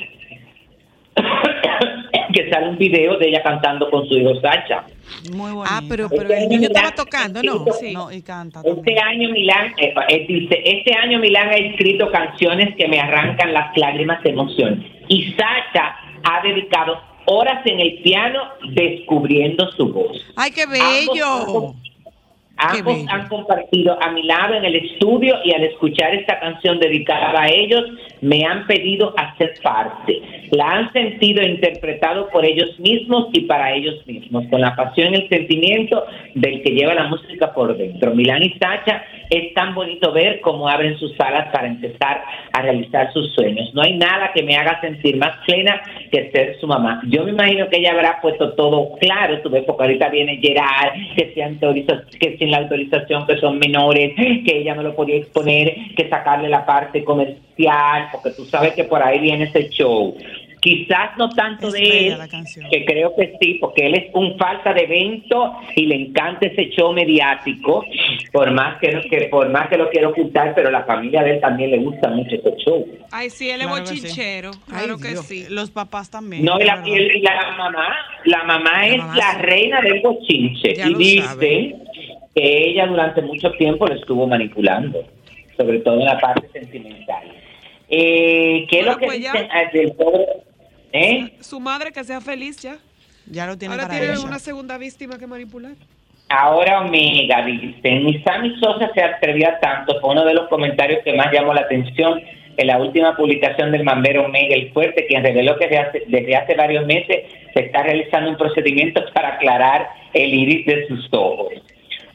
que 2.32 2.50
sale 2.50 2.68
un 2.68 2.78
video 2.78 3.16
de 3.18 3.28
ella 3.28 3.42
cantando 3.42 3.90
con 3.90 4.06
su 4.08 4.14
hijo 4.14 4.38
Sacha. 4.40 4.84
Muy 5.32 5.52
bonito. 5.52 5.74
Ah, 5.74 5.82
pero, 5.88 6.08
pero 6.08 6.32
el 6.34 6.48
niño 6.48 6.68
estaba 6.68 6.92
tocando, 6.92 7.42
¿no? 7.42 7.64
No, 7.92 8.12
y 8.12 8.22
canta 8.22 8.60
Este 8.64 9.00
año 9.00 9.30
Milán, 9.30 9.72
eh, 9.78 10.26
dice, 10.28 10.62
este 10.64 10.94
año 10.94 11.18
Milán 11.18 11.48
ha 11.48 11.56
escrito 11.56 12.10
canciones 12.10 12.74
que 12.76 12.88
me 12.88 13.00
arrancan 13.00 13.52
las 13.52 13.76
lágrimas 13.76 14.22
de 14.22 14.30
emoción. 14.30 14.84
Y 15.08 15.32
Sacha 15.32 15.96
ha 16.24 16.42
dedicado 16.42 17.00
horas 17.26 17.64
en 17.64 17.80
el 17.80 18.02
piano 18.02 18.40
descubriendo 18.74 19.70
su 19.72 19.92
voz. 19.92 20.16
¡Ay, 20.36 20.50
qué 20.50 20.66
bello! 20.66 21.26
Ambos 21.26 21.76
han 22.56 23.28
compartido 23.28 23.98
a 24.02 24.10
mi 24.12 24.22
lado 24.22 24.54
en 24.54 24.64
el 24.64 24.76
estudio 24.76 25.36
y 25.44 25.52
al 25.52 25.64
escuchar 25.64 26.14
esta 26.14 26.40
canción 26.40 26.78
dedicada 26.78 27.40
a 27.40 27.48
ellos, 27.48 27.84
me 28.20 28.44
han 28.44 28.66
pedido 28.66 29.14
hacer 29.16 29.54
parte. 29.62 30.22
La 30.52 30.70
han 30.70 30.92
sentido 30.92 31.42
e 31.42 31.50
interpretado 31.50 32.28
por 32.28 32.44
ellos 32.44 32.78
mismos 32.78 33.28
y 33.32 33.42
para 33.42 33.74
ellos 33.74 34.06
mismos, 34.06 34.44
con 34.50 34.60
la 34.60 34.74
pasión 34.74 35.12
y 35.12 35.18
el 35.18 35.28
sentimiento 35.28 36.04
del 36.34 36.62
que 36.62 36.70
lleva 36.70 36.94
la 36.94 37.08
música 37.08 37.52
por 37.52 37.76
dentro. 37.76 38.14
Milán 38.14 38.42
y 38.42 38.50
Sacha, 38.58 39.02
es 39.30 39.52
tan 39.54 39.74
bonito 39.74 40.12
ver 40.12 40.40
cómo 40.40 40.68
abren 40.68 40.96
sus 40.98 41.18
alas 41.20 41.48
para 41.52 41.66
empezar 41.66 42.22
a 42.52 42.62
realizar 42.62 43.12
sus 43.12 43.32
sueños. 43.34 43.72
No 43.74 43.82
hay 43.82 43.96
nada 43.96 44.30
que 44.32 44.42
me 44.42 44.56
haga 44.56 44.80
sentir 44.80 45.16
más 45.16 45.36
plena 45.46 45.82
que 46.10 46.30
ser 46.30 46.58
su 46.60 46.66
mamá. 46.66 47.02
Yo 47.08 47.24
me 47.24 47.32
imagino 47.32 47.68
que 47.68 47.78
ella 47.78 47.92
habrá 47.92 48.20
puesto 48.20 48.52
todo 48.54 48.92
claro, 49.00 49.40
tú 49.42 49.50
ves, 49.50 49.64
porque 49.66 49.82
ahorita 49.82 50.08
viene 50.08 50.38
Gerard, 50.40 50.94
que 51.16 51.32
se 51.34 51.42
autoriza, 51.42 52.04
que 52.18 52.36
sin 52.46 52.52
la 52.52 52.58
autorización 52.58 53.26
que 53.26 53.38
son 53.38 53.58
menores, 53.58 54.14
que 54.16 54.58
ella 54.58 54.74
no 54.74 54.82
lo 54.82 54.94
podía 54.94 55.16
exponer, 55.16 55.74
que 55.96 56.08
sacarle 56.08 56.48
la 56.48 56.64
parte 56.64 57.04
comercial, 57.04 58.08
porque 58.12 58.30
tú 58.30 58.44
sabes 58.44 58.72
que 58.74 58.84
por 58.84 59.02
ahí 59.02 59.18
viene 59.18 59.44
ese 59.44 59.68
show. 59.70 60.16
Quizás 60.60 61.16
no 61.16 61.28
tanto 61.28 61.70
de 61.70 62.08
él, 62.08 62.18
que 62.70 62.84
creo 62.84 63.14
que 63.14 63.36
sí, 63.40 63.58
porque 63.60 63.86
él 63.86 63.94
es 63.94 64.06
un 64.14 64.36
falta 64.36 64.72
de 64.74 64.82
evento 64.82 65.52
y 65.76 65.86
le 65.86 65.94
encanta 65.94 66.46
ese 66.46 66.70
show 66.70 66.92
mediático, 66.92 67.84
por 68.32 68.50
más 68.50 68.78
que, 68.80 69.00
que 69.08 69.28
por 69.30 69.48
más 69.50 69.68
que 69.68 69.76
lo 69.76 69.88
quiero 69.90 70.08
ocultar, 70.08 70.54
pero 70.56 70.70
la 70.72 70.82
familia 70.82 71.22
de 71.22 71.34
él 71.34 71.40
también 71.40 71.70
le 71.70 71.78
gusta 71.78 72.08
mucho 72.08 72.34
ese 72.34 72.56
show. 72.64 72.84
Ay, 73.12 73.30
sí, 73.30 73.48
él 73.48 73.60
es 73.60 73.66
Claro 73.68 73.84
que 73.84 73.90
sí. 73.90 74.00
bochinchero. 74.00 74.50
Claro 74.68 74.98
que 74.98 75.16
sí. 75.16 75.44
Los 75.50 75.70
papás 75.70 76.10
también. 76.10 76.44
No, 76.44 76.58
y 76.58 76.64
la, 76.64 76.76
¿verdad? 76.76 76.88
y 76.88 77.20
la 77.20 77.54
mamá, 77.56 77.96
la 78.24 78.42
mamá 78.44 78.86
es 78.88 78.96
la 79.14 79.38
reina 79.38 79.80
del 79.82 80.00
bochinche 80.00 80.74
Ya 80.74 80.88
y 80.88 80.94
dice 80.94 81.76
que 82.36 82.68
ella 82.68 82.86
durante 82.86 83.22
mucho 83.22 83.50
tiempo 83.52 83.86
lo 83.86 83.94
estuvo 83.94 84.26
manipulando, 84.26 85.02
sobre 85.56 85.78
todo 85.78 85.98
en 85.98 86.04
la 86.04 86.18
parte 86.18 86.46
sentimental. 86.52 87.32
Eh, 87.88 88.66
¿Qué 88.68 88.80
es 88.80 88.86
lo 88.86 88.98
que 88.98 89.06
pues 89.06 89.20
ya. 89.20 89.32
dicen 89.32 89.48
ah, 89.50 89.62
del 89.72 89.92
pobre? 89.92 90.26
¿Eh? 90.92 91.32
Su 91.40 91.58
madre 91.60 91.92
que 91.92 92.04
sea 92.04 92.20
feliz 92.20 92.60
ya. 92.60 92.76
Ya 93.24 93.46
lo 93.46 93.56
tiene 93.56 93.74
Ahora 93.74 93.86
para 93.88 93.98
tiene 93.98 94.14
ella. 94.14 94.26
una 94.26 94.38
segunda 94.38 94.76
víctima 94.76 95.18
que 95.18 95.26
manipular. 95.26 95.72
Ahora 96.28 96.82
Omega 96.82 97.46
dice, 97.46 97.90
ni 98.00 98.22
Sammy 98.22 98.54
Sosa 98.60 98.90
se 98.92 99.02
atrevía 99.02 99.58
tanto, 99.60 99.98
fue 100.00 100.10
uno 100.10 100.24
de 100.26 100.34
los 100.34 100.48
comentarios 100.48 101.02
que 101.04 101.14
más 101.14 101.32
llamó 101.32 101.54
la 101.54 101.62
atención 101.62 102.20
en 102.58 102.66
la 102.66 102.78
última 102.78 103.16
publicación 103.16 103.72
del 103.72 103.84
Mambero 103.84 104.26
Omega 104.26 104.54
el 104.54 104.72
Fuerte, 104.72 105.06
quien 105.06 105.22
reveló 105.22 105.56
que 105.56 105.68
desde 105.68 105.78
hace, 105.78 106.02
desde 106.08 106.36
hace 106.36 106.54
varios 106.54 106.84
meses 106.84 107.24
se 107.54 107.60
está 107.60 107.82
realizando 107.82 108.30
un 108.30 108.36
procedimiento 108.36 109.02
para 109.14 109.34
aclarar 109.34 109.88
el 110.12 110.34
iris 110.34 110.66
de 110.66 110.86
sus 110.88 111.08
ojos. 111.12 111.52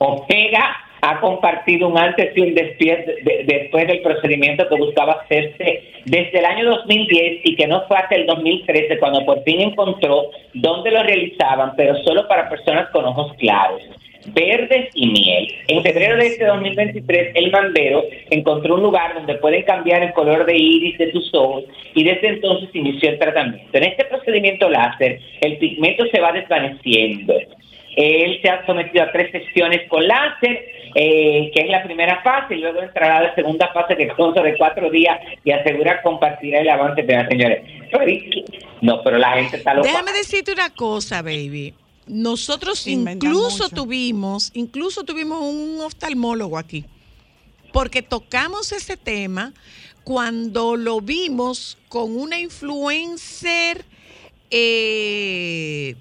Omega 0.02 0.78
ha 1.04 1.20
compartido 1.20 1.88
un 1.88 1.98
antes 1.98 2.36
y 2.36 2.42
un 2.42 2.54
después, 2.54 3.06
de- 3.06 3.44
después 3.46 3.88
del 3.88 4.02
procedimiento 4.02 4.68
que 4.68 4.76
buscaba 4.76 5.14
hacerse 5.14 5.84
desde 6.06 6.40
el 6.40 6.46
año 6.46 6.70
2010 6.70 7.42
y 7.44 7.56
que 7.56 7.68
no 7.68 7.84
fue 7.88 7.98
hasta 7.98 8.16
el 8.16 8.26
2013 8.28 9.00
cuando 9.00 9.26
por 9.26 9.44
fin 9.44 9.62
encontró 9.62 10.30
dónde 10.54 10.92
lo 10.92 11.04
realizaban, 11.04 11.74
pero 11.76 11.96
solo 12.04 12.28
para 12.28 12.50
personas 12.50 12.90
con 12.90 13.06
ojos 13.06 13.34
claros 13.38 13.82
verdes 14.28 14.90
y 14.94 15.08
miel. 15.08 15.48
En 15.68 15.82
febrero 15.82 16.16
de 16.18 16.28
este 16.28 16.46
2023, 16.46 17.32
el 17.36 17.50
bandero 17.50 18.04
encontró 18.30 18.76
un 18.76 18.84
lugar 18.84 19.16
donde 19.16 19.34
pueden 19.36 19.64
cambiar 19.64 20.04
el 20.04 20.14
color 20.14 20.46
de 20.46 20.56
iris 20.58 20.98
de 21.00 21.08
tus 21.08 21.34
ojos 21.34 21.64
y 21.96 22.04
desde 22.04 22.28
entonces 22.28 22.70
inició 22.74 23.10
el 23.10 23.18
tratamiento. 23.20 23.76
En 23.78 23.84
este 23.84 24.06
procedimiento 24.06 24.70
láser, 24.70 25.20
el 25.42 25.58
pigmento 25.58 26.06
se 26.12 26.20
va 26.20 26.32
desvaneciendo. 26.34 27.34
Él 27.96 28.40
se 28.42 28.50
ha 28.50 28.66
sometido 28.66 29.04
a 29.04 29.12
tres 29.12 29.32
sesiones 29.32 29.88
con 29.90 30.08
láser, 30.08 30.66
eh, 30.96 31.52
que 31.54 31.62
es 31.62 31.70
la 31.70 31.84
primera 31.84 32.22
fase, 32.22 32.56
y 32.56 32.60
luego 32.60 32.82
entrará 32.82 33.22
la 33.22 33.36
segunda 33.36 33.70
fase 33.74 33.98
que 33.98 34.08
consta 34.10 34.42
de 34.42 34.56
cuatro 34.58 34.90
días 34.90 35.20
y 35.44 35.52
asegura 35.52 36.02
compartirá 36.02 36.62
el 36.62 36.70
avance 36.70 37.04
de 37.04 37.14
las 37.14 37.28
señores. 37.28 37.64
No, 38.82 39.02
pero 39.04 39.18
la 39.18 39.34
gente 39.34 39.58
está 39.58 39.74
loca. 39.74 39.88
Déjame 39.88 40.14
decirte 40.14 40.54
una 40.54 40.70
cosa, 40.70 41.22
baby. 41.22 41.74
Nosotros 42.08 42.88
incluso 42.88 43.64
mucho. 43.64 43.76
tuvimos, 43.76 44.52
incluso 44.54 45.04
tuvimos 45.04 45.42
un 45.42 45.80
oftalmólogo 45.82 46.58
aquí, 46.58 46.86
porque 47.72 48.02
tocamos 48.02 48.72
ese 48.72 48.98
tema 48.98 49.54
cuando 50.04 50.76
lo 50.76 51.00
vimos 51.00 51.78
con 51.90 52.18
una 52.18 52.40
influencer 52.40 53.86
eh, 54.50 55.96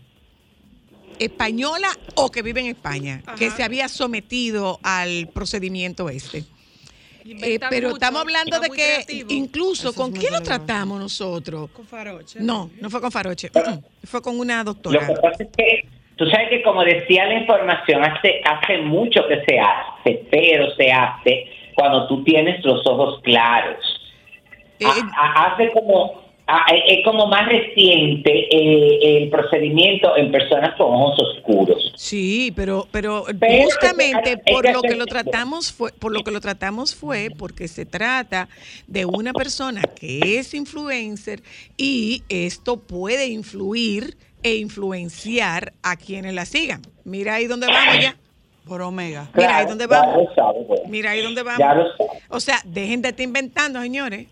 española 1.20 1.88
o 2.16 2.30
que 2.30 2.42
vive 2.42 2.60
en 2.60 2.66
España, 2.66 3.22
que 3.38 3.50
se 3.50 3.62
había 3.62 3.88
sometido 3.88 4.80
al 4.82 5.28
procedimiento 5.32 6.08
este. 6.08 6.44
Eh, 7.24 7.60
pero 7.68 7.88
mucho, 7.88 7.96
estamos 7.98 8.22
hablando 8.22 8.58
de 8.60 8.70
que 8.70 9.24
incluso, 9.28 9.90
Eso 9.90 9.94
¿con 10.00 10.10
quién 10.12 10.32
lo 10.32 10.40
tratamos 10.42 10.98
nosotros? 10.98 11.70
Con 11.70 11.86
Faroche. 11.86 12.40
No, 12.40 12.70
no 12.80 12.88
fue 12.90 13.00
con 13.00 13.12
Faroche, 13.12 13.50
fue 14.04 14.22
con 14.22 14.38
una 14.40 14.58
Lo 14.58 14.64
doctora. 14.64 15.06
que 15.06 15.14
pasa 15.14 15.44
es 15.44 15.48
que 15.56 15.88
tú 16.16 16.24
sabes 16.30 16.48
que 16.48 16.62
como 16.62 16.82
decía 16.82 17.26
la 17.26 17.34
información, 17.40 18.02
hace, 18.02 18.40
hace 18.44 18.78
mucho 18.78 19.20
que 19.28 19.44
se 19.44 19.60
hace, 19.60 20.26
pero 20.30 20.74
se 20.76 20.90
hace 20.90 21.44
cuando 21.74 22.08
tú 22.08 22.24
tienes 22.24 22.64
los 22.64 22.84
ojos 22.86 23.20
claros. 23.22 23.78
Ha- 24.82 25.52
hace 25.54 25.70
como 25.72 26.19
ha- 26.50 26.74
es 26.88 27.04
como 27.04 27.26
más 27.26 27.46
reciente 27.48 28.30
eh, 28.50 29.22
el 29.22 29.30
procedimiento 29.30 30.16
en 30.16 30.30
personas 30.32 30.74
con 30.76 30.88
ojos 30.94 31.18
oscuros. 31.36 31.92
Sí, 31.96 32.52
pero, 32.56 32.86
pero 32.90 33.24
Pero 33.38 33.64
justamente 33.64 34.40
es 34.44 34.54
por 34.54 34.66
es 34.66 34.72
lo 34.72 34.82
que- 34.82 34.96
lo 34.96 35.06
tratamos 35.06 35.72
fue, 35.72 35.92
por 35.92 36.12
lo 36.12 36.22
que 36.24 36.30
lo 36.30 36.40
tratamos 36.40 36.94
fue 36.94 37.28
porque 37.36 37.68
se 37.68 37.86
trata 37.86 38.48
de 38.86 39.04
una 39.06 39.32
persona 39.32 39.82
que 39.82 40.38
es 40.38 40.54
influencer 40.54 41.42
y 41.76 42.22
esto 42.28 42.78
puede 42.78 43.28
influir 43.28 44.16
e 44.42 44.54
influenciar 44.56 45.72
a 45.82 45.96
quienes 45.96 46.34
la 46.34 46.44
sigan. 46.46 46.82
Mira 47.04 47.34
ahí 47.34 47.46
donde 47.46 47.66
vamos 47.66 48.00
ya. 48.00 48.16
Por 48.66 48.82
Omega. 48.82 49.28
Mira 49.34 49.56
ahí 49.58 49.66
donde 49.66 49.84
ya 49.84 50.00
vamos. 50.00 50.16
lo 50.28 50.34
sabes, 50.34 50.66
bueno. 50.66 50.82
Mira 50.88 51.10
ahí 51.10 51.22
donde 51.22 51.42
Ya 51.44 51.56
vamos. 51.74 51.86
O 52.28 52.40
sea, 52.40 52.60
dejen 52.64 53.02
de 53.02 53.08
estar 53.08 53.24
inventando, 53.24 53.80
señores. 53.80 54.26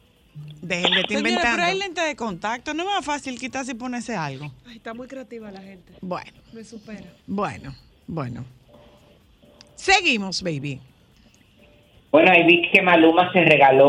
Dejen 0.68 0.92
de 0.92 1.00
estar 1.00 1.18
inventando. 1.18 1.50
pero 1.56 1.64
hay 1.64 1.78
lente 1.78 2.00
de 2.02 2.14
contacto. 2.14 2.74
No 2.74 2.82
es 2.82 2.88
más 2.88 3.04
fácil 3.04 3.38
quitarse 3.38 3.72
y 3.72 3.74
ponerse 3.74 4.14
algo. 4.14 4.52
Ay, 4.66 4.76
está 4.76 4.92
muy 4.94 5.06
creativa 5.08 5.50
la 5.50 5.60
gente. 5.62 5.92
Bueno, 6.00 6.30
Me 6.52 6.62
supera. 6.62 7.04
bueno, 7.26 7.74
bueno. 8.06 8.44
Seguimos, 9.74 10.42
baby. 10.42 10.80
Bueno, 12.10 12.30
ahí 12.32 12.44
vi 12.44 12.70
que 12.70 12.82
Maluma 12.82 13.32
se 13.32 13.44
regaló 13.44 13.88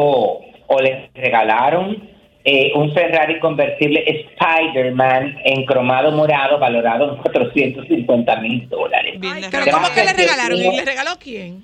o 0.68 0.82
le 0.82 1.10
regalaron 1.16 2.10
eh, 2.46 2.72
un 2.76 2.94
Ferrari 2.94 3.40
convertible 3.40 4.04
Spider-Man 4.08 5.38
en 5.44 5.66
cromado 5.66 6.12
morado 6.12 6.60
valorado 6.60 7.16
en 7.16 7.22
450 7.22 8.36
mil 8.42 8.70
dólares. 8.70 9.16
Pero 9.20 9.66
¿cómo 9.72 9.88
que 9.94 10.04
le 10.04 10.14
regalaron? 10.14 10.58
¿Y 10.58 10.76
le 10.78 10.86
regaló 10.86 11.12
quién? 11.20 11.64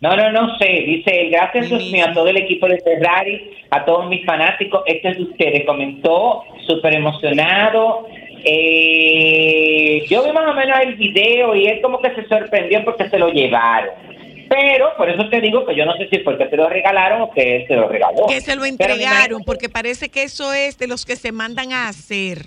No, 0.00 0.16
no, 0.16 0.30
no 0.32 0.58
sé. 0.58 0.84
Dice, 0.86 1.22
el 1.22 1.30
gracias 1.30 1.68
Dios 1.68 1.90
mío, 1.90 2.06
a 2.08 2.12
todo 2.12 2.28
el 2.28 2.36
equipo 2.36 2.68
de 2.68 2.80
Ferrari, 2.80 3.50
a 3.70 3.84
todos 3.84 4.08
mis 4.08 4.24
fanáticos. 4.24 4.82
Este 4.86 5.10
es 5.10 5.16
de 5.16 5.22
ustedes. 5.24 5.64
Comentó 5.64 6.44
súper 6.66 6.94
emocionado. 6.94 8.06
Eh, 8.44 10.04
yo 10.08 10.22
vi 10.22 10.32
más 10.32 10.46
o 10.46 10.54
menos 10.54 10.78
el 10.82 10.96
video 10.96 11.54
y 11.54 11.66
él 11.66 11.80
como 11.80 12.00
que 12.00 12.14
se 12.14 12.28
sorprendió 12.28 12.84
porque 12.84 13.08
se 13.08 13.18
lo 13.18 13.30
llevaron. 13.30 13.94
Pero 14.48 14.94
por 14.96 15.08
eso 15.08 15.28
te 15.30 15.40
digo 15.40 15.64
que 15.64 15.74
yo 15.74 15.86
no 15.86 15.96
sé 15.96 16.08
si 16.10 16.18
fue 16.18 16.36
que 16.36 16.48
se 16.48 16.56
lo 16.56 16.68
regalaron 16.68 17.22
o 17.22 17.30
que 17.30 17.56
él 17.56 17.66
se 17.66 17.74
lo 17.74 17.88
regaló. 17.88 18.26
Que 18.26 18.40
se 18.40 18.54
lo 18.54 18.64
entregaron, 18.64 19.42
porque 19.42 19.68
parece 19.68 20.10
que 20.10 20.22
eso 20.22 20.52
es 20.52 20.78
de 20.78 20.86
los 20.86 21.06
que 21.06 21.16
se 21.16 21.32
mandan 21.32 21.72
a 21.72 21.88
hacer. 21.88 22.46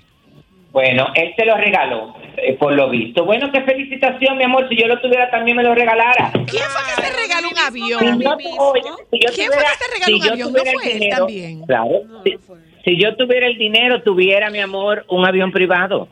Bueno, 0.78 1.08
él 1.16 1.32
se 1.36 1.44
lo 1.44 1.56
regaló, 1.56 2.14
eh, 2.36 2.54
por 2.54 2.72
lo 2.72 2.88
visto. 2.88 3.24
Bueno, 3.24 3.50
qué 3.50 3.62
felicitación, 3.62 4.38
mi 4.38 4.44
amor. 4.44 4.68
Si 4.68 4.76
yo 4.76 4.86
lo 4.86 5.00
tuviera, 5.00 5.28
también 5.28 5.56
me 5.56 5.64
lo 5.64 5.74
regalara. 5.74 6.30
¿Quién 6.32 6.62
fue 6.62 6.82
que 6.86 7.02
se 7.02 7.16
regaló 7.20 7.48
un 7.48 7.56
Si 7.56 7.62
avión? 7.92 8.22
oye, 8.60 8.82
si 9.10 9.18
yo 9.18 9.28
¿Quién 9.34 9.46
fue 9.48 9.56
tuviera- 9.56 9.70
que 9.72 9.84
se 9.84 9.92
regaló 9.92 10.06
si 10.06 10.12
un 10.14 10.20
yo 10.20 10.32
avión? 10.32 10.52
¿No 10.52 10.58
fue 10.64 10.92
él 10.92 10.98
dinero- 11.00 11.16
también? 11.26 11.66
Claro. 11.66 12.00
si, 12.24 12.36
si 12.84 12.96
yo 13.02 13.16
tuviera 13.16 13.48
el 13.48 13.58
dinero, 13.58 14.02
tuviera, 14.02 14.50
mi 14.50 14.60
amor, 14.60 15.04
un 15.08 15.26
avión 15.26 15.50
privado. 15.50 16.06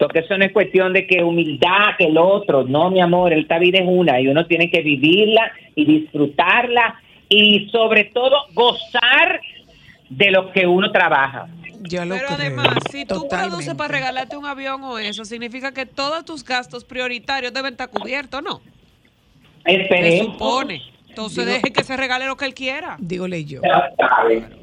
Porque 0.00 0.18
eso 0.18 0.36
no 0.36 0.44
es 0.44 0.50
cuestión 0.52 0.92
de 0.92 1.06
que 1.06 1.22
humildad, 1.22 1.94
que 1.96 2.06
el 2.06 2.18
otro. 2.18 2.64
No, 2.64 2.90
mi 2.90 3.00
amor, 3.00 3.32
esta 3.32 3.58
vida 3.60 3.78
es 3.78 3.86
una 3.86 4.20
y 4.20 4.26
uno 4.26 4.46
tiene 4.46 4.68
que 4.68 4.80
vivirla 4.82 5.52
y 5.76 5.84
disfrutarla 5.84 7.00
y 7.28 7.68
sobre 7.70 8.04
todo 8.04 8.36
gozar 8.52 9.40
de 10.08 10.30
lo 10.32 10.50
que 10.50 10.66
uno 10.66 10.90
trabaja. 10.90 11.46
Yo 11.88 12.04
lo 12.04 12.14
Pero 12.14 12.26
creo. 12.28 12.38
además, 12.38 12.68
si 12.90 13.04
tú 13.04 13.14
Totalmente. 13.22 13.48
produces 13.50 13.74
para 13.74 13.88
regalarte 13.88 14.36
un 14.36 14.46
avión 14.46 14.82
o 14.84 14.98
eso, 14.98 15.24
significa 15.24 15.72
que 15.72 15.86
todos 15.86 16.24
tus 16.24 16.44
gastos 16.44 16.84
prioritarios 16.84 17.52
deben 17.52 17.72
estar 17.74 17.88
cubiertos, 17.90 18.42
¿no? 18.42 18.60
Se 19.64 20.18
supone. 20.24 20.82
Entonces 21.08 21.46
Digo- 21.46 21.56
deje 21.56 21.72
que 21.72 21.82
se 21.82 21.96
regale 21.96 22.26
lo 22.26 22.36
que 22.36 22.44
él 22.44 22.52
quiera. 22.54 22.96
Dígole 23.00 23.44
yo. 23.46 23.62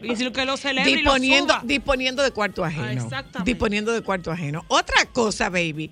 Y 0.03 0.15
si 0.15 0.31
que 0.31 0.45
lo 0.45 0.55
celebre 0.55 0.91
y 0.91 0.95
lo 0.95 0.99
Disponiendo, 1.13 1.53
suba. 1.55 1.63
disponiendo 1.65 2.23
de 2.23 2.31
cuarto 2.31 2.63
ajeno. 2.63 2.89
exactamente. 2.91 3.51
Disponiendo 3.51 3.91
de 3.91 4.01
cuarto 4.01 4.31
ajeno. 4.31 4.63
Otra 4.67 5.05
cosa, 5.11 5.49
baby. 5.49 5.89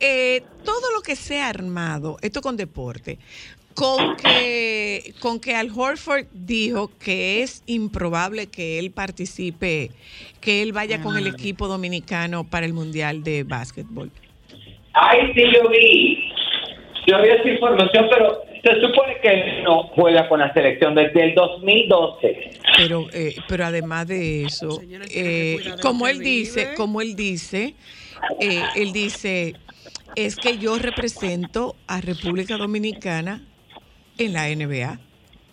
eh, 0.00 0.44
todo 0.64 0.92
lo 0.94 1.02
que 1.02 1.16
sea 1.16 1.48
armado, 1.48 2.18
esto 2.22 2.40
con 2.40 2.56
deporte, 2.56 3.18
con 3.78 4.16
que, 4.16 5.14
con 5.20 5.38
que 5.38 5.54
Al 5.54 5.70
Horford 5.74 6.26
dijo 6.32 6.90
que 6.98 7.42
es 7.42 7.62
improbable 7.66 8.48
que 8.48 8.78
él 8.78 8.90
participe, 8.90 9.90
que 10.40 10.62
él 10.62 10.72
vaya 10.72 11.00
con 11.00 11.16
el 11.16 11.28
equipo 11.28 11.68
dominicano 11.68 12.44
para 12.44 12.66
el 12.66 12.72
Mundial 12.72 13.22
de 13.22 13.44
Básquetbol. 13.44 14.10
Ay, 14.94 15.32
sí, 15.34 15.42
yo 15.54 15.68
vi. 15.68 16.32
Yo 17.06 17.22
vi 17.22 17.28
esa 17.28 17.48
información, 17.48 18.06
pero 18.10 18.42
se 18.62 18.80
supone 18.80 19.16
que 19.22 19.28
él 19.28 19.62
no 19.62 19.84
juega 19.94 20.28
con 20.28 20.40
la 20.40 20.52
selección 20.52 20.94
desde 20.94 21.24
el 21.24 21.34
2012. 21.34 22.50
Pero, 22.76 23.06
eh, 23.12 23.36
pero 23.46 23.64
además 23.64 24.08
de 24.08 24.44
eso, 24.44 24.80
eh, 25.14 25.58
como 25.80 26.08
él 26.08 26.18
dice, 26.18 26.74
como 26.76 27.00
él 27.00 27.14
dice, 27.14 27.74
eh, 28.40 28.62
él 28.74 28.92
dice, 28.92 29.54
es 30.16 30.36
que 30.36 30.58
yo 30.58 30.78
represento 30.78 31.76
a 31.86 32.00
República 32.00 32.56
Dominicana 32.56 33.47
en 34.18 34.32
la 34.32 34.48
NBA. 34.48 34.98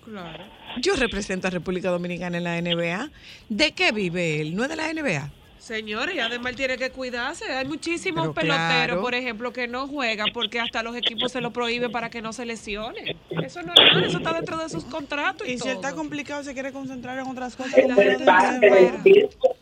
Claro. 0.04 0.44
Yo 0.82 0.96
represento 0.96 1.48
a 1.48 1.52
República 1.52 1.90
Dominicana 1.90 2.38
en 2.38 2.44
la 2.44 2.62
NBA. 2.62 3.10
¿De 3.50 3.72
qué 3.72 3.92
vive 3.92 4.42
él? 4.42 4.56
¿No 4.56 4.64
es 4.64 4.70
de 4.70 4.76
la 4.76 4.94
NBA? 4.94 5.32
Señores, 5.58 6.14
y 6.14 6.20
además 6.20 6.52
él 6.52 6.58
tiene 6.58 6.78
que 6.78 6.92
cuidarse. 6.92 7.52
Hay 7.52 7.66
muchísimos 7.66 8.22
Pero 8.22 8.34
peloteros, 8.34 8.86
claro. 8.86 9.02
por 9.02 9.16
ejemplo, 9.16 9.52
que 9.52 9.68
no 9.68 9.88
juegan 9.88 10.28
porque 10.32 10.60
hasta 10.60 10.84
los 10.84 10.96
equipos 10.96 11.32
se 11.32 11.42
lo 11.42 11.50
prohíben 11.50 11.92
para 11.92 12.12
que 12.12 12.22
no 12.22 12.34
se 12.34 12.46
lesionen. 12.46 13.18
Eso 13.32 13.62
es 13.62 13.66
normal, 13.66 14.04
eso 14.04 14.18
está 14.20 14.34
dentro 14.34 14.58
de 14.58 14.70
sus 14.70 14.84
contratos. 14.84 15.48
Y, 15.48 15.54
Y 15.54 15.58
si 15.58 15.70
él 15.70 15.78
está 15.78 15.94
complicado, 15.94 16.44
se 16.44 16.54
quiere 16.54 16.72
concentrar 16.72 17.18
en 17.18 17.26
otras 17.26 17.56
cosas. 17.56 17.76
Eso 17.76 18.00
es 18.00 18.22
parte 18.22 18.70
del 18.70 19.02
circo. 19.02 19.56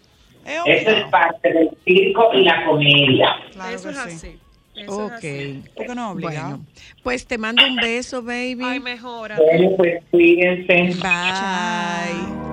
Eso 0.46 0.90
es 0.90 1.04
parte 1.06 1.54
del 1.54 1.70
circo 1.86 2.34
y 2.34 2.44
la 2.44 2.66
comedia. 2.66 3.36
Eso 3.74 3.90
es 3.90 3.98
así. 3.98 4.38
Eso 4.76 5.12
es 5.14 5.60
Ok. 5.60 5.68
Porque 5.76 5.96
no 5.96 6.12
obligado. 6.12 6.48
Bueno, 6.50 6.66
pues 7.04 7.26
te 7.28 7.38
mando 7.38 7.64
un 7.66 7.76
beso, 7.76 8.24
baby. 8.24 8.64
Ay, 8.64 8.80
mejora. 8.80 9.38
Bueno, 9.38 9.76
pues 9.78 10.04
cuídense. 10.12 11.00
Bye. 11.02 12.44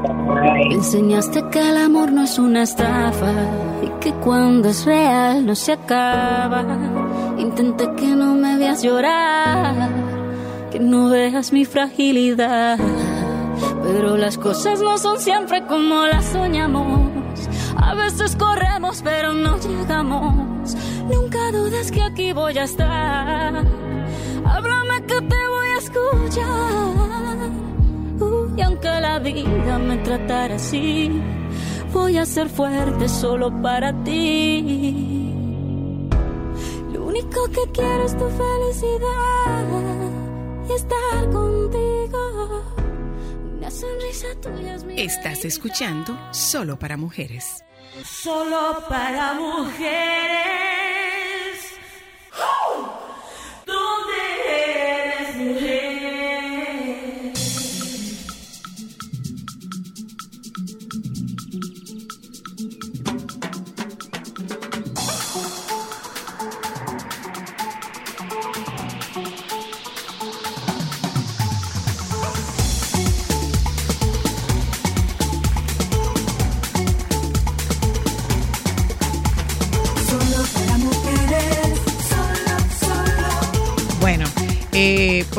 Me 0.69 0.75
enseñaste 0.75 1.43
que 1.51 1.61
el 1.61 1.77
amor 1.77 2.13
no 2.13 2.25
es 2.25 2.39
una 2.39 2.63
estafa 2.63 3.33
y 3.83 3.89
que 4.01 4.13
cuando 4.13 4.69
es 4.69 4.85
real 4.85 5.45
no 5.45 5.55
se 5.55 5.73
acaba. 5.73 6.65
Intenté 7.39 7.85
que 7.97 8.07
no 8.07 8.35
me 8.35 8.57
veas 8.57 8.83
llorar, 8.83 9.91
que 10.71 10.79
no 10.79 11.09
veas 11.09 11.53
mi 11.53 11.65
fragilidad. 11.65 12.79
Pero 13.83 14.17
las 14.17 14.39
cosas 14.39 14.81
no 14.81 14.97
son 14.99 15.19
siempre 15.19 15.63
como 15.67 16.07
las 16.07 16.27
soñamos. 16.27 17.11
A 17.77 17.95
veces 17.95 18.37
corremos 18.37 19.01
pero 19.03 19.33
no 19.33 19.59
llegamos. 19.59 20.77
Nunca 21.13 21.51
dudes 21.53 21.91
que 21.91 22.03
aquí 22.03 22.33
voy 22.33 22.57
a 22.59 22.65
estar. 22.65 23.65
Háblame 24.45 25.03
que 25.07 25.21
te 25.21 25.49
voy 25.55 25.69
a 25.69 25.79
escuchar. 25.79 27.51
Uh, 28.21 28.55
y 28.57 28.63
aunque 28.63 28.89
la 29.01 29.19
vida 29.19 29.79
me 29.79 29.97
tratara 29.99 30.57
así, 30.57 31.11
voy 31.93 32.19
a 32.19 32.27
ser 32.27 32.49
fuerte 32.49 33.09
solo 33.09 33.51
para 33.63 33.93
ti. 34.05 35.31
Lo 36.93 37.07
único 37.07 37.45
que 37.49 37.71
quiero 37.73 38.05
es 38.05 38.17
tu 38.17 38.29
felicidad 38.29 39.65
y 40.69 40.73
estar 40.73 41.31
contigo. 41.31 42.63
Una 43.57 43.71
sonrisa 43.71 44.29
tuya 44.41 44.75
es 44.77 44.85
mi 44.85 45.01
Estás 45.01 45.45
escuchando 45.45 46.17
Solo 46.31 46.79
para 46.79 46.97
Mujeres. 46.97 47.65
Solo 48.05 48.85
para 48.89 49.35
mujeres. 49.35 51.00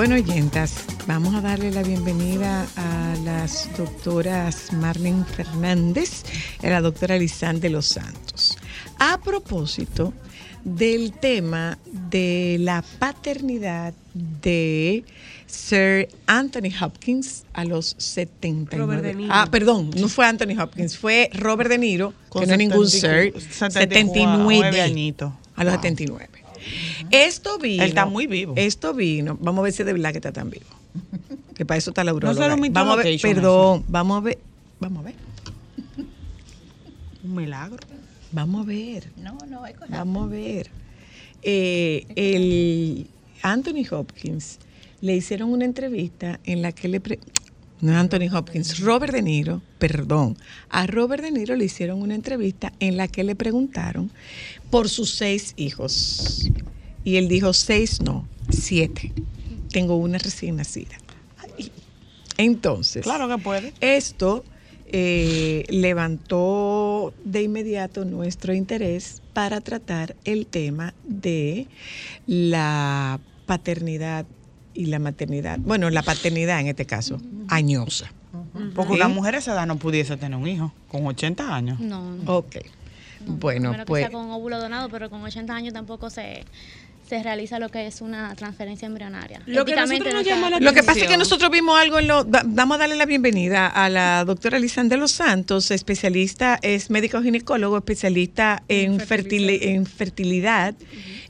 Bueno, 0.01 0.15
oyentas, 0.15 0.83
vamos 1.05 1.35
a 1.35 1.41
darle 1.41 1.69
la 1.69 1.83
bienvenida 1.83 2.65
a 2.75 3.15
las 3.23 3.69
doctoras 3.77 4.73
Marlene 4.73 5.23
Fernández 5.25 6.23
y 6.59 6.65
a 6.65 6.71
la 6.71 6.81
doctora 6.81 7.19
Lizán 7.19 7.59
de 7.59 7.69
los 7.69 7.85
Santos. 7.85 8.57
A 8.97 9.19
propósito 9.19 10.11
del 10.63 11.13
tema 11.13 11.77
de 12.09 12.57
la 12.59 12.83
paternidad 12.97 13.93
de 14.15 15.05
Sir 15.45 16.09
Anthony 16.25 16.73
Hopkins 16.81 17.43
a 17.53 17.63
los 17.63 17.93
79. 17.99 18.83
Robert 18.83 19.03
De 19.03 19.13
Niro. 19.13 19.31
Ah, 19.31 19.49
perdón, 19.51 19.91
no 19.95 20.07
fue 20.07 20.25
Anthony 20.25 20.59
Hopkins, 20.59 20.97
fue 20.97 21.29
Robert 21.31 21.69
De 21.69 21.77
Niro, 21.77 22.15
Con 22.29 22.41
que 22.41 22.47
no 22.47 22.53
es 22.53 22.57
ningún 22.57 22.89
74 22.89 23.39
Sir, 23.39 23.53
79 23.53 24.71
79 24.71 24.81
añitos. 24.81 25.31
A 25.55 25.63
los 25.63 25.73
79. 25.75 26.30
Esto 27.11 27.57
vino. 27.57 27.83
Él 27.83 27.89
está 27.89 28.05
muy 28.05 28.27
vivo. 28.27 28.53
Esto 28.55 28.93
vino. 28.93 29.37
Vamos 29.41 29.59
a 29.59 29.63
ver 29.63 29.73
si 29.73 29.83
de 29.83 29.93
verdad 29.93 30.11
que 30.11 30.17
está 30.17 30.31
tan 30.31 30.49
vivo. 30.49 30.65
Que 31.55 31.65
para 31.65 31.77
eso 31.77 31.91
está 31.91 32.03
la 32.03 32.13
un 32.13 32.59
mito 32.59 32.73
Vamos 32.73 32.93
a 32.99 33.03
ver, 33.03 33.21
perdón, 33.21 33.85
vamos 33.87 34.17
a 34.17 34.21
ver. 34.21 34.39
Vamos 34.79 34.99
a 34.99 35.03
ver. 35.03 35.15
Un 37.23 37.35
milagro. 37.35 37.77
Vamos 38.31 38.61
a 38.61 38.65
ver. 38.67 39.11
No, 39.17 39.37
no, 39.47 39.65
es 39.65 39.73
correcto. 39.75 39.97
Vamos 39.97 40.23
a 40.23 40.27
ver. 40.27 40.69
Eh, 41.43 42.05
el 42.15 43.07
Anthony 43.41 43.85
Hopkins 43.91 44.59
le 45.01 45.15
hicieron 45.15 45.51
una 45.51 45.65
entrevista 45.65 46.39
en 46.45 46.61
la 46.61 46.71
que 46.71 46.87
le... 46.87 46.99
pre- 46.99 47.19
no 47.81 47.91
es 47.91 47.97
Anthony 47.97 48.29
Hopkins, 48.31 48.79
Robert 48.79 49.11
De 49.11 49.23
Niro, 49.23 49.61
perdón. 49.79 50.37
A 50.69 50.85
Robert 50.85 51.23
De 51.23 51.31
Niro 51.31 51.55
le 51.55 51.65
hicieron 51.65 52.01
una 52.01 52.13
entrevista 52.13 52.71
en 52.79 52.95
la 52.95 53.07
que 53.07 53.23
le 53.23 53.35
preguntaron 53.35 54.11
por 54.69 54.87
sus 54.87 55.15
seis 55.15 55.53
hijos. 55.57 56.47
Y 57.03 57.17
él 57.17 57.27
dijo, 57.27 57.53
seis 57.53 58.01
no, 58.01 58.27
siete. 58.49 59.11
Tengo 59.71 59.95
una 59.95 60.17
recién 60.17 60.57
nacida. 60.57 60.95
Entonces, 62.37 63.03
Claro 63.03 63.27
que 63.27 63.37
puede. 63.37 63.73
esto 63.81 64.43
eh, 64.87 65.63
levantó 65.69 67.13
de 67.23 67.43
inmediato 67.43 68.03
nuestro 68.05 68.53
interés 68.53 69.21
para 69.33 69.61
tratar 69.61 70.15
el 70.25 70.47
tema 70.47 70.93
de 71.03 71.67
la 72.27 73.19
paternidad 73.45 74.25
y 74.73 74.85
la 74.85 74.99
maternidad. 74.99 75.59
Bueno, 75.59 75.89
la 75.89 76.01
paternidad 76.01 76.59
en 76.59 76.67
este 76.67 76.85
caso, 76.85 77.19
añosa. 77.47 78.11
Porque 78.75 78.93
¿Sí? 78.93 78.95
una 78.99 79.07
mujer 79.09 79.35
a 79.35 79.37
esa 79.39 79.53
edad 79.53 79.67
no 79.67 79.77
pudiese 79.77 80.17
tener 80.17 80.37
un 80.37 80.47
hijo 80.47 80.73
con 80.87 81.05
80 81.05 81.53
años. 81.55 81.79
No, 81.79 82.15
Ok. 82.25 82.57
Bueno, 83.27 83.69
menos 83.69 83.85
que 83.85 83.87
pues 83.87 84.01
sea 84.01 84.11
con 84.11 84.31
óvulo 84.31 84.59
donado, 84.59 84.89
pero 84.89 85.11
con 85.11 85.21
80 85.21 85.53
años 85.55 85.73
tampoco 85.75 86.09
se, 86.09 86.43
se 87.11 87.21
realiza 87.21 87.59
lo 87.59 87.67
que 87.67 87.87
es 87.87 87.99
una 87.99 88.33
transferencia 88.35 88.85
embrionaria. 88.85 89.41
Lo 89.45 89.65
que 89.65 89.71
Éticamente 89.73 90.05
nosotros 90.05 90.13
nos 90.13 90.13
no 90.13 90.19
está- 90.21 90.35
llama 90.35 90.49
la 90.49 90.59
Lo 90.61 90.73
que 90.73 90.81
pasa 90.81 91.01
es 91.01 91.07
que 91.07 91.17
nosotros 91.17 91.51
vimos 91.51 91.77
algo 91.77 91.99
en 91.99 92.07
lo. 92.07 92.23
va- 92.29 92.43
Vamos 92.45 92.75
a 92.75 92.77
darle 92.77 92.95
la 92.95 93.05
bienvenida 93.05 93.67
a 93.67 93.89
la 93.89 94.23
doctora 94.23 94.57
Lisan 94.59 94.87
de 94.87 94.95
los 94.95 95.11
Santos, 95.11 95.71
especialista, 95.71 96.57
es 96.61 96.89
médico 96.89 97.21
ginecólogo, 97.21 97.77
especialista 97.77 98.63
en 98.69 99.01
fertilidad, 99.01 100.73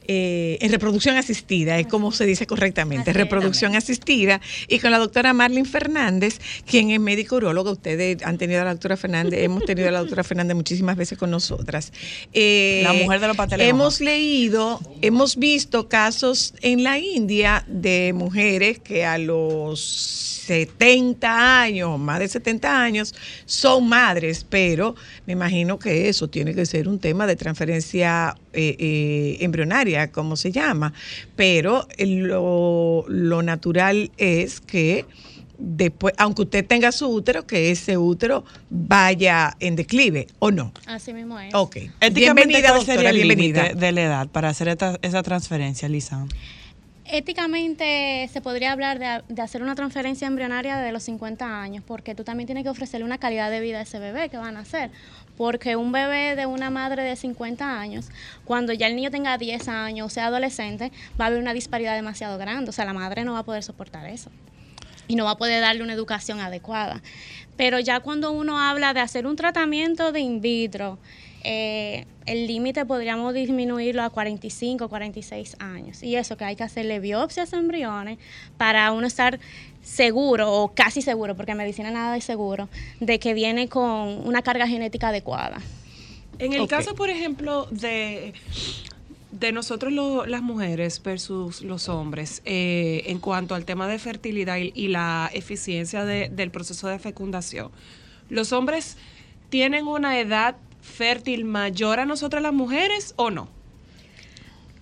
eh, 0.07 0.57
en 0.61 0.71
reproducción 0.71 1.15
asistida, 1.17 1.77
es 1.79 1.87
como 1.87 2.11
se 2.11 2.25
dice 2.25 2.47
correctamente, 2.47 3.13
reproducción 3.13 3.75
asistida, 3.75 4.41
y 4.67 4.79
con 4.79 4.91
la 4.91 4.97
doctora 4.97 5.33
Marlene 5.33 5.67
Fernández, 5.67 6.39
quien 6.65 6.91
es 6.91 6.99
médico 6.99 7.35
urólogo. 7.35 7.71
Ustedes 7.71 8.23
han 8.23 8.37
tenido 8.37 8.61
a 8.61 8.65
la 8.65 8.71
doctora 8.71 8.97
Fernández, 8.97 9.39
hemos 9.43 9.65
tenido 9.65 9.87
a 9.87 9.91
la 9.91 9.99
doctora 9.99 10.23
Fernández 10.23 10.55
muchísimas 10.55 10.97
veces 10.97 11.17
con 11.17 11.31
nosotras. 11.31 11.93
Eh, 12.33 12.81
La 12.83 12.93
mujer 12.93 13.19
de 13.19 13.27
los 13.27 13.37
pasteles 13.37 13.67
Hemos 13.67 14.01
leído, 14.01 14.79
hemos 15.01 15.37
visto 15.37 15.87
casos 15.87 16.53
en 16.61 16.83
la 16.83 16.99
India 16.99 17.63
de 17.67 18.13
mujeres 18.13 18.79
que 18.79 19.05
a 19.05 19.17
los 19.17 20.40
70 20.51 21.61
años, 21.61 21.97
más 21.97 22.19
de 22.19 22.27
70 22.27 22.81
años, 22.83 23.15
son 23.45 23.87
madres, 23.87 24.45
pero 24.49 24.95
me 25.25 25.33
imagino 25.33 25.79
que 25.79 26.09
eso 26.09 26.27
tiene 26.29 26.53
que 26.53 26.65
ser 26.65 26.87
un 26.89 26.99
tema 26.99 27.25
de 27.25 27.35
transferencia 27.37 28.35
eh, 28.53 28.75
eh, 28.79 29.37
embrionaria, 29.39 30.11
como 30.11 30.35
se 30.35 30.51
llama. 30.51 30.91
Pero 31.37 31.87
lo, 31.99 33.05
lo 33.07 33.41
natural 33.43 34.11
es 34.17 34.59
que 34.59 35.05
después, 35.57 36.13
aunque 36.17 36.41
usted 36.41 36.65
tenga 36.67 36.91
su 36.91 37.07
útero, 37.07 37.45
que 37.47 37.71
ese 37.71 37.97
útero 37.97 38.43
vaya 38.69 39.55
en 39.59 39.75
declive, 39.77 40.27
¿o 40.39 40.51
no? 40.51 40.73
Así 40.85 41.13
mismo 41.13 41.39
es. 41.39 41.53
Ok. 41.53 41.75
Éticamente, 42.01 42.09
Bienvenida, 42.47 42.59
¿cuál 42.69 42.77
doctora, 42.79 42.95
sería 42.95 43.09
el 43.11 43.15
bienvenida. 43.15 43.63
límite 43.69 43.79
de 43.85 43.91
la 43.93 44.01
edad 44.01 44.27
para 44.27 44.49
hacer 44.49 44.67
esta- 44.67 44.99
esa 45.01 45.23
transferencia, 45.23 45.87
Lisa? 45.87 46.25
Éticamente 47.13 48.29
se 48.31 48.39
podría 48.39 48.71
hablar 48.71 48.97
de, 49.27 49.41
hacer 49.41 49.61
una 49.61 49.75
transferencia 49.75 50.27
embrionaria 50.27 50.77
de 50.77 50.93
los 50.93 51.03
50 51.03 51.61
años, 51.61 51.83
porque 51.85 52.15
tú 52.15 52.23
también 52.23 52.45
tienes 52.45 52.63
que 52.63 52.69
ofrecerle 52.69 53.03
una 53.03 53.17
calidad 53.17 53.51
de 53.51 53.59
vida 53.59 53.79
a 53.79 53.81
ese 53.81 53.99
bebé 53.99 54.29
que 54.29 54.37
van 54.37 54.55
a 54.55 54.61
hacer. 54.61 54.91
Porque 55.35 55.75
un 55.75 55.91
bebé 55.91 56.37
de 56.37 56.45
una 56.45 56.69
madre 56.69 57.03
de 57.03 57.17
50 57.17 57.81
años, 57.81 58.07
cuando 58.45 58.71
ya 58.71 58.87
el 58.87 58.95
niño 58.95 59.11
tenga 59.11 59.37
10 59.37 59.67
años 59.67 60.07
o 60.07 60.09
sea 60.09 60.27
adolescente, 60.27 60.93
va 61.19 61.25
a 61.25 61.27
haber 61.27 61.41
una 61.41 61.53
disparidad 61.53 61.95
demasiado 61.95 62.37
grande. 62.37 62.69
O 62.69 62.71
sea, 62.71 62.85
la 62.85 62.93
madre 62.93 63.25
no 63.25 63.33
va 63.33 63.39
a 63.39 63.43
poder 63.43 63.63
soportar 63.63 64.05
eso 64.05 64.31
y 65.09 65.15
no 65.15 65.25
va 65.25 65.31
a 65.31 65.37
poder 65.37 65.59
darle 65.59 65.83
una 65.83 65.91
educación 65.91 66.39
adecuada. 66.39 67.01
Pero 67.57 67.79
ya 67.81 67.99
cuando 67.99 68.31
uno 68.31 68.57
habla 68.57 68.93
de 68.93 69.01
hacer 69.01 69.27
un 69.27 69.35
tratamiento 69.35 70.13
de 70.13 70.21
in 70.21 70.39
vitro, 70.39 70.97
eh, 71.43 72.05
el 72.25 72.47
límite 72.47 72.85
podríamos 72.85 73.33
disminuirlo 73.33 74.03
a 74.03 74.09
45, 74.09 74.87
46 74.89 75.55
años. 75.59 76.03
Y 76.03 76.15
eso 76.15 76.37
que 76.37 76.45
hay 76.45 76.55
que 76.55 76.63
hacerle 76.63 76.99
biopsias 76.99 77.53
a 77.53 77.57
embriones 77.57 78.17
para 78.57 78.91
uno 78.91 79.07
estar 79.07 79.39
seguro 79.81 80.51
o 80.51 80.73
casi 80.73 81.01
seguro, 81.01 81.35
porque 81.35 81.51
en 81.53 81.57
medicina 81.57 81.89
nada 81.91 82.15
es 82.17 82.23
seguro, 82.23 82.69
de 82.99 83.19
que 83.19 83.33
viene 83.33 83.67
con 83.67 84.25
una 84.27 84.41
carga 84.43 84.67
genética 84.67 85.07
adecuada. 85.09 85.59
En 86.39 86.53
el 86.53 86.67
caso, 86.67 86.95
por 86.95 87.09
ejemplo, 87.09 87.67
de, 87.71 88.33
de 89.31 89.51
nosotros 89.51 89.91
lo- 89.91 90.25
las 90.25 90.41
mujeres 90.41 91.01
versus 91.03 91.61
los 91.61 91.89
hombres, 91.89 92.41
eh, 92.45 93.03
en 93.07 93.19
cuanto 93.19 93.55
al 93.55 93.65
tema 93.65 93.87
de 93.87 93.97
fertilidad 93.99 94.57
y, 94.57 94.71
y 94.75 94.87
la 94.89 95.29
eficiencia 95.33 96.05
de- 96.05 96.29
del 96.29 96.51
proceso 96.51 96.87
de 96.87 96.99
fecundación, 96.99 97.71
¿los 98.29 98.53
hombres 98.53 98.97
tienen 99.49 99.87
una 99.87 100.19
edad 100.19 100.55
fértil 100.81 101.45
mayor 101.45 101.99
a 101.99 102.05
nosotras 102.05 102.41
las 102.41 102.53
mujeres 102.53 103.13
o 103.17 103.29
no? 103.31 103.47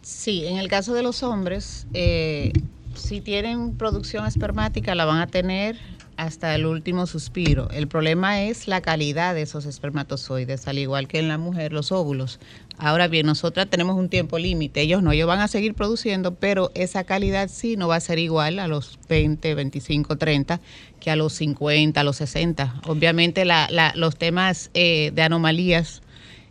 Sí, 0.01 0.45
en 0.45 0.57
el 0.57 0.67
caso 0.67 0.93
de 0.93 1.03
los 1.03 1.23
hombres, 1.23 1.85
eh, 1.93 2.51
si 2.95 3.21
tienen 3.21 3.77
producción 3.77 4.25
espermática 4.25 4.95
la 4.95 5.05
van 5.05 5.19
a 5.19 5.27
tener 5.27 5.77
hasta 6.19 6.53
el 6.53 6.65
último 6.65 7.07
suspiro. 7.07 7.69
El 7.71 7.87
problema 7.87 8.41
es 8.43 8.67
la 8.67 8.81
calidad 8.81 9.33
de 9.33 9.41
esos 9.43 9.65
espermatozoides, 9.65 10.67
al 10.67 10.77
igual 10.77 11.07
que 11.07 11.19
en 11.19 11.29
la 11.29 11.37
mujer 11.37 11.71
los 11.71 11.91
óvulos. 11.93 12.39
Ahora 12.77 13.07
bien, 13.07 13.25
nosotras 13.25 13.67
tenemos 13.69 13.95
un 13.95 14.09
tiempo 14.09 14.37
límite, 14.37 14.81
ellos 14.81 15.01
no, 15.01 15.11
ellos 15.13 15.27
van 15.27 15.39
a 15.39 15.47
seguir 15.47 15.73
produciendo, 15.75 16.35
pero 16.35 16.71
esa 16.75 17.05
calidad 17.05 17.49
sí 17.49 17.77
no 17.77 17.87
va 17.87 17.95
a 17.95 17.99
ser 18.01 18.19
igual 18.19 18.59
a 18.59 18.67
los 18.67 18.99
20, 19.07 19.55
25, 19.55 20.17
30 20.17 20.59
que 20.99 21.09
a 21.09 21.15
los 21.15 21.31
50, 21.33 22.01
a 22.01 22.03
los 22.03 22.17
60. 22.17 22.75
Obviamente 22.85 23.45
la- 23.45 23.67
la- 23.71 23.93
los 23.95 24.17
temas 24.17 24.71
eh, 24.73 25.11
de 25.15 25.21
anomalías 25.21 26.01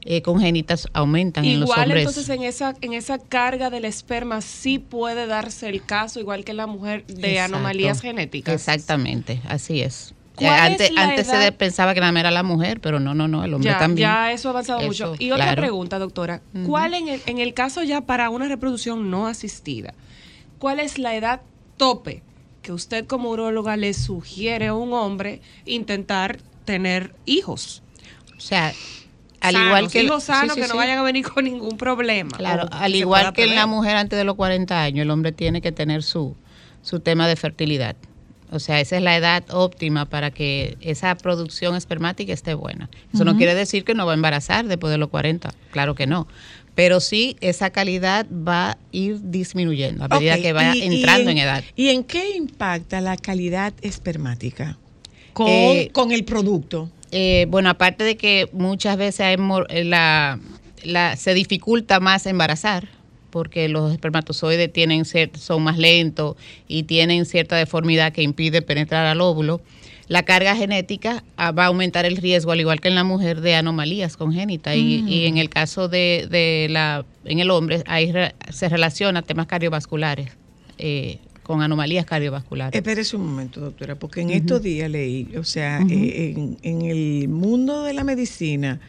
eh, 0.05 0.23
congénitas 0.23 0.89
aumentan 0.93 1.45
en 1.45 1.61
los 1.61 1.69
Igual 1.69 1.81
hombres. 1.89 2.03
entonces 2.09 2.29
en 2.31 2.43
esa, 2.43 2.75
en 2.81 2.93
esa 2.93 3.19
carga 3.19 3.69
del 3.71 3.85
esperma 3.85 4.41
sí 4.41 4.79
puede 4.79 5.27
darse 5.27 5.69
el 5.69 5.85
caso, 5.85 6.21
igual 6.21 6.45
que 6.45 6.53
en 6.53 6.57
la 6.59 6.67
mujer, 6.67 7.05
de 7.07 7.33
Exacto. 7.33 7.57
anomalías 7.57 8.01
genéticas. 8.01 8.55
Exactamente, 8.55 9.41
así 9.49 9.81
es. 9.83 10.15
¿Cuál 10.37 10.51
Eh, 10.51 10.73
antes 10.73 10.91
antes 10.97 11.27
se 11.27 11.35
edad? 11.35 11.55
pensaba 11.57 11.95
que 11.95 12.01
nada 12.01 12.13
más 12.13 12.21
era 12.21 12.31
la 12.31 12.45
mujer, 12.45 12.81
pero 12.81 13.01
no, 13.01 13.13
no, 13.13 13.27
no, 13.27 13.43
el 13.45 13.53
hombre 13.55 13.71
ya, 13.73 13.79
también. 13.79 14.09
ya 14.09 14.31
eso 14.33 14.49
ha 14.49 14.51
avanzado 14.53 14.79
Eso, 14.79 14.87
mucho. 14.87 15.15
Y 15.19 15.33
otra 15.33 15.57
pregunta, 15.57 15.99
doctora. 15.99 16.43
¿Cuál 16.65 16.95
en 16.95 17.09
el, 17.09 17.21
en 17.27 17.39
el 17.39 17.55
caso 17.55 17.83
ya 17.83 18.03
para 18.03 18.31
una 18.31 18.47
reproducción 18.47 19.11
no 19.11 19.27
asistida, 19.27 19.95
cuál 20.61 20.79
es 20.79 20.99
la 20.99 21.17
edad 21.17 21.41
tope 21.77 22.23
que 22.63 22.73
usted 22.73 23.05
como 23.07 23.31
uróloga 23.31 23.77
le 23.77 23.93
sugiere 23.95 24.69
a 24.69 24.75
un 24.75 24.93
hombre 24.93 25.41
intentar 25.67 26.39
tener 26.65 27.17
hijos? 27.27 27.83
O 28.37 28.41
sea, 28.41 28.73
al 29.41 29.53
Sanos, 29.53 29.67
igual 29.69 29.91
que 29.91 30.03
hijos 30.03 30.25
sanos 30.25 30.55
sí, 30.55 30.61
sí, 30.61 30.63
que 30.63 30.69
no 30.69 30.75
sí. 30.75 30.79
vayan 30.79 30.99
a 30.99 31.03
venir 31.03 31.27
con 31.29 31.45
ningún 31.45 31.77
problema. 31.77 32.37
Claro, 32.37 32.69
al 32.71 32.95
igual 32.95 33.33
que 33.33 33.45
en 33.45 33.55
la 33.55 33.67
mujer 33.67 33.97
antes 33.97 34.19
de 34.19 34.25
los 34.25 34.37
40 34.37 34.83
años, 34.83 35.03
el 35.03 35.11
hombre 35.11 35.33
tiene 35.33 35.61
que 35.61 35.73
tener 35.73 36.03
su, 36.03 36.37
su 36.83 37.01
tema 37.01 37.29
de 37.29 37.37
fertilidad. 37.37 37.97
O 38.51 38.59
sea, 38.61 38.81
esa 38.81 38.97
es 38.97 39.03
la 39.03 39.15
edad 39.17 39.45
óptima 39.51 40.07
para 40.07 40.31
que 40.31 40.79
esa 40.81 41.15
producción 41.17 41.77
espermática 41.77 42.33
esté 42.33 42.55
buena. 42.55 42.89
Eso 43.13 43.25
no 43.25 43.37
quiere 43.37 43.55
decir 43.55 43.85
que 43.85 43.95
no 43.95 44.07
va 44.07 44.13
a 44.13 44.15
embarazar 44.15 44.67
después 44.67 44.91
de 44.91 44.97
los 44.97 45.11
40, 45.11 45.53
claro 45.71 45.95
que 45.95 46.07
no. 46.07 46.27
Pero 46.75 47.01
sí, 47.01 47.37
esa 47.41 47.71
calidad 47.71 48.27
va 48.31 48.71
a 48.71 48.79
ir 48.93 49.19
disminuyendo 49.21 50.05
a 50.05 50.09
medida 50.09 50.37
que 50.37 50.55
y 50.77 50.83
entrando 50.83 51.31
en, 51.31 51.39
edad. 51.39 51.65
¿Y 51.77 51.89
en 51.89 52.05
qué 52.05 52.37
impacta 52.37 53.01
la 53.01 53.17
calidad 53.17 53.75
espermática 53.83 54.79
con, 55.35 55.49
Eh, 55.49 55.91
con 55.93 56.13
el 56.13 56.25
producto? 56.25 56.91
Eh, 57.11 57.47
bueno, 57.49 57.71
aparte 57.71 58.05
de 58.05 58.17
que 58.17 58.49
muchas 58.53 58.97
veces 58.97 59.21
hay 59.21 59.37
eh, 59.71 59.85
la, 59.85 60.39
la- 60.85 61.17
se 61.17 61.35
dificulta 61.35 62.01
más 62.01 62.27
embarazar 62.27 62.89
porque 63.31 63.69
los 63.69 63.93
espermatozoides 63.93 64.73
tienen 64.73 65.05
son 65.05 65.63
más 65.63 65.77
lentos 65.79 66.37
y 66.67 66.85
tienen 66.85 67.27
cierta 67.27 67.57
deformidad 67.57 68.13
que 68.13 68.23
impide 68.23 68.63
penetrar 68.63 69.07
al 69.07 69.21
óvulo. 69.21 69.61
La 70.07 70.23
carga 70.23 70.57
genética 70.57 71.23
ah, 71.37 71.51
va 71.53 71.65
a 71.65 71.67
aumentar 71.67 72.07
el 72.07 72.17
riesgo, 72.17 72.53
al 72.53 72.61
igual 72.61 72.81
que 72.81 72.89
en 72.89 72.95
la 72.95 73.05
mujer, 73.05 73.43
de 73.43 73.55
anomalías 73.55 74.17
congénitas. 74.17 74.75
Y, 74.77 75.03
Mm. 75.03 75.09
y 75.09 75.27
en 75.27 75.37
el 75.37 75.51
caso 75.51 75.89
de, 75.89 76.27
de 76.31 76.69
la, 76.71 77.05
en 77.27 77.41
el 77.41 77.51
hombre, 77.51 77.83
ahí 77.87 78.11
se 78.51 78.69
relaciona 78.71 79.21
temas 79.21 79.47
cardiovasculares, 79.47 80.31
eh, 80.79 81.19
con 81.49 81.63
anomalías 81.63 82.05
cardiovasculares. 82.05 82.77
Espérese 82.77 83.17
un 83.17 83.25
momento, 83.25 83.59
doctora, 83.59 83.99
porque 83.99 84.21
en 84.21 84.29
estos 84.29 84.61
días 84.61 84.91
leí, 84.91 85.35
o 85.35 85.45
sea, 85.45 85.81
eh, 85.89 86.35
en, 86.37 86.59
en 86.61 86.83
el 86.83 87.27
mundo 87.31 87.85
de 87.85 87.95
la 87.95 88.05
medicina, 88.05 88.81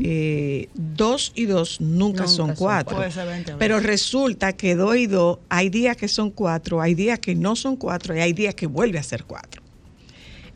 eh, 0.00 0.70
dos 0.74 1.32
y 1.34 1.44
dos 1.44 1.78
nunca, 1.82 2.22
Nunca 2.22 2.26
son 2.26 2.46
son 2.48 2.56
cuatro. 2.56 2.96
cuatro. 2.96 3.26
20 3.26 3.52
a 3.52 3.58
Pero 3.58 3.80
resulta 3.80 4.54
que 4.54 4.74
dos 4.76 4.96
y 4.96 5.06
dos, 5.06 5.40
hay 5.50 5.68
días 5.68 5.98
que 5.98 6.08
son 6.08 6.30
cuatro, 6.30 6.80
hay 6.80 6.94
días 6.94 7.18
que 7.18 7.34
no 7.34 7.54
son 7.54 7.76
cuatro 7.76 8.16
y 8.16 8.20
hay 8.20 8.32
días 8.32 8.54
que 8.54 8.66
vuelve 8.66 8.98
a 8.98 9.02
ser 9.02 9.24
cuatro. 9.24 9.60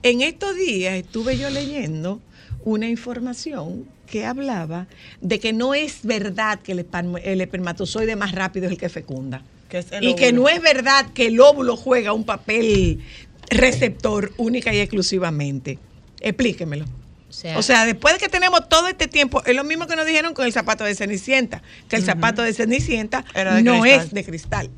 En 0.02 0.22
estos 0.22 0.56
días 0.56 0.94
estuve 0.94 1.36
yo 1.36 1.50
leyendo 1.50 2.22
una 2.64 2.88
información 2.88 3.84
que 4.10 4.26
hablaba 4.26 4.86
de 5.20 5.38
que 5.38 5.52
no 5.52 5.72
es 5.72 6.00
verdad 6.02 6.58
que 6.60 6.72
el, 6.72 7.40
espermatozoide 7.40 8.16
más 8.16 8.32
rápido 8.32 8.66
es 8.66 8.72
el 8.72 8.78
que 8.78 8.88
fecunda. 8.88 9.42
el 9.92 10.04
y 10.04 10.14
que 10.14 10.32
no 10.32 10.48
es 10.48 10.60
verdad 10.60 11.06
que 11.14 11.26
el 11.26 11.40
óvulo 11.40 11.76
juega 11.76 12.12
un 12.12 12.24
papel 12.24 13.00
receptor 13.48 14.32
única 14.36 14.74
y 14.74 14.80
exclusivamente. 14.80 15.78
Explíquemelo. 16.20 16.84
O 17.56 17.62
sea, 17.62 17.86
después 17.86 18.14
de 18.14 18.20
que 18.20 18.28
tenemos 18.28 18.68
todo 18.68 18.88
este 18.88 19.06
tiempo, 19.06 19.42
es 19.46 19.54
lo 19.54 19.62
mismo 19.62 19.86
que 19.86 19.94
nos 19.94 20.04
dijeron 20.04 20.34
con 20.34 20.44
el 20.44 20.52
zapato 20.52 20.82
de 20.82 20.96
Cenicienta, 20.96 21.62
que 21.88 21.96
el 21.96 22.04
zapato 22.04 22.42
de 22.42 22.52
Cenicienta 22.52 23.24
de 23.34 23.62
no 23.62 23.80
cristal. 23.80 24.00
es 24.00 24.12
de 24.12 24.24
cristal. 24.24 24.70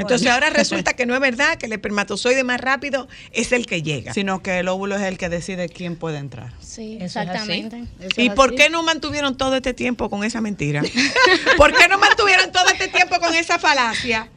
Entonces 0.00 0.28
ahora 0.28 0.50
resulta 0.50 0.94
que 0.94 1.06
no 1.06 1.14
es 1.14 1.20
verdad 1.20 1.56
que 1.56 1.66
el 1.66 1.72
espermatozoide 1.72 2.44
más 2.44 2.60
rápido 2.60 3.08
es 3.32 3.52
el 3.52 3.66
que 3.66 3.82
llega. 3.82 4.12
Sino 4.14 4.42
que 4.42 4.58
el 4.58 4.68
óvulo 4.68 4.96
es 4.96 5.02
el 5.02 5.18
que 5.18 5.28
decide 5.28 5.68
quién 5.68 5.96
puede 5.96 6.18
entrar. 6.18 6.52
Sí, 6.60 6.96
Eso 6.96 7.20
es 7.20 7.26
exactamente. 7.26 7.84
¿Y 8.16 8.30
por 8.30 8.54
qué 8.54 8.70
no 8.70 8.82
mantuvieron 8.82 9.36
todo 9.36 9.56
este 9.56 9.74
tiempo 9.74 10.10
con 10.10 10.24
esa 10.24 10.40
mentira? 10.40 10.82
¿Por 11.56 11.74
qué 11.74 11.88
no 11.88 11.98
mantuvieron 11.98 12.50
todo 12.52 12.68
este 12.68 12.88
tiempo 12.88 13.18
con 13.20 13.34
esa 13.34 13.58
falacia? 13.58 14.28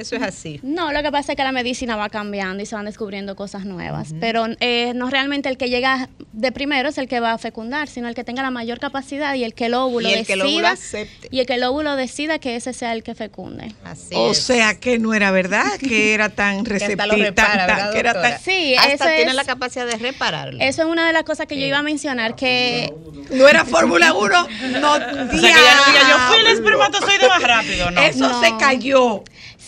Eso 0.00 0.16
es 0.16 0.22
así. 0.22 0.60
No, 0.62 0.92
lo 0.92 1.02
que 1.02 1.10
pasa 1.12 1.32
es 1.32 1.36
que 1.36 1.44
la 1.44 1.52
medicina 1.52 1.96
va 1.96 2.08
cambiando 2.08 2.62
y 2.62 2.66
se 2.66 2.74
van 2.74 2.84
descubriendo 2.84 3.36
cosas 3.36 3.64
nuevas. 3.64 4.14
Pero 4.20 4.46
eh, 4.60 4.92
no 4.94 5.10
realmente 5.10 5.48
el 5.48 5.56
que 5.56 5.68
llega 5.68 6.08
de 6.32 6.52
primero 6.52 6.88
es 6.88 6.98
el 6.98 7.08
que 7.08 7.20
va 7.20 7.32
a 7.32 7.38
fecundar, 7.38 7.88
sino 7.88 8.08
el 8.08 8.14
que 8.14 8.24
tenga 8.24 8.42
la 8.42 8.50
mayor 8.50 8.78
capacidad 8.78 9.34
y 9.34 9.44
el 9.44 9.54
que 9.54 9.66
el 9.66 9.74
óvulo 9.74 10.08
Y 10.08 10.12
el 10.14 10.26
que 10.26 10.32
el 10.34 10.40
óvulo 10.42 10.68
decida. 10.68 10.70
acepte. 10.72 11.28
y 11.30 11.40
el 11.40 11.46
que 11.46 11.54
el 11.54 11.64
óvulo 11.64 11.96
decida 11.96 12.38
que 12.38 12.56
ese 12.56 12.72
sea 12.72 12.92
el 12.92 13.02
que 13.02 13.14
fecunde. 13.14 13.72
o 14.14 14.34
sea 14.34 14.78
que 14.78 14.98
no 14.98 15.14
era 15.14 15.30
verdad 15.30 15.64
que 15.80 16.14
era 16.14 16.28
tan 16.30 16.64
Que 16.64 16.74
hasta 16.74 16.86
receptivo. 16.86 17.16
lo 17.16 17.22
repara, 17.24 17.66
¿verdad, 17.66 17.92
que 17.92 17.98
era 17.98 18.12
tan- 18.20 18.40
Sí, 18.40 18.74
Hasta 18.76 18.92
eso 18.92 19.04
tiene 19.16 19.30
es- 19.30 19.34
la 19.36 19.44
capacidad 19.44 19.86
de 19.86 19.96
repararlo. 19.96 20.58
Eso 20.62 20.82
es 20.82 20.88
una 20.88 21.06
de 21.06 21.12
las 21.12 21.22
cosas 21.24 21.46
que 21.46 21.58
yo 21.58 21.66
iba 21.66 21.78
a 21.78 21.82
mencionar, 21.82 22.34
que... 22.34 22.92
No 23.30 23.48
era 23.48 23.64
Fórmula 23.64 24.12
1, 24.14 24.48
no. 24.80 24.92
O 24.94 24.98
sea, 24.98 25.54
que 25.54 25.62
ya 25.62 25.76
no 25.76 25.84
diga, 25.86 26.08
yo 26.08 26.18
fui 26.28 26.38
el 26.38 26.46
espermatozoide 26.48 27.28
más 27.28 27.42
rápido, 27.42 27.90
no. 27.90 28.00
Eso 28.02 28.40
se 28.42 28.56
cayó. 28.58 29.22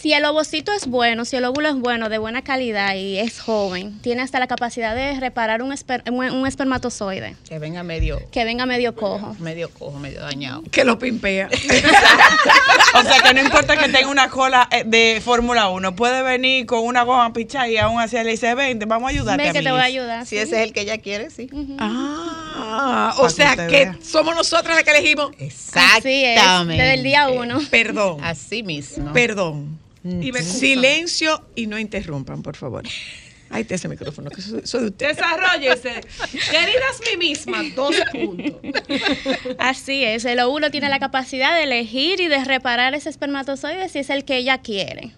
Si 0.04 0.12
el 0.12 0.22
ovocito 0.26 0.70
es 0.74 0.86
bueno, 0.86 1.24
si 1.24 1.36
el 1.36 1.46
óvulo 1.46 1.66
es 1.70 1.76
bueno, 1.76 2.10
de 2.10 2.18
buena 2.18 2.42
calidad 2.42 2.94
y 2.94 3.16
es 3.18 3.40
joven, 3.40 3.98
tiene 4.02 4.20
hasta 4.20 4.38
la 4.38 4.46
capacidad 4.46 4.94
de 4.94 5.18
reparar 5.18 5.62
un, 5.62 5.72
esper- 5.72 6.02
un- 6.12 6.30
un 6.30 6.46
espermatozoide 6.46 7.36
Que 7.48 7.58
venga 7.58 7.82
medio, 7.84 8.20
que 8.30 8.44
venga 8.44 8.66
medio 8.66 8.94
cojo. 8.94 9.34
medio 9.38 9.70
cojo, 9.70 9.98
medio 9.98 10.20
dañado. 10.20 10.62
Que 10.70 10.84
lo 10.84 10.98
pimpea. 10.98 11.48
O 12.96 13.02
sea, 13.02 13.22
que 13.22 13.34
no 13.34 13.40
importa 13.40 13.76
que 13.78 13.88
tenga 13.88 14.06
una 14.08 14.28
cola 14.28 14.68
eh, 14.70 14.84
de 14.86 15.20
Fórmula 15.24 15.68
1, 15.68 15.96
puede 15.96 16.22
venir 16.22 16.64
con 16.66 16.80
una 16.84 17.02
goma 17.02 17.32
pichada 17.32 17.66
y 17.68 17.76
aún 17.78 17.98
así 18.00 18.14
le 18.16 18.30
dice, 18.30 18.54
vente, 18.54 18.84
vamos 18.84 19.08
a 19.08 19.10
ayudarte. 19.10 19.42
Ven 19.42 19.52
que 19.52 19.62
te 19.62 19.70
voy 19.70 19.80
a 19.80 19.84
amiguis". 19.84 20.00
ayudar. 20.02 20.26
Si 20.26 20.36
ese 20.36 20.56
es 20.62 20.68
el 20.68 20.72
que 20.74 20.82
ella 20.82 20.98
quiere, 20.98 21.30
sí. 21.30 21.48
Ah, 21.78 23.14
o 23.18 23.24
que 23.24 23.30
sea 23.30 23.56
que 23.56 23.66
vea. 23.66 23.98
somos 24.02 24.36
nosotras 24.36 24.76
las 24.76 24.84
que 24.84 24.90
elegimos. 24.92 25.30
Así 25.96 26.24
es, 26.24 26.40
desde 26.68 26.94
el 26.94 27.02
día 27.02 27.28
uno. 27.30 27.58
Perdón. 27.70 28.22
Así 28.22 28.62
mismo. 28.62 29.12
Perdón. 29.12 29.80
Y 30.04 30.32
me 30.32 30.40
excusa. 30.40 30.58
Silencio 30.58 31.48
y 31.54 31.66
no 31.66 31.78
interrumpan, 31.78 32.42
por 32.42 32.56
favor. 32.56 32.84
Ahí 33.54 33.62
está 33.62 33.76
ese 33.76 33.86
micrófono, 33.86 34.30
que 34.30 34.42
soy, 34.42 34.62
soy 34.64 34.80
de 34.80 34.86
usted. 34.88 35.08
Desarrollese. 35.10 36.00
Queridas 36.50 37.00
mí 37.08 37.28
misma, 37.28 37.62
dos 37.76 37.94
puntos. 38.10 38.56
Así 39.58 40.02
es, 40.02 40.24
el 40.24 40.40
óvulo 40.40 40.72
tiene 40.72 40.88
la 40.88 40.98
capacidad 40.98 41.54
de 41.56 41.62
elegir 41.62 42.20
y 42.20 42.26
de 42.26 42.42
reparar 42.44 42.94
ese 42.94 43.10
espermatozoide 43.10 43.88
si 43.88 44.00
es 44.00 44.10
el 44.10 44.24
que 44.24 44.38
ella 44.38 44.58
quiere. 44.58 45.12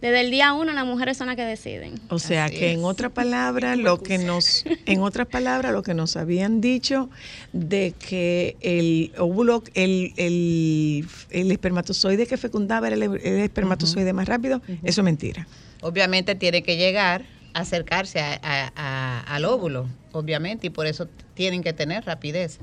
Desde 0.00 0.20
el 0.22 0.30
día 0.30 0.54
uno 0.54 0.72
las 0.72 0.86
mujeres 0.86 1.18
son 1.18 1.26
las 1.26 1.36
que 1.36 1.44
deciden. 1.44 2.00
O 2.08 2.18
sea 2.18 2.48
que 2.48 2.72
en 2.72 2.82
otra 2.82 3.10
palabra, 3.10 3.76
lo 3.76 4.02
que 4.02 4.16
nos, 4.16 4.64
en 4.86 5.02
otras 5.02 5.26
palabras, 5.26 5.70
lo 5.72 5.82
que 5.82 5.92
nos 5.92 6.16
habían 6.16 6.62
dicho 6.62 7.10
de 7.52 7.92
que 8.08 8.56
el 8.62 9.12
óvulo, 9.18 9.62
el, 9.74 10.14
el, 10.16 11.06
el 11.28 11.52
espermatozoide 11.52 12.26
que 12.26 12.38
fecundaba 12.38 12.86
era 12.86 12.96
el, 12.96 13.02
el 13.02 13.40
espermatozoide 13.40 14.14
más 14.14 14.26
rápido, 14.26 14.62
eso 14.82 15.02
es 15.02 15.04
mentira. 15.04 15.46
Obviamente 15.82 16.34
tiene 16.34 16.62
que 16.62 16.78
llegar, 16.78 17.26
acercarse 17.60 18.20
a- 18.20 18.38
a- 18.42 18.72
a- 18.76 19.20
al 19.34 19.44
óvulo, 19.44 19.86
obviamente, 20.12 20.66
y 20.66 20.70
por 20.70 20.86
eso 20.86 21.08
tienen 21.34 21.62
que 21.62 21.72
tener 21.72 22.04
rapidez. 22.04 22.58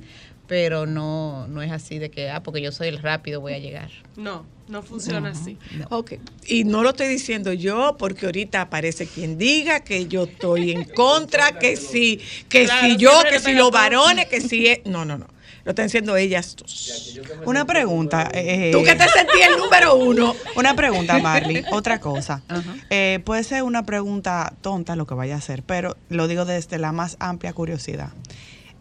Pero 0.46 0.86
no, 0.86 1.48
no 1.48 1.62
es 1.62 1.72
así 1.72 2.00
de 2.00 2.12
que, 2.12 2.30
ah, 2.30 2.44
porque 2.44 2.62
yo 2.62 2.72
soy 2.74 2.90
el 2.90 3.00
rápido, 3.00 3.40
voy 3.40 3.54
a 3.54 3.60
llegar. 3.60 3.90
No, 4.18 4.46
no 4.68 4.84
funciona 4.84 5.30
así. 5.30 5.58
Ok, 5.90 6.14
y 6.46 6.66
no 6.66 6.84
lo 6.84 6.90
estoy 6.90 7.08
diciendo 7.08 7.54
yo 7.54 7.96
porque 7.98 8.26
ahorita 8.26 8.62
aparece 8.62 9.08
quien 9.08 9.38
diga 9.38 9.80
que 9.86 10.08
yo 10.08 10.24
estoy 10.26 10.72
en 10.74 10.84
contra, 10.96 11.58
que 11.58 11.78
si, 11.78 12.20
que 12.50 12.66
Claro, 12.66 12.88
si 12.88 12.98
yo, 12.98 13.12
que 13.30 13.40
si 13.40 13.54
los 13.54 13.72
varones, 13.72 14.28
que 14.28 14.42
si 14.42 14.68
es... 14.68 14.80
No, 14.86 15.06
no, 15.06 15.18
no. 15.18 15.28
Lo 15.66 15.70
están 15.72 15.86
diciendo 15.86 16.16
ellas 16.18 16.56
dos. 16.58 17.20
Una 17.46 17.66
pregunta. 17.66 18.30
eh, 18.34 18.70
Tú 18.74 18.84
que 18.84 18.96
te 18.96 19.08
sentí 19.08 19.42
el 19.42 19.58
número 19.58 19.96
uno. 19.96 20.36
Una 20.58 20.76
pregunta, 20.76 21.20
Marley. 21.20 21.64
Otra 21.72 22.00
cosa. 22.00 22.42
Eh, 22.90 23.20
puede 23.24 23.44
ser 23.46 23.64
una 23.64 23.86
pregunta 23.86 24.54
tonta 24.62 24.96
lo 24.98 25.08
que 25.08 25.14
vaya 25.14 25.36
a 25.36 25.38
hacer, 25.38 25.64
pero 25.64 25.96
lo 26.10 26.28
digo 26.28 26.44
desde 26.46 26.78
la 26.80 26.92
más 26.92 27.16
amplia 27.20 27.54
curiosidad. 27.54 28.10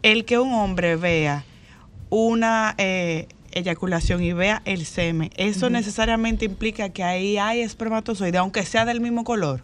El 0.03 0.25
que 0.25 0.39
un 0.41 0.53
hombre 0.53 0.97
vea 0.97 1.45
una 2.11 2.75
eh, 2.79 3.29
eyaculación 3.53 4.23
y 4.23 4.33
vea 4.33 4.61
el 4.65 4.85
semen, 4.85 5.31
¿eso 5.37 5.71
necesariamente 5.71 6.45
implica 6.45 6.89
que 6.89 7.05
ahí 7.05 7.39
hay 7.39 7.61
espermatozoide, 7.61 8.39
aunque 8.39 8.65
sea 8.67 8.85
del 8.85 9.01
mismo 9.01 9.23
color? 9.25 9.63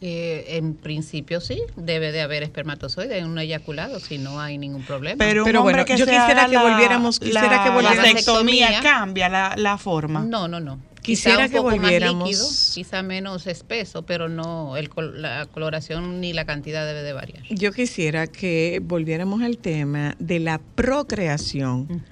Eh, 0.00 0.56
en 0.58 0.74
principio 0.74 1.40
sí, 1.40 1.62
debe 1.76 2.12
de 2.12 2.20
haber 2.20 2.42
espermatozoide 2.42 3.16
en 3.18 3.26
un 3.26 3.38
eyaculado, 3.38 4.00
si 4.00 4.18
no 4.18 4.38
hay 4.40 4.58
ningún 4.58 4.82
problema. 4.84 5.16
Pero, 5.18 5.44
que 5.44 5.96
yo 5.96 6.04
quisiera 6.04 6.46
que 6.46 6.52
la- 6.52 6.62
volviéramos- 6.62 7.18
quisiera 7.20 7.56
la 7.56 7.64
que 7.64 7.70
volviéramos- 7.70 8.12
vasectomía 8.12 8.80
cambia 8.82 9.28
la, 9.30 9.54
la 9.56 9.78
forma. 9.78 10.20
No, 10.20 10.46
no, 10.48 10.60
no. 10.60 10.78
Quisiera 11.00 11.36
Quizá 11.36 11.44
un 11.46 11.50
que 11.50 11.56
poco 11.58 11.70
volviéramos- 11.70 12.16
más 12.16 12.28
líquido, 12.28 12.48
quizá 12.74 13.02
menos 13.02 13.46
espeso, 13.46 14.02
pero 14.04 14.28
no 14.28 14.76
el 14.78 14.88
col- 14.88 15.20
la 15.20 15.46
coloración 15.46 16.20
ni 16.20 16.32
la 16.32 16.44
cantidad 16.46 16.86
debe 16.86 17.02
de 17.02 17.12
variar. 17.12 17.42
Yo 17.50 17.72
quisiera 17.72 18.26
que 18.26 18.80
volviéramos 18.82 19.42
al 19.42 19.58
tema 19.58 20.16
de 20.18 20.40
la 20.40 20.60
procreación 20.74 22.02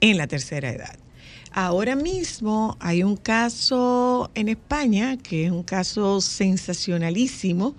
en 0.00 0.16
la 0.18 0.26
tercera 0.26 0.70
edad. 0.70 0.98
Ahora 1.54 1.96
mismo 1.96 2.76
hay 2.80 3.02
un 3.02 3.16
caso 3.16 4.30
en 4.34 4.48
España 4.48 5.16
que 5.18 5.44
es 5.46 5.50
un 5.52 5.62
caso 5.62 6.20
sensacionalísimo 6.20 7.74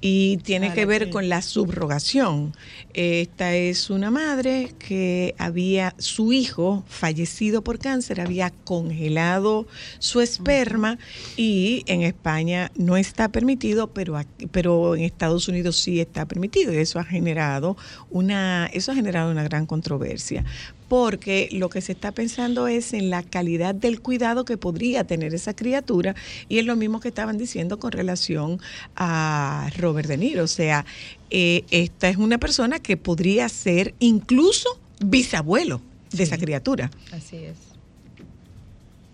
y 0.00 0.38
tiene 0.38 0.66
Claro, 0.68 0.74
que 0.80 0.86
ver 0.86 1.04
sí. 1.04 1.10
con 1.10 1.28
la 1.28 1.42
subrogación. 1.42 2.54
Esta 2.94 3.54
es 3.54 3.90
una 3.90 4.10
madre 4.10 4.74
que 4.78 5.34
había, 5.38 5.94
su 5.98 6.32
hijo 6.32 6.84
fallecido 6.88 7.62
por 7.62 7.78
cáncer, 7.78 8.20
había 8.20 8.50
congelado 8.50 9.66
su 9.98 10.20
esperma 10.20 10.98
y 11.36 11.84
en 11.86 12.02
España 12.02 12.72
no 12.76 12.96
está 12.96 13.28
permitido, 13.28 13.88
pero, 13.88 14.16
aquí- 14.16 14.46
pero 14.50 14.96
en 14.96 15.02
Estados 15.04 15.48
Unidos 15.48 15.76
sí 15.76 16.00
está 16.00 16.26
permitido 16.26 16.72
y 16.72 16.78
eso 16.78 16.98
ha 16.98 17.04
generado 17.04 17.76
una, 18.10 18.66
eso 18.72 18.90
ha 18.92 18.94
generado 18.94 19.30
una 19.30 19.44
gran 19.44 19.66
controversia 19.66 20.44
porque 20.92 21.48
lo 21.52 21.70
que 21.70 21.80
se 21.80 21.92
está 21.92 22.12
pensando 22.12 22.68
es 22.68 22.92
en 22.92 23.08
la 23.08 23.22
calidad 23.22 23.74
del 23.74 24.02
cuidado 24.02 24.44
que 24.44 24.58
podría 24.58 25.04
tener 25.04 25.32
esa 25.32 25.56
criatura 25.56 26.14
y 26.50 26.58
es 26.58 26.66
lo 26.66 26.76
mismo 26.76 27.00
que 27.00 27.08
estaban 27.08 27.38
diciendo 27.38 27.78
con 27.78 27.92
relación 27.92 28.60
a 28.94 29.70
Robert 29.78 30.06
De 30.06 30.18
Niro. 30.18 30.44
O 30.44 30.48
sea, 30.48 30.84
eh, 31.30 31.64
esta 31.70 32.10
es 32.10 32.18
una 32.18 32.36
persona 32.36 32.78
que 32.78 32.98
podría 32.98 33.48
ser 33.48 33.94
incluso 34.00 34.68
bisabuelo 35.02 35.80
de 36.10 36.24
esa 36.24 36.36
criatura. 36.36 36.90
Así 37.10 37.36
es. 37.36 37.56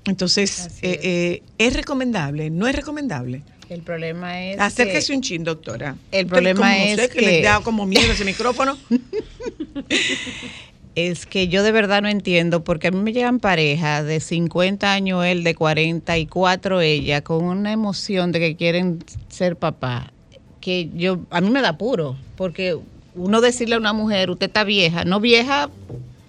Entonces, 0.04 0.66
eh, 0.82 0.98
eh, 1.00 1.42
¿es 1.58 1.74
recomendable? 1.74 2.50
¿No 2.50 2.66
es 2.66 2.74
recomendable? 2.74 3.42
El 3.68 3.82
problema 3.82 4.42
es 4.42 4.58
Acérquese 4.58 5.12
que- 5.12 5.16
un 5.16 5.22
chin, 5.22 5.44
doctora. 5.44 5.94
El 6.10 6.26
problema 6.26 6.72
como 6.72 6.84
es 6.86 6.96
sé 6.98 7.08
que, 7.08 7.20
le 7.20 7.26
que- 7.36 7.42
da 7.42 7.60
como 7.60 7.86
miedo 7.86 8.10
ese 8.10 8.24
micrófono. 8.24 8.76
Es 10.98 11.26
que 11.26 11.46
yo 11.46 11.62
de 11.62 11.70
verdad 11.70 12.02
no 12.02 12.08
entiendo, 12.08 12.64
porque 12.64 12.88
a 12.88 12.90
mí 12.90 12.98
me 12.98 13.12
llegan 13.12 13.38
parejas 13.38 14.04
de 14.04 14.18
50 14.18 14.92
años 14.92 15.24
él, 15.24 15.44
de 15.44 15.54
44 15.54 16.80
ella, 16.80 17.22
con 17.22 17.44
una 17.44 17.70
emoción 17.70 18.32
de 18.32 18.40
que 18.40 18.56
quieren 18.56 19.04
ser 19.28 19.54
papá, 19.54 20.12
que 20.60 20.90
yo 20.96 21.20
a 21.30 21.40
mí 21.40 21.50
me 21.50 21.62
da 21.62 21.78
puro, 21.78 22.16
porque 22.36 22.76
uno 23.14 23.40
decirle 23.40 23.76
a 23.76 23.78
una 23.78 23.92
mujer, 23.92 24.28
usted 24.28 24.48
está 24.48 24.64
vieja, 24.64 25.04
no 25.04 25.20
vieja 25.20 25.70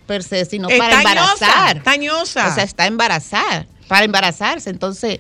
per 0.05 0.21
se, 0.21 0.45
sino 0.45 0.69
Es 0.69 0.77
para 0.77 1.01
tañosa, 1.01 1.45
embarazar. 1.45 1.83
tañosa. 1.83 2.47
O 2.49 2.53
sea, 2.53 2.63
está 2.63 2.85
embarazada, 2.85 3.65
para 3.87 4.05
embarazarse. 4.05 4.69
Entonces, 4.69 5.19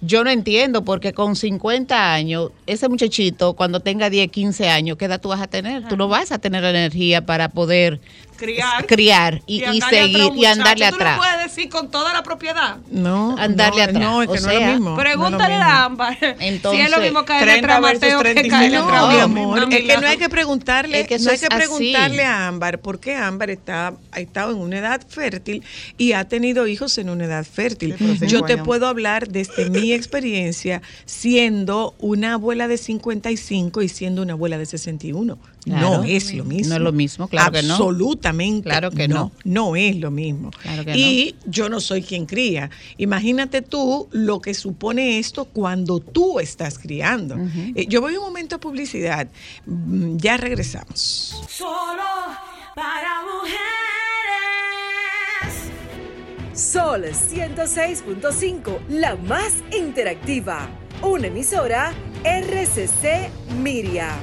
yo 0.00 0.24
no 0.24 0.30
entiendo, 0.30 0.84
porque 0.84 1.12
con 1.12 1.36
50 1.36 2.12
años, 2.14 2.50
ese 2.66 2.88
muchachito, 2.88 3.54
cuando 3.54 3.80
tenga 3.80 4.10
10, 4.10 4.30
15 4.30 4.68
años, 4.68 4.96
¿qué 4.98 5.06
edad 5.06 5.20
tú 5.20 5.28
vas 5.28 5.40
a 5.40 5.46
tener? 5.48 5.86
Tú 5.88 5.96
no 5.96 6.08
vas 6.08 6.32
a 6.32 6.38
tener 6.38 6.62
la 6.62 6.70
energía 6.70 7.24
para 7.24 7.48
poder 7.48 8.00
Criar. 8.36 8.86
criar 8.86 9.42
y, 9.46 9.62
atrás 9.64 9.90
seguir 9.90 10.32
y 10.36 10.44
andarle 10.44 10.88
Tú 10.88 10.94
atrás. 10.94 11.16
no 11.16 11.22
puedes 11.22 11.44
decir 11.44 11.68
con 11.68 11.90
toda 11.90 12.12
la 12.12 12.22
propiedad. 12.22 12.76
No, 12.90 13.36
Andarle 13.38 13.78
no, 13.78 13.82
atrás. 13.90 14.02
No, 14.02 14.22
es 14.22 14.28
que 14.28 14.38
O 14.38 14.40
no 14.40 14.50
es 14.50 14.60
lo 14.60 14.66
mismo. 14.72 14.96
Pregúntale 14.96 15.38
no 15.38 15.44
es 15.44 15.50
lo 15.50 15.66
mismo. 15.66 15.72
a 15.72 15.84
Ámbar 15.84 16.18
si 16.38 16.46
Entonces, 16.46 16.84
es 16.84 16.90
lo 16.90 17.00
mismo 17.00 17.24
caer 17.24 17.42
30 17.42 17.56
detrás 17.56 17.76
a 17.76 17.80
versus 17.80 18.02
Mateo 18.02 18.18
que 18.18 18.24
35. 18.34 18.50
caer 18.56 18.72
No, 18.72 18.84
detrás 18.86 19.02
a 19.02 19.08
mi 19.08 19.20
amor, 19.40 19.58
es 19.72 19.84
que 19.84 19.96
no 19.98 20.06
hay 20.06 20.16
que 20.16 20.28
preguntarle, 20.28 21.00
Es 21.00 21.06
que 21.08 21.18
no 21.18 21.30
hay 21.30 21.38
que 21.38 21.46
así. 21.46 21.56
preguntarle 21.56 22.22
a 22.24 22.48
Ámbar 22.48 22.78
porque 22.80 23.14
Ámbar 23.14 23.50
está, 23.50 23.94
ha 24.12 24.20
estado 24.20 24.52
en 24.52 24.58
una 24.58 24.78
edad 24.78 25.00
fértil 25.08 25.62
y 25.96 26.12
ha 26.12 26.24
tenido 26.28 26.66
hijos 26.66 26.98
en 26.98 27.10
una 27.10 27.24
edad 27.24 27.44
fértil. 27.46 27.96
Yo 28.26 28.42
te 28.42 28.54
años. 28.54 28.66
puedo 28.66 28.86
hablar 28.86 29.28
desde 29.28 29.70
mi 29.70 29.92
experiencia 29.92 30.82
siendo 31.04 31.94
una 31.98 32.34
abuela 32.34 32.68
de 32.68 32.76
55 32.78 33.82
y 33.82 33.88
siendo 33.88 34.22
una 34.22 34.34
abuela 34.34 34.58
de 34.58 34.66
61. 34.66 35.38
Claro. 35.66 35.98
no 35.98 36.04
es 36.04 36.32
lo 36.32 36.44
mismo. 36.44 36.68
No 36.70 36.76
es 36.76 36.80
lo 36.80 36.92
mismo, 36.92 37.26
claro 37.28 37.50
que 37.50 37.62
no. 37.64 37.74
Absolutamente. 37.74 38.68
Claro 38.68 38.90
que 38.92 39.08
no. 39.08 39.32
No 39.42 39.74
es 39.74 39.96
lo 39.96 40.12
mismo. 40.12 40.52
Claro 40.62 40.84
que 40.84 40.96
y 40.96 41.34
yo 41.44 41.68
no 41.68 41.80
soy 41.80 42.02
quien 42.02 42.24
cría. 42.24 42.70
Imagínate 42.98 43.62
tú 43.62 44.08
lo 44.12 44.40
que 44.40 44.54
supone 44.54 45.18
esto 45.18 45.44
cuando 45.46 45.98
tú 45.98 46.38
estás 46.38 46.78
criando. 46.78 47.36
Eh, 47.74 47.86
yo 47.88 48.00
voy 48.00 48.16
un 48.16 48.22
momento 48.24 48.54
a 48.56 48.60
publicidad. 48.60 49.26
Mm, 49.66 50.16
Ya 50.18 50.36
regresamos. 50.36 51.34
Solo 51.48 52.02
para 52.76 53.22
mujeres. 53.24 53.56
Sol 56.54 57.04
106.5, 57.04 58.78
la 58.88 59.16
más 59.16 59.52
interactiva. 59.76 60.68
Una 61.02 61.26
emisora 61.26 61.92
RCC 62.24 63.30
Miria. 63.62 64.16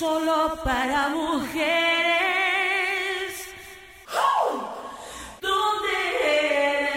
Solo 0.00 0.56
para 0.64 1.10
mujeres. 1.10 1.60
¿Dónde 5.42 5.94
eres 6.22 6.89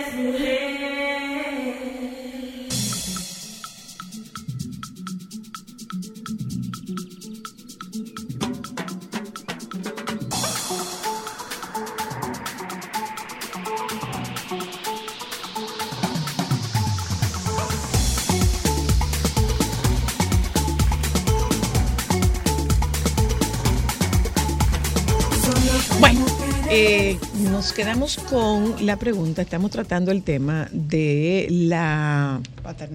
eh, 26.75 27.19
nos 27.51 27.71
quedamos 27.71 28.17
con 28.17 28.85
la 28.85 28.97
pregunta. 28.97 29.41
Estamos 29.41 29.69
tratando 29.71 30.11
el 30.11 30.23
tema 30.23 30.67
de 30.71 31.47
la 31.49 32.41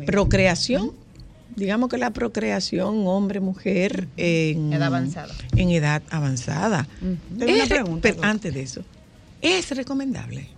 procreación. 0.07 0.91
Digamos 1.55 1.89
que 1.89 1.99
la 1.99 2.11
procreación 2.11 3.07
hombre-mujer 3.07 4.07
en 4.17 4.73
Edad 4.73 4.89
avanzada. 4.89 5.35
En 5.57 5.71
edad 5.71 6.03
avanzada. 6.11 6.87
Tengo 7.01 7.53
una 7.53 7.63
Es 7.65 7.69
re- 7.69 7.75
pregunta, 7.77 8.01
pero 8.03 8.23
antes 8.25 8.55
de 8.55 8.63
eso, 8.63 8.83
¿es 9.43 9.71
recomendable? 9.77 10.49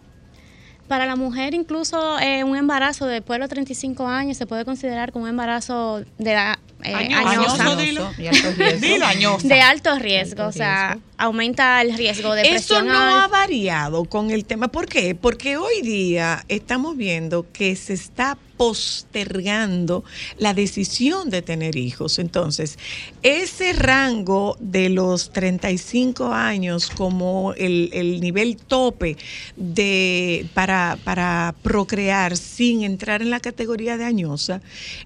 Para 0.89 1.07
la 1.07 1.15
mujer, 1.17 1.55
incluso 1.55 2.19
eh, 2.19 2.43
un 2.45 2.57
embarazo 2.57 3.07
después 3.07 3.37
de 3.37 3.41
los 3.41 3.49
35 3.49 4.09
años 4.09 4.37
se 4.37 4.45
puede 4.47 4.65
considerar 4.65 5.13
como 5.13 5.25
un 5.25 5.31
embarazo 5.31 6.03
de 6.19 6.33
edad 6.33 6.59
eh, 6.83 6.95
Añoso, 6.95 7.63
añosa. 7.63 7.77
dilo. 7.77 8.11
Y 8.19 8.27
alto 8.27 8.51
riesgo. 8.57 9.39
De 9.49 9.61
alto 9.61 9.99
riesgo, 9.99 10.47
o 10.47 10.53
sea, 10.53 10.99
aumenta 11.21 11.81
el 11.83 11.97
riesgo 11.97 12.35
de 12.35 12.43
Eso 12.43 12.51
presión 12.51 12.87
no 12.87 12.99
ha 12.99 13.29
variado 13.29 14.07
con 14.07 14.31
el 14.31 14.45
tema. 14.45 14.69
¿Por 14.69 14.87
qué? 14.87 15.15
Porque 15.15 15.57
hoy 15.57 15.83
día 15.83 16.45
estamos 16.49 16.97
viendo 16.97 17.47
que 17.53 17.77
se 17.77 17.93
está 17.93 18.39
postergando 18.61 20.05
la 20.37 20.53
decisión 20.53 21.31
de 21.31 21.41
tener 21.41 21.77
hijos. 21.77 22.19
Entonces, 22.19 22.79
ese 23.23 23.73
rango 23.73 24.59
de 24.61 24.91
los 24.91 25.31
35 25.33 26.35
años 26.35 26.91
como 26.91 27.55
el, 27.55 27.89
el 27.95 28.21
nivel 28.21 28.59
tope 28.59 29.17
de 29.57 30.47
para, 30.53 30.99
para 31.05 31.55
procrear 31.63 32.37
sin 32.37 32.83
entrar 32.83 33.23
en 33.23 33.31
la 33.31 33.41
categoría 33.41 33.97
de 33.97 34.05
añosa, 34.05 34.61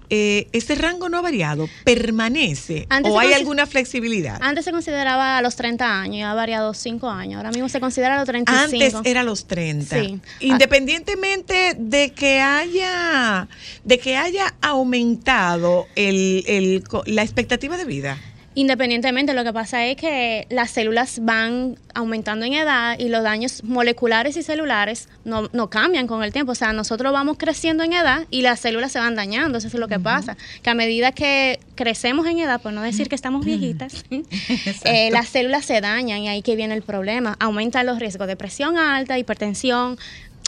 eh, 0.09 0.49
ese 0.51 0.75
rango 0.75 1.07
no 1.07 1.17
ha 1.17 1.21
variado, 1.21 1.69
permanece 1.85 2.87
Antes 2.89 3.09
o 3.09 3.19
hay 3.19 3.31
alguna 3.31 3.65
flexibilidad. 3.65 4.37
Antes 4.41 4.65
se 4.65 4.71
consideraba 4.71 5.37
a 5.37 5.41
los 5.41 5.55
30 5.55 6.01
años 6.01 6.04
y 6.13 6.21
ha 6.21 6.33
variado 6.33 6.73
5 6.73 7.09
años. 7.09 7.37
Ahora 7.37 7.51
mismo 7.51 7.69
se 7.69 7.79
considera 7.79 8.17
los 8.17 8.25
35. 8.25 8.97
Antes 8.97 9.11
era 9.11 9.23
los 9.23 9.45
30. 9.47 9.99
Sí. 9.99 10.19
Independientemente 10.39 11.75
de 11.77 12.11
que 12.11 12.41
haya 12.41 13.47
de 13.83 13.99
que 13.99 14.17
haya 14.17 14.53
aumentado 14.61 15.87
el, 15.95 16.43
el 16.47 16.83
la 17.05 17.23
expectativa 17.23 17.77
de 17.77 17.85
vida. 17.85 18.17
Independientemente, 18.55 19.33
lo 19.33 19.43
que 19.43 19.51
pasa 19.51 19.85
es 19.85 19.97
que 19.97 20.47
las 20.49 20.71
células 20.71 21.19
van 21.21 21.77
aumentando 21.93 22.45
en 22.45 22.53
edad 22.53 22.97
y 22.97 23.09
los 23.09 23.21
daños 23.21 23.63
moleculares 23.65 24.37
y 24.37 24.43
celulares 24.43 25.09
no, 25.25 25.49
no 25.51 25.69
cambian 25.69 26.07
con 26.07 26.23
el 26.23 26.31
tiempo. 26.31 26.53
O 26.53 26.55
sea, 26.55 26.71
nosotros 26.71 27.11
vamos 27.11 27.35
creciendo 27.37 27.83
en 27.83 27.91
edad 27.91 28.25
y 28.31 28.41
las 28.41 28.61
células 28.61 28.93
se 28.93 28.99
van 28.99 29.15
dañando. 29.15 29.57
Eso 29.57 29.67
es 29.67 29.73
lo 29.73 29.89
que 29.89 29.99
pasa. 29.99 30.37
Que 30.63 30.69
a 30.69 30.73
medida 30.73 31.11
que 31.11 31.59
crecemos 31.75 32.25
en 32.27 32.39
edad, 32.39 32.61
por 32.61 32.71
no 32.71 32.81
decir 32.81 33.09
que 33.09 33.15
estamos 33.15 33.45
viejitas, 33.45 34.05
eh, 34.85 35.11
las 35.11 35.27
células 35.27 35.65
se 35.65 35.81
dañan 35.81 36.19
y 36.19 36.29
ahí 36.29 36.41
que 36.41 36.55
viene 36.55 36.75
el 36.75 36.81
problema. 36.81 37.35
Aumentan 37.39 37.85
los 37.85 37.99
riesgos 37.99 38.27
de 38.27 38.37
presión 38.37 38.77
alta, 38.77 39.19
hipertensión 39.19 39.97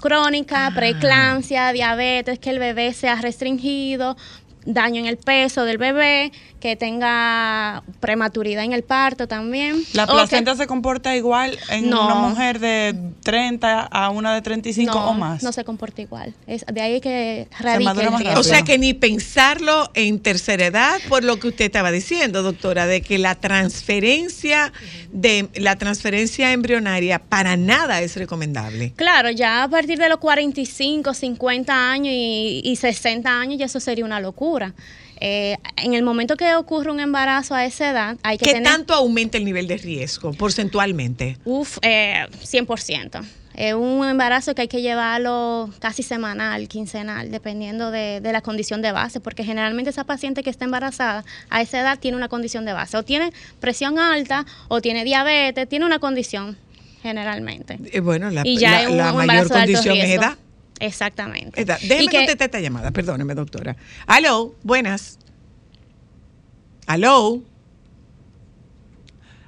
crónica, 0.01 0.71
preeclampsia, 0.73 1.71
diabetes, 1.73 2.39
que 2.39 2.51
el 2.51 2.59
bebé 2.59 2.93
sea 2.93 3.15
restringido, 3.15 4.15
daño 4.67 4.99
en 4.99 5.07
el 5.07 5.17
peso 5.17 5.63
del 5.65 5.77
bebé, 5.77 6.31
que 6.59 6.75
tenga 6.75 7.83
prematuridad 7.99 8.63
en 8.63 8.73
el 8.73 8.83
parto 8.83 9.27
también. 9.27 9.83
La 9.93 10.07
placenta 10.07 10.55
se 10.55 10.65
comporta 10.67 11.15
igual 11.15 11.57
en 11.69 11.89
No. 11.89 12.05
una 12.05 12.15
mujer 12.15 12.59
de 12.59 12.95
30 13.23 13.81
a 13.83 14.09
una 14.09 14.33
de 14.33 14.41
35 14.41 14.91
no, 14.93 15.09
o 15.09 15.13
más. 15.13 15.43
No 15.43 15.51
se 15.51 15.63
comporta 15.63 16.01
igual. 16.01 16.33
Es 16.47 16.65
de 16.65 16.81
ahí 16.81 16.99
que 16.99 17.47
Se 17.55 17.63
radica 17.63 17.83
madura 17.83 18.05
el 18.07 18.11
más 18.11 18.21
riesgo. 18.21 18.39
O 18.39 18.43
sea 18.43 18.63
que 18.63 18.77
ni 18.77 18.93
pensarlo 18.93 19.89
en 19.93 20.19
tercera 20.19 20.65
edad, 20.65 20.95
por 21.07 21.23
lo 21.23 21.37
que 21.39 21.49
usted 21.49 21.65
estaba 21.65 21.91
diciendo, 21.91 22.41
doctora, 22.43 22.87
de 22.87 23.01
que 23.01 23.17
la 23.19 23.35
transferencia 23.35 24.73
de 25.11 25.47
la 25.55 25.75
transferencia 25.75 26.51
embrionaria 26.51 27.19
para 27.19 27.55
nada 27.55 28.01
es 28.01 28.15
recomendable. 28.17 28.93
Claro, 28.95 29.29
ya 29.29 29.63
a 29.63 29.67
partir 29.69 29.97
de 29.99 30.09
los 30.09 30.17
45, 30.17 31.13
50 31.13 31.91
años 31.91 32.13
y, 32.15 32.61
y 32.63 32.75
60 32.75 33.29
años, 33.29 33.59
ya 33.59 33.65
eso 33.65 33.79
sería 33.79 34.03
una 34.03 34.19
locura. 34.19 34.56
Eh, 35.19 35.57
en 35.77 35.93
el 35.95 36.03
momento 36.03 36.35
que 36.37 36.53
ocurre 36.55 36.91
un 36.91 36.99
embarazo 36.99 37.55
a 37.55 37.65
esa 37.65 37.89
edad, 37.89 38.17
hay 38.21 38.37
que 38.37 38.45
¿Qué 38.45 38.53
tener... 38.53 38.71
tanto 38.71 38.93
aumenta 38.93 39.37
el 39.37 39.45
nivel 39.45 39.67
de 39.67 39.77
riesgo 39.77 40.31
porcentualmente? 40.33 41.37
Uf, 41.43 41.79
eh, 41.81 42.27
100%. 42.43 43.23
Es 43.55 43.73
un 43.73 44.05
embarazo 44.07 44.53
que 44.53 44.61
hay 44.61 44.67
que 44.67 44.83
llevarlo 44.83 45.71
casi 45.79 46.03
semanal, 46.03 46.67
quincenal, 46.67 47.31
dependiendo 47.31 47.89
de, 47.89 48.21
de 48.21 48.31
la 48.31 48.41
condición 48.41 48.83
de 48.83 48.91
base, 48.91 49.19
porque 49.19 49.43
generalmente 49.43 49.89
esa 49.89 50.03
paciente 50.03 50.43
que 50.43 50.51
está 50.51 50.65
embarazada 50.65 51.25
a 51.49 51.61
esa 51.63 51.79
edad 51.79 51.97
tiene 51.97 52.15
una 52.17 52.27
condición 52.27 52.65
de 52.65 52.73
base, 52.73 52.95
o 52.97 53.01
tiene 53.03 53.31
presión 53.59 53.97
alta, 53.97 54.45
o 54.67 54.79
tiene 54.81 55.03
diabetes, 55.03 55.67
tiene 55.67 55.85
una 55.87 55.97
condición 55.97 56.55
generalmente. 57.01 57.79
Eh, 57.91 57.99
bueno, 57.99 58.29
la, 58.29 58.41
y 58.45 58.57
ya 58.57 58.71
la- 58.71 58.81
es 58.83 58.89
un 58.89 58.97
la 58.97 59.13
mayor 59.13 59.47
condición 59.49 59.97
es 59.97 60.09
edad. 60.11 60.37
Exactamente. 60.79 61.63
Déjeme 61.65 62.07
que- 62.11 62.17
contestar 62.17 62.45
esta 62.47 62.59
llamada, 62.59 62.91
perdóneme, 62.91 63.33
doctora. 63.35 63.75
Aló, 64.05 64.55
buenas. 64.63 65.19
Aló. 66.85 67.41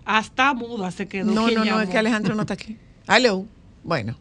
Hasta 0.06 0.54
muda 0.54 0.92
se 0.92 1.08
quedó. 1.08 1.32
No, 1.32 1.50
no, 1.52 1.64
no, 1.66 1.82
es 1.82 1.90
que 1.90 1.98
Alejandro 1.98 2.34
no 2.36 2.42
está 2.42 2.56
aquí. 2.56 2.78
Aló. 3.08 3.46
Bueno, 3.84 4.18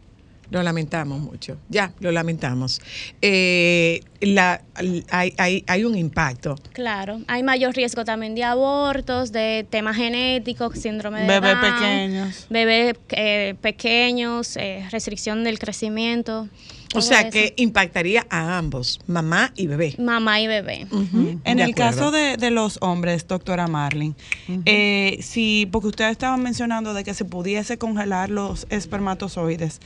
lo 0.50 0.62
lamentamos 0.62 1.18
mucho. 1.20 1.58
Ya, 1.68 1.92
lo 2.00 2.12
lamentamos. 2.12 2.80
Eh, 3.22 4.00
la, 4.20 4.62
hay, 5.10 5.34
hay, 5.38 5.64
hay 5.66 5.84
un 5.84 5.96
impacto. 5.96 6.56
Claro, 6.72 7.20
hay 7.26 7.42
mayor 7.42 7.74
riesgo 7.74 8.04
también 8.04 8.34
de 8.34 8.44
abortos, 8.44 9.32
de 9.32 9.66
temas 9.70 9.96
genéticos, 9.96 10.78
síndrome 10.78 11.22
de 11.22 11.26
Bebés 11.26 11.54
Down, 11.60 11.72
pequeños. 11.74 12.46
bebés 12.50 12.94
eh, 13.10 13.54
pequeños, 13.60 14.56
eh, 14.58 14.86
restricción 14.90 15.42
del 15.44 15.58
crecimiento. 15.58 16.48
O 16.94 17.02
sea 17.02 17.20
eso. 17.20 17.30
que 17.30 17.52
impactaría 17.56 18.26
a 18.30 18.56
ambos, 18.58 18.98
mamá 19.06 19.52
y 19.56 19.66
bebé. 19.66 19.94
mamá 19.98 20.40
y 20.40 20.46
bebé. 20.46 20.86
En 20.90 21.42
De 21.58 21.64
el 21.64 21.70
acuerdo. 21.72 21.74
caso 21.74 22.10
de, 22.10 22.36
de 22.38 22.50
los 22.50 22.78
hombres, 22.80 23.26
doctora 23.28 23.66
Marlin, 23.66 24.16
eh, 24.64 25.18
si, 25.20 25.68
porque 25.70 25.88
ustedes 25.88 26.12
estaban 26.12 26.42
mencionando 26.42 26.94
de 26.94 27.04
que 27.04 27.12
se 27.14 27.24
pudiese 27.26 27.76
congelar 27.76 28.30
los 28.30 28.66
espermatozoides, 28.70 29.80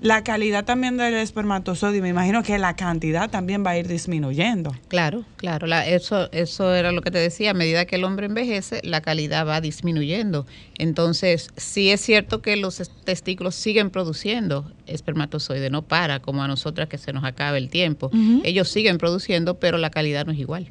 la 0.00 0.22
calidad 0.24 0.64
también 0.64 0.96
del 0.96 1.14
espermatozoide, 1.14 2.00
me 2.00 2.08
imagino 2.10 2.42
que 2.42 2.58
la 2.58 2.76
cantidad 2.76 3.28
también 3.30 3.64
va 3.64 3.70
a 3.70 3.78
ir 3.78 3.88
disminuyendo. 3.88 4.74
Claro, 4.88 5.24
claro, 5.36 5.66
la- 5.66 5.86
eso, 5.86 6.30
eso 6.32 6.74
era 6.74 6.92
lo 6.92 7.02
que 7.02 7.10
te 7.10 7.18
decía, 7.18 7.50
a 7.50 7.54
medida 7.54 7.84
que 7.84 7.96
el 7.96 8.04
hombre 8.04 8.26
envejece, 8.26 8.80
la 8.84 9.00
calidad 9.00 9.46
va 9.46 9.60
disminuyendo. 9.60 10.46
Entonces, 10.78 11.50
sí 11.56 11.90
es 11.90 12.00
cierto 12.00 12.42
que 12.42 12.56
los 12.56 12.80
es- 12.80 12.90
testículos 13.04 13.54
siguen 13.54 13.90
produciendo 13.90 14.70
espermatozoide, 14.86 15.70
no 15.70 15.82
para 15.82 16.20
como 16.20 16.42
a 16.42 16.48
nosotras 16.48 16.88
que 16.88 16.98
se 16.98 17.12
nos 17.12 17.24
acaba 17.24 17.58
el 17.58 17.68
tiempo. 17.68 18.10
Ellos 18.44 18.68
siguen 18.68 18.98
produciendo, 18.98 19.58
pero 19.58 19.78
la 19.78 19.90
calidad 19.90 20.24
no 20.26 20.32
es 20.32 20.38
igual. 20.38 20.70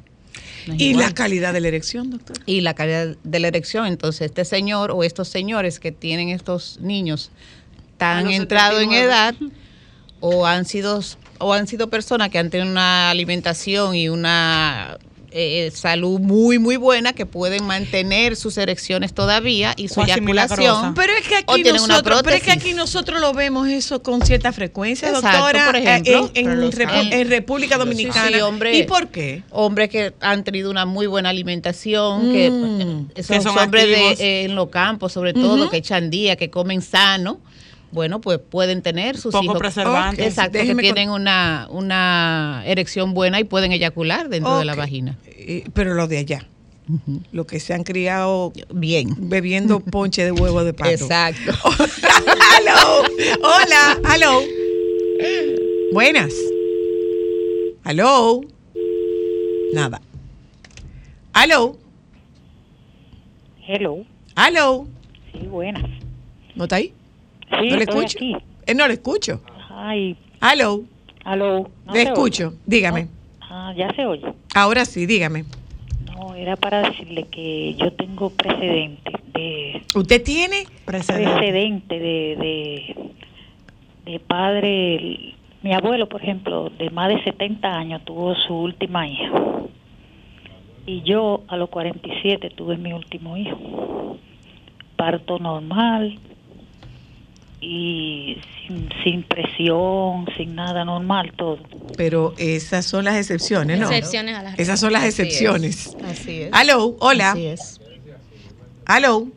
No 0.66 0.74
¿Y 0.74 0.88
igual. 0.90 1.06
la 1.06 1.14
calidad 1.14 1.52
de 1.52 1.60
la 1.60 1.68
erección, 1.68 2.10
doctor? 2.10 2.36
y 2.46 2.60
la 2.60 2.74
calidad 2.74 3.16
de 3.24 3.38
la 3.40 3.48
erección. 3.48 3.86
Entonces, 3.86 4.22
este 4.26 4.44
señor 4.44 4.90
o 4.92 5.02
estos 5.02 5.28
señores 5.28 5.80
que 5.80 5.92
tienen 5.92 6.28
estos 6.28 6.78
niños 6.80 7.30
Los 8.24 8.34
entrado 8.34 8.80
en 8.80 8.90
79. 8.90 9.04
edad 9.06 9.34
o 10.20 10.46
han 10.46 10.64
sido 10.64 11.00
o 11.40 11.52
han 11.52 11.66
sido 11.68 11.88
personas 11.88 12.30
que 12.30 12.38
han 12.38 12.50
tenido 12.50 12.70
una 12.70 13.10
alimentación 13.10 13.94
y 13.94 14.08
una 14.08 14.98
eh, 15.30 15.70
salud 15.74 16.18
muy 16.20 16.58
muy 16.58 16.76
buena 16.78 17.12
que 17.12 17.26
pueden 17.26 17.64
mantener 17.66 18.34
sus 18.34 18.56
erecciones 18.56 19.12
todavía 19.12 19.74
y 19.76 19.88
su 19.88 20.00
eyaculación. 20.02 20.94
Pero 20.94 21.12
es 21.12 21.28
que 21.28 21.34
o 21.46 21.52
aquí 21.52 21.62
tienen 21.62 21.82
una 21.82 21.88
nosotros, 21.94 22.22
pero 22.24 22.36
es 22.36 22.42
que 22.42 22.50
aquí 22.50 22.72
nosotros 22.72 23.20
lo 23.20 23.34
vemos 23.34 23.68
eso 23.68 24.02
con 24.02 24.22
cierta 24.22 24.52
frecuencia, 24.52 25.08
Exacto, 25.10 25.28
doctora, 25.38 25.66
por 25.66 25.76
eh, 25.76 25.78
ejemplo. 25.80 26.30
en, 26.34 26.72
Repu- 26.72 27.26
República 27.28 27.76
Dominicana. 27.76 28.28
Sí, 28.38 28.40
hombre. 28.40 28.76
¿Y 28.78 28.82
por 28.84 29.08
qué? 29.08 29.42
Hombres 29.50 29.90
que 29.90 30.14
han 30.20 30.42
tenido 30.44 30.70
una 30.70 30.86
muy 30.86 31.06
buena 31.06 31.28
alimentación, 31.28 32.32
que 32.32 32.50
Mm. 32.50 32.80
eh, 32.80 33.06
esos 33.16 33.36
Que 33.36 33.42
son 33.42 33.58
hombres 33.58 33.84
de, 33.86 34.12
eh, 34.12 34.44
en 34.44 34.54
los 34.54 34.70
campos, 34.70 35.12
sobre 35.12 35.34
todo, 35.34 35.62
Ujú. 35.64 35.70
que 35.70 35.76
echan 35.76 36.08
día, 36.10 36.36
que 36.36 36.48
comen 36.50 36.80
sano, 36.80 37.38
bueno, 37.90 38.20
pues 38.20 38.38
pueden 38.38 38.82
tener 38.82 39.16
sus 39.16 39.32
Poco 39.32 39.44
hijos. 39.44 39.58
preservantes. 39.58 40.26
Exacto, 40.26 40.58
que 40.58 40.66
con- 40.68 40.78
tienen 40.78 41.10
una, 41.10 41.66
una 41.70 42.62
erección 42.66 43.14
buena 43.14 43.40
y 43.40 43.44
pueden 43.44 43.72
eyacular 43.72 44.28
dentro 44.28 44.58
de 44.58 44.64
la 44.64 44.74
vagina. 44.74 45.16
Eh, 45.26 45.64
pero 45.74 45.94
lo 45.94 46.06
de 46.08 46.18
allá. 46.18 46.46
Lo 47.32 47.46
que 47.46 47.60
se 47.60 47.74
han 47.74 47.84
criado 47.84 48.52
Bien. 48.72 49.08
bebiendo 49.28 49.80
ponche 49.90 50.24
de 50.24 50.32
huevo 50.32 50.64
de 50.64 50.72
pato. 50.72 50.90
Exacto. 50.90 51.52
¡Aló! 52.56 53.02
Hola, 53.42 53.98
aló. 54.04 54.40
Buenas. 55.92 56.32
Aló. 57.84 58.40
Nada. 59.74 60.00
Aló. 61.32 61.76
Hello. 63.66 64.04
Aló. 64.34 64.86
Sí, 65.32 65.46
buenas. 65.46 65.84
¿No 66.54 66.64
está 66.64 66.76
ahí? 66.76 66.92
Sí, 67.50 67.68
¿No 67.70 67.76
le 67.76 67.82
estoy 67.84 68.04
escucho? 68.04 68.18
aquí. 68.18 68.36
Eh, 68.66 68.74
no 68.74 68.86
le 68.86 68.94
escucho. 68.94 69.40
Ay, 69.70 70.16
Aló. 70.40 70.82
aló. 71.24 71.68
¿no 71.86 71.92
le 71.94 72.02
escucho. 72.02 72.48
oye? 72.48 72.56
Dígame. 72.66 73.08
Ah, 73.40 73.72
ya 73.76 73.92
se 73.94 74.04
oye. 74.06 74.26
Ahora 74.54 74.84
sí, 74.84 75.06
dígame. 75.06 75.44
No, 76.14 76.34
era 76.34 76.56
para 76.56 76.82
decirle 76.90 77.24
que 77.30 77.74
yo 77.74 77.92
tengo 77.92 78.30
precedente 78.30 79.12
de 79.34 79.82
¿Usted 79.94 80.22
tiene? 80.22 80.64
precedente 80.84 81.98
de, 81.98 82.36
de, 82.36 82.96
de 84.12 84.20
padre. 84.20 85.34
Mi 85.62 85.74
abuelo, 85.74 86.08
por 86.08 86.22
ejemplo, 86.22 86.70
de 86.78 86.90
más 86.90 87.08
de 87.08 87.22
70 87.24 87.68
años 87.68 88.04
tuvo 88.04 88.34
su 88.46 88.54
última 88.54 89.08
hija. 89.08 89.32
Y 90.86 91.02
yo 91.02 91.42
a 91.48 91.56
los 91.56 91.68
47 91.70 92.50
tuve 92.50 92.76
mi 92.76 92.92
último 92.92 93.36
hijo. 93.36 94.16
Parto 94.96 95.38
normal. 95.38 96.18
Y 97.60 98.38
sin, 98.66 98.88
sin 99.02 99.22
presión, 99.24 100.26
sin 100.36 100.54
nada, 100.54 100.84
normal 100.84 101.32
todo. 101.36 101.58
Pero 101.96 102.34
esas 102.38 102.86
son 102.86 103.04
las 103.04 103.16
excepciones, 103.16 103.78
¿no? 103.78 103.86
Excepciones 103.86 104.34
a 104.34 104.42
las 104.42 104.52
reglas. 104.52 104.60
Esas 104.60 104.80
son 104.80 104.92
las 104.92 105.02
Así 105.02 105.08
es, 105.08 105.18
excepciones. 105.20 105.96
Así 106.04 106.42
es. 106.42 106.50
Aló, 106.52 106.96
hola. 107.00 107.32
Así 107.32 107.46
es. 107.46 107.80
Aló. 108.86 109.28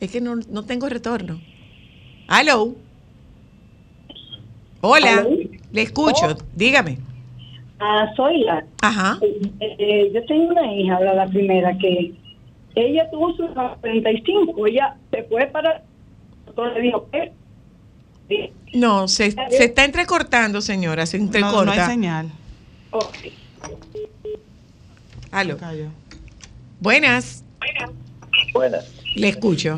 Es 0.00 0.10
que 0.10 0.20
no, 0.20 0.36
no 0.36 0.64
tengo 0.64 0.88
retorno. 0.88 1.40
Aló. 2.28 2.74
Hola. 4.80 5.18
¿Aló? 5.18 5.30
Le 5.70 5.82
escucho. 5.82 6.36
Dígame. 6.54 6.98
Ah, 7.78 8.12
soy 8.16 8.42
la. 8.42 8.64
Ajá. 8.80 9.18
Eh, 9.60 10.10
yo 10.14 10.24
tengo 10.26 10.48
una 10.48 10.72
hija, 10.72 11.00
la, 11.00 11.14
la 11.14 11.26
primera, 11.26 11.76
que 11.78 12.12
ella 12.74 13.10
tuvo 13.10 13.34
sus 13.34 13.50
35, 13.80 14.66
ella 14.66 14.96
se 15.10 15.24
fue 15.24 15.46
para... 15.46 15.82
Doctor 16.46 16.72
le 16.72 16.80
dijo 16.80 17.08
que... 17.10 17.32
No, 18.74 19.08
se, 19.08 19.30
se 19.32 19.64
está 19.64 19.84
entrecortando, 19.84 20.60
señora. 20.60 21.04
Se 21.06 21.18
entrecorta. 21.18 21.56
No, 21.56 21.64
no 21.64 21.72
hay 21.72 21.80
señal. 21.80 22.30
Aló. 25.30 25.56
Buenas. 26.80 27.44
Buenas. 28.52 28.90
Le 29.14 29.28
escucho. 29.28 29.76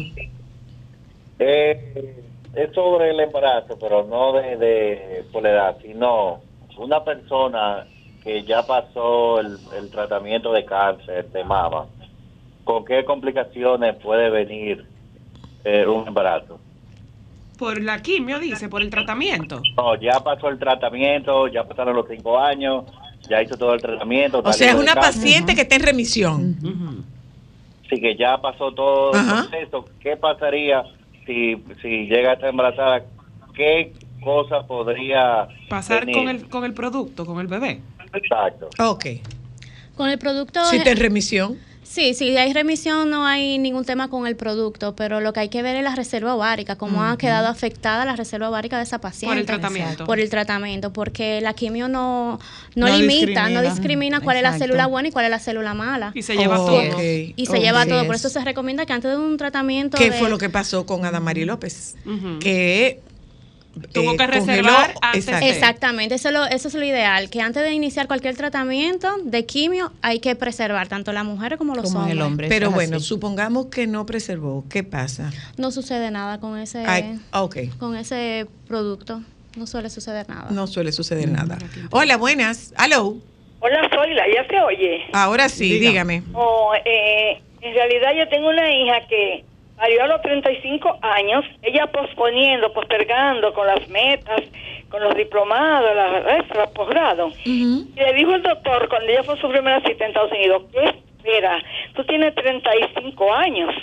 Eh, 1.38 2.24
es 2.54 2.72
sobre 2.72 3.10
el 3.10 3.20
embarazo, 3.20 3.76
pero 3.80 4.04
no 4.04 4.32
de, 4.34 4.56
de 4.56 5.24
por 5.32 5.42
la 5.42 5.50
edad, 5.50 5.76
sino 5.82 6.40
una 6.78 7.02
persona 7.02 7.86
que 8.22 8.44
ya 8.44 8.64
pasó 8.66 9.40
el, 9.40 9.58
el 9.76 9.90
tratamiento 9.90 10.52
de 10.52 10.64
cáncer 10.64 11.30
de 11.30 11.44
mama, 11.44 11.86
¿con 12.64 12.84
qué 12.84 13.04
complicaciones 13.04 13.96
puede 13.96 14.30
venir 14.30 14.86
eh, 15.64 15.86
un 15.86 16.06
embarazo? 16.06 16.60
Por 17.58 17.80
la 17.80 18.02
quimio, 18.02 18.38
dice, 18.38 18.68
por 18.68 18.82
el 18.82 18.90
tratamiento. 18.90 19.62
No, 19.76 19.94
ya 20.00 20.20
pasó 20.20 20.48
el 20.48 20.58
tratamiento, 20.58 21.46
ya 21.48 21.64
pasaron 21.64 21.94
los 21.94 22.06
cinco 22.08 22.38
años, 22.38 22.84
ya 23.28 23.42
hizo 23.42 23.56
todo 23.56 23.74
el 23.74 23.80
tratamiento. 23.80 24.42
O 24.44 24.52
sea, 24.52 24.70
es 24.70 24.74
una 24.74 24.94
paciente 24.94 25.54
que 25.54 25.62
está 25.62 25.76
en 25.76 25.82
remisión. 25.82 27.04
Sí, 27.88 28.00
que 28.00 28.16
ya 28.16 28.38
pasó 28.38 28.72
todo 28.72 29.14
Ajá. 29.14 29.42
el 29.42 29.48
proceso. 29.48 29.84
¿Qué 30.00 30.16
pasaría 30.16 30.82
si, 31.26 31.56
si 31.80 32.06
llega 32.06 32.30
a 32.30 32.34
estar 32.34 32.48
embarazada? 32.48 33.02
¿Qué 33.54 33.92
cosa 34.24 34.66
podría 34.66 35.46
Pasar 35.68 36.10
con 36.10 36.28
el, 36.28 36.48
con 36.48 36.64
el 36.64 36.72
producto, 36.72 37.24
con 37.26 37.40
el 37.40 37.46
bebé. 37.46 37.80
Exacto. 38.12 38.70
Ok. 38.78 39.06
Con 39.96 40.08
el 40.08 40.18
producto... 40.18 40.64
Si 40.64 40.76
está 40.76 40.90
en 40.90 40.96
remisión. 40.96 41.58
Sí, 41.86 42.14
si 42.14 42.36
hay 42.36 42.52
remisión 42.52 43.10
no 43.10 43.26
hay 43.26 43.58
ningún 43.58 43.84
tema 43.84 44.08
con 44.08 44.26
el 44.26 44.34
producto, 44.36 44.96
pero 44.96 45.20
lo 45.20 45.32
que 45.32 45.40
hay 45.40 45.48
que 45.50 45.62
ver 45.62 45.76
es 45.76 45.84
la 45.84 45.94
reserva 45.94 46.34
ovárica, 46.34 46.76
cómo 46.76 47.04
ha 47.04 47.16
quedado 47.18 47.46
afectada 47.46 48.04
la 48.04 48.16
reserva 48.16 48.48
ovárica 48.48 48.78
de 48.78 48.82
esa 48.84 48.98
paciente. 49.00 49.44
tratamiento. 49.44 50.04
Por 50.06 50.18
el 50.18 50.28
tratamiento, 50.30 50.92
porque 50.92 51.40
la 51.42 51.52
quimio 51.52 51.86
no, 51.86 52.40
no, 52.74 52.88
No 52.88 52.96
limita, 52.96 53.14
discrimina. 53.46 53.48
no 53.50 53.62
discrimina 53.70 54.20
cuál 54.20 54.38
es 54.38 54.42
la 54.42 54.58
célula 54.58 54.86
buena 54.86 55.08
y 55.08 55.12
cuál 55.12 55.26
es 55.26 55.30
la 55.30 55.38
célula 55.38 55.74
mala. 55.74 56.10
Y 56.14 56.22
se 56.22 56.36
lleva 56.36 56.58
Oh, 56.58 56.66
todo. 56.66 56.96
ok. 56.96 57.00
Y 57.36 57.46
se 57.46 57.58
Oh, 57.58 57.60
lleva 57.60 57.82
sí 57.84 57.90
todo. 57.90 58.06
Por 58.06 58.14
es. 58.14 58.20
eso 58.24 58.30
se 58.30 58.44
recomienda 58.44 58.86
que 58.86 58.92
antes 58.94 59.10
de 59.10 59.16
un 59.18 59.36
tratamiento 59.36 59.96
¿Qué 59.98 60.10
de- 60.10 60.18
fue 60.18 60.30
lo 60.30 60.38
que 60.38 60.48
pasó 60.50 60.86
con 60.86 61.04
Adamari 61.04 61.44
López? 61.44 61.96
Que 62.40 63.00
Tuvo 63.92 64.12
eh, 64.12 64.16
que 64.16 64.24
congeló- 64.24 64.30
reservar 64.30 64.94
antes 65.02 65.24
exacto. 65.26 65.44
de- 65.46 65.50
Exactamente, 65.52 66.14
eso 66.14 66.28
es, 66.28 66.34
lo, 66.34 66.44
eso 66.46 66.68
es 66.68 66.74
lo 66.74 66.84
ideal, 66.84 67.28
que 67.30 67.40
antes 67.40 67.62
de 67.62 67.72
iniciar 67.72 68.06
cualquier 68.06 68.36
tratamiento 68.36 69.08
de 69.24 69.46
quimio 69.46 69.92
hay 70.02 70.20
que 70.20 70.36
preservar 70.36 70.88
tanto 70.88 71.12
las 71.12 71.24
mujeres 71.24 71.58
como 71.58 71.74
los 71.74 71.94
hombres. 71.94 72.48
Pero 72.48 72.70
bueno, 72.70 73.00
supongamos 73.00 73.66
que 73.66 73.86
no 73.86 74.06
preservó. 74.06 74.64
¿Qué 74.68 74.84
pasa? 74.84 75.32
No 75.56 75.70
sucede 75.70 76.10
nada 76.10 76.38
con 76.40 76.58
ese, 76.58 76.84
Ay, 76.86 77.18
con 77.78 77.96
ese 77.96 78.46
producto, 78.68 79.22
no 79.56 79.66
suele 79.66 79.90
suceder 79.90 80.28
nada. 80.28 80.46
No 80.50 80.66
suele 80.66 80.92
suceder 80.92 81.28
nada. 81.30 81.58
Hola, 81.90 82.16
buenas. 82.16 82.72
Aló. 82.76 83.16
Hola, 83.60 83.88
soy 83.94 84.12
la, 84.14 84.24
¿ya 84.28 84.46
se 84.46 84.60
oye? 84.60 85.00
Ahora 85.12 85.48
sí, 85.48 85.78
dígame. 85.78 86.22
Oh, 86.34 86.72
eh, 86.84 87.40
en 87.62 87.74
realidad 87.74 88.10
yo 88.16 88.28
tengo 88.28 88.50
una 88.50 88.70
hija 88.70 89.06
que 89.08 89.44
parió 89.76 90.04
a 90.04 90.06
los 90.06 90.22
35 90.22 90.98
años, 91.02 91.44
ella 91.62 91.86
posponiendo, 91.86 92.72
postergando 92.72 93.52
con 93.52 93.66
las 93.66 93.88
metas, 93.88 94.42
con 94.88 95.02
los 95.02 95.14
diplomados, 95.16 95.94
las 95.94 96.56
la 96.56 96.66
posgrado. 96.70 97.30
Y 97.44 97.86
le 97.96 98.12
dijo 98.14 98.34
el 98.34 98.42
doctor, 98.42 98.88
cuando 98.88 99.08
ella 99.10 99.22
fue 99.22 99.36
su 99.40 99.48
primera 99.48 99.80
cita 99.80 100.04
en 100.04 100.10
Estados 100.10 100.32
Unidos, 100.32 100.62
¿qué 100.72 100.84
espera? 100.84 101.62
Tú 101.94 102.04
tienes 102.04 102.34
35 102.34 103.34
años. 103.34 103.74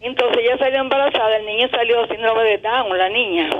Entonces 0.00 0.38
ella 0.42 0.58
salió 0.58 0.80
embarazada, 0.80 1.36
el 1.36 1.46
niño 1.46 1.68
salió 1.70 2.06
síndrome 2.06 2.42
de 2.44 2.58
Down, 2.58 2.98
la 2.98 3.08
niña. 3.08 3.50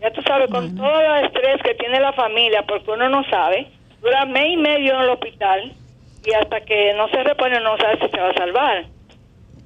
Ya 0.00 0.10
tú 0.10 0.22
sabes, 0.22 0.50
con 0.50 0.74
todo 0.76 1.00
el 1.00 1.26
estrés 1.26 1.62
que 1.62 1.74
tiene 1.74 2.00
la 2.00 2.12
familia, 2.12 2.62
porque 2.66 2.90
uno 2.90 3.08
no 3.10 3.22
sabe, 3.24 3.66
dura 4.00 4.24
mes 4.24 4.52
y 4.52 4.56
medio 4.56 4.94
en 4.94 5.00
el 5.00 5.10
hospital 5.10 5.72
y 6.24 6.32
hasta 6.32 6.60
que 6.62 6.94
no 6.94 7.08
se 7.08 7.22
repone 7.22 7.60
no 7.60 7.76
sabe 7.76 7.98
si 8.00 8.08
se 8.08 8.20
va 8.20 8.30
a 8.30 8.34
salvar. 8.34 8.84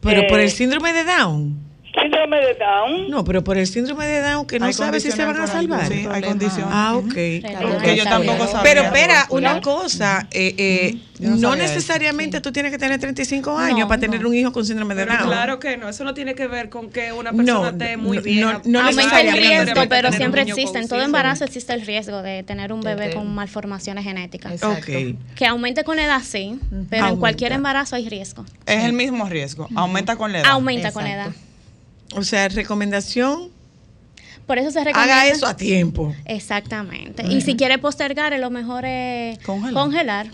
Pero 0.05 0.27
por 0.29 0.39
Eh, 0.39 0.45
el 0.45 0.51
síndrome 0.51 0.93
de 0.93 1.05
Down. 1.05 1.64
Síndrome 2.01 2.39
de 2.39 2.55
Down. 2.55 3.09
No, 3.11 3.23
pero 3.25 3.45
por 3.45 3.57
el 3.57 3.67
síndrome 3.69 4.07
de 4.07 4.21
Down 4.21 4.47
que 4.47 4.59
no 4.59 4.73
sabe 4.73 4.99
si 5.01 5.11
se 5.13 5.25
van 5.25 5.41
a 5.41 5.47
salvar. 5.47 5.87
sí, 5.87 6.07
hay 6.11 6.23
condiciones. 6.23 6.67
Ah, 6.71 6.97
ok. 6.97 7.13
Que 7.15 7.95
yo 7.97 8.05
tampoco 8.05 8.47
sabía. 8.47 8.63
Pero 8.63 8.83
espera, 8.83 9.27
una 9.31 9.61
cosa, 9.61 10.27
eh, 10.33 10.55
eh, 10.59 10.99
no 11.21 11.31
no, 11.31 11.37
sabía 11.51 11.65
eso. 11.65 11.75
necesariamente 11.75 12.41
tú 12.41 12.51
tienes 12.51 12.73
que 12.73 12.79
tener 12.79 12.99
35 12.99 13.57
años 13.57 13.79
No, 13.81 13.89
para 13.89 14.01
tener 14.01 14.27
un 14.27 14.35
hijo 14.35 14.51
con 14.53 14.65
síndrome 14.67 14.95
de 14.97 15.05
Pero 15.07 15.19
Down. 15.19 15.29
claro 15.29 15.59
que 15.61 15.77
no, 15.77 15.89
eso 15.89 16.03
no 16.03 16.15
tiene 16.15 16.35
que 16.35 16.49
ver 16.49 16.69
con 16.69 16.91
que 16.91 17.13
una 17.13 17.31
persona 17.33 17.61
No, 17.61 17.67
esté 17.69 17.97
muy 17.97 18.17
no, 18.17 18.23
vieja. 18.25 18.53
no, 18.55 18.61
no 18.65 18.81
Aumenta 18.81 19.21
el 19.21 19.27
necesariamente. 19.27 19.65
riesgo, 19.75 19.89
pero 19.89 20.13
siempre 20.13 20.43
existe. 20.43 20.63
En 20.79 20.89
todo 20.89 20.99
síndrome. 20.99 21.05
embarazo 21.05 21.45
existe 21.45 21.73
el 21.75 21.87
riesgo 21.87 22.23
de 22.23 22.43
tener 22.43 22.73
un 22.73 22.81
bebé 22.81 23.15
con 23.15 23.33
malformaciones 23.35 24.03
genéticas. 24.05 24.61
Ok. 24.65 24.87
Que 25.37 25.47
aumente 25.47 25.85
con 25.85 25.97
la 25.97 26.07
edad, 26.07 26.23
sí, 26.25 26.59
pero 26.91 27.07
en 27.09 27.17
cualquier 27.19 27.53
embarazo 27.53 27.95
hay 27.95 28.09
riesgo. 28.09 28.45
Es 28.67 28.83
el 28.85 28.93
mismo 28.95 29.29
riesgo. 29.29 29.69
Aumenta 29.77 30.17
con 30.17 30.33
la 30.33 30.41
edad. 30.41 30.51
Aumenta 30.51 30.91
con 30.91 31.05
la 31.05 31.13
edad. 31.13 31.31
O 32.17 32.23
sea, 32.23 32.49
recomendación, 32.49 33.49
Por 34.47 34.59
eso 34.59 34.71
se 34.71 34.85
recomienda. 34.85 35.21
haga 35.23 35.29
eso 35.33 35.47
a 35.47 35.57
tiempo. 35.57 36.15
Exactamente. 36.27 37.27
Y 37.27 37.41
si 37.41 37.57
quiere 37.57 37.79
postergar, 37.79 38.35
es 38.35 38.41
lo 38.41 38.51
mejor 38.51 38.85
es 38.85 39.39
Congelar. 39.39 39.73
congelar. 39.73 40.27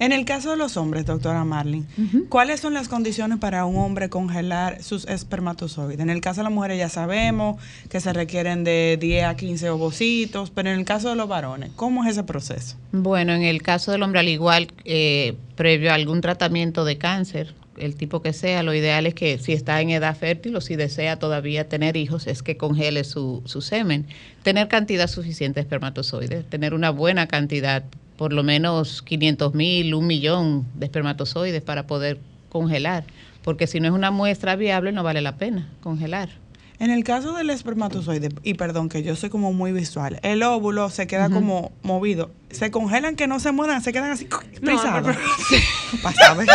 En 0.00 0.10
el 0.12 0.24
caso 0.24 0.50
de 0.50 0.56
los 0.56 0.76
hombres, 0.76 1.06
doctora 1.06 1.44
Marlin, 1.44 1.86
¿cuáles 2.28 2.58
son 2.60 2.74
las 2.74 2.88
condiciones 2.88 3.38
para 3.38 3.64
un 3.64 3.76
hombre 3.76 4.08
congelar 4.10 4.82
sus 4.82 5.06
espermatozoides? 5.06 6.00
En 6.00 6.10
el 6.10 6.20
caso 6.20 6.40
de 6.40 6.44
las 6.44 6.52
mujeres 6.52 6.78
ya 6.78 6.88
sabemos 6.88 7.56
que 7.88 8.00
se 8.00 8.12
requieren 8.12 8.64
de 8.64 8.98
10 9.00 9.24
a 9.24 9.36
15 9.36 9.70
ovocitos, 9.70 10.50
pero 10.50 10.70
en 10.70 10.78
el 10.80 10.84
caso 10.84 11.10
de 11.10 11.14
los 11.14 11.28
varones, 11.28 11.70
¿cómo 11.76 12.02
es 12.04 12.10
ese 12.10 12.24
proceso? 12.24 12.74
Bueno, 12.90 13.32
en 13.34 13.42
el 13.44 13.62
caso 13.62 13.92
del 13.92 14.02
hombre, 14.02 14.18
al 14.18 14.28
igual, 14.28 14.72
eh, 14.84 15.36
previo 15.54 15.92
a 15.92 15.94
algún 15.94 16.20
tratamiento 16.20 16.84
de 16.84 16.98
cáncer, 16.98 17.54
el 17.78 17.96
tipo 17.96 18.22
que 18.22 18.32
sea, 18.32 18.62
lo 18.62 18.74
ideal 18.74 19.06
es 19.06 19.14
que 19.14 19.38
si 19.38 19.52
está 19.52 19.80
en 19.80 19.90
edad 19.90 20.16
fértil 20.16 20.56
o 20.56 20.60
si 20.60 20.76
desea 20.76 21.18
todavía 21.18 21.68
tener 21.68 21.96
hijos, 21.96 22.26
es 22.26 22.42
que 22.42 22.56
congele 22.56 23.04
su, 23.04 23.42
su 23.44 23.60
semen. 23.60 24.06
Tener 24.42 24.68
cantidad 24.68 25.08
suficiente 25.08 25.56
de 25.56 25.62
espermatozoides, 25.62 26.48
tener 26.48 26.74
una 26.74 26.90
buena 26.90 27.26
cantidad, 27.26 27.84
por 28.16 28.32
lo 28.32 28.42
menos 28.42 29.02
500 29.02 29.54
mil, 29.54 29.94
un 29.94 30.06
millón 30.06 30.66
de 30.74 30.86
espermatozoides 30.86 31.62
para 31.62 31.86
poder 31.86 32.18
congelar, 32.48 33.04
porque 33.42 33.66
si 33.66 33.80
no 33.80 33.88
es 33.88 33.94
una 33.94 34.10
muestra 34.10 34.56
viable 34.56 34.92
no 34.92 35.02
vale 35.02 35.20
la 35.20 35.36
pena 35.36 35.68
congelar. 35.82 36.30
En 36.78 36.90
el 36.90 37.04
caso 37.04 37.34
del 37.34 37.50
espermatozoide, 37.50 38.30
y 38.42 38.54
perdón 38.54 38.88
que 38.88 39.02
yo 39.02 39.14
soy 39.14 39.30
como 39.30 39.52
muy 39.52 39.72
visual, 39.72 40.18
el 40.22 40.42
óvulo 40.42 40.90
se 40.90 41.06
queda 41.06 41.30
como 41.30 41.72
movido. 41.82 42.30
Se 42.56 42.70
congelan 42.70 43.16
que 43.16 43.26
no 43.26 43.40
se 43.40 43.50
muevan, 43.52 43.82
se 43.82 43.92
quedan 43.92 44.12
así 44.12 44.28
frisados. 44.62 45.16
Pasa, 46.02 46.34
¿ves? 46.34 46.46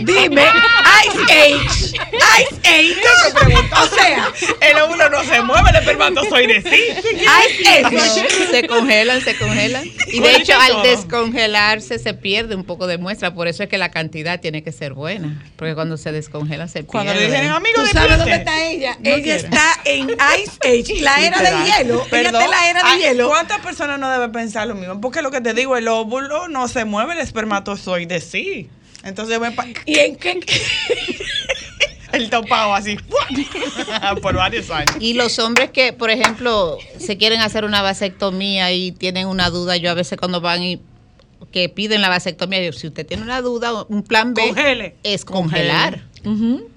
Dime, 0.00 0.42
Ice 1.06 1.22
Age, 1.22 1.96
Ice 2.40 2.56
Age. 2.64 2.96
O 3.82 3.86
sea, 3.94 4.32
el 4.60 4.78
óvulo 4.78 5.08
no 5.10 5.22
se 5.24 5.42
mueve, 5.42 5.70
el 5.70 5.76
espermatozoide 5.76 6.62
sí. 6.62 6.82
Ice 7.20 7.68
Age. 7.68 7.94
No, 7.94 8.00
se 8.50 8.66
congelan, 8.66 9.20
se 9.20 9.36
congelan. 9.36 9.84
Y 10.08 10.20
de 10.20 10.36
hecho, 10.36 10.54
al 10.58 10.82
descongelarse 10.82 11.98
se 11.98 12.14
pierde 12.14 12.54
un 12.54 12.64
poco 12.64 12.86
de 12.86 12.98
muestra. 12.98 13.34
Por 13.34 13.48
eso 13.48 13.62
es 13.62 13.68
que 13.68 13.78
la 13.78 13.90
cantidad 13.90 14.40
tiene 14.40 14.62
que 14.62 14.72
ser 14.72 14.94
buena. 14.94 15.42
Porque 15.56 15.74
cuando 15.74 15.96
se 15.96 16.12
descongelan 16.12 16.68
se 16.68 16.84
Cuando 16.84 17.12
le 17.12 17.18
pierde. 17.20 17.36
dicen, 17.36 17.50
amigo, 17.52 17.82
¿Tú 17.82 17.86
sabes 17.92 18.18
dónde 18.18 18.34
está 18.34 18.64
ella? 18.64 18.96
No 19.00 19.10
ella 19.10 19.22
quiere. 19.22 19.38
está 19.40 19.80
en 19.84 20.10
Ice 20.10 20.58
Age, 20.94 21.00
la 21.02 21.20
era 21.20 21.38
de 21.38 21.50
hielo. 21.64 22.00
Ella 22.00 22.10
Perdón. 22.10 22.42
está 22.42 22.44
en 22.44 22.50
la 22.50 22.70
era 22.70 22.82
de 22.82 22.88
Ay, 22.88 23.00
hielo. 23.02 23.28
¿Cuántas 23.28 23.58
personas 23.58 23.73
no 23.98 24.10
deben 24.10 24.32
pensar 24.32 24.66
lo 24.68 24.74
mismo? 24.74 25.00
Porque 25.00 25.22
lo 25.22 25.30
que 25.30 25.40
te 25.40 25.54
digo, 25.54 25.76
el 25.76 25.88
óvulo 25.88 26.48
no 26.48 26.68
se 26.68 26.84
mueve, 26.84 27.12
el 27.14 27.18
espermatozoide 27.20 28.20
sí. 28.20 28.68
Entonces, 29.02 29.38
pa- 29.54 29.66
¿Y 29.86 29.98
en 29.98 30.16
qué? 30.16 30.40
el 32.12 32.30
topado 32.30 32.74
así 32.74 32.96
por 34.22 34.34
varios 34.36 34.70
años. 34.70 34.96
Y 35.00 35.14
los 35.14 35.38
hombres 35.38 35.70
que, 35.70 35.92
por 35.92 36.10
ejemplo, 36.10 36.78
se 36.98 37.16
quieren 37.16 37.40
hacer 37.40 37.64
una 37.64 37.82
vasectomía 37.82 38.72
y 38.72 38.92
tienen 38.92 39.26
una 39.26 39.50
duda, 39.50 39.76
yo 39.76 39.90
a 39.90 39.94
veces 39.94 40.18
cuando 40.18 40.40
van 40.40 40.62
y 40.62 40.80
que 41.52 41.68
piden 41.68 42.00
la 42.00 42.08
vasectomía, 42.08 42.62
yo, 42.64 42.72
si 42.72 42.86
usted 42.88 43.06
tiene 43.06 43.22
una 43.22 43.40
duda, 43.40 43.84
un 43.88 44.02
plan 44.02 44.32
B 44.34 44.46
Congele. 44.48 44.96
es 45.02 45.24
congelar. 45.24 46.02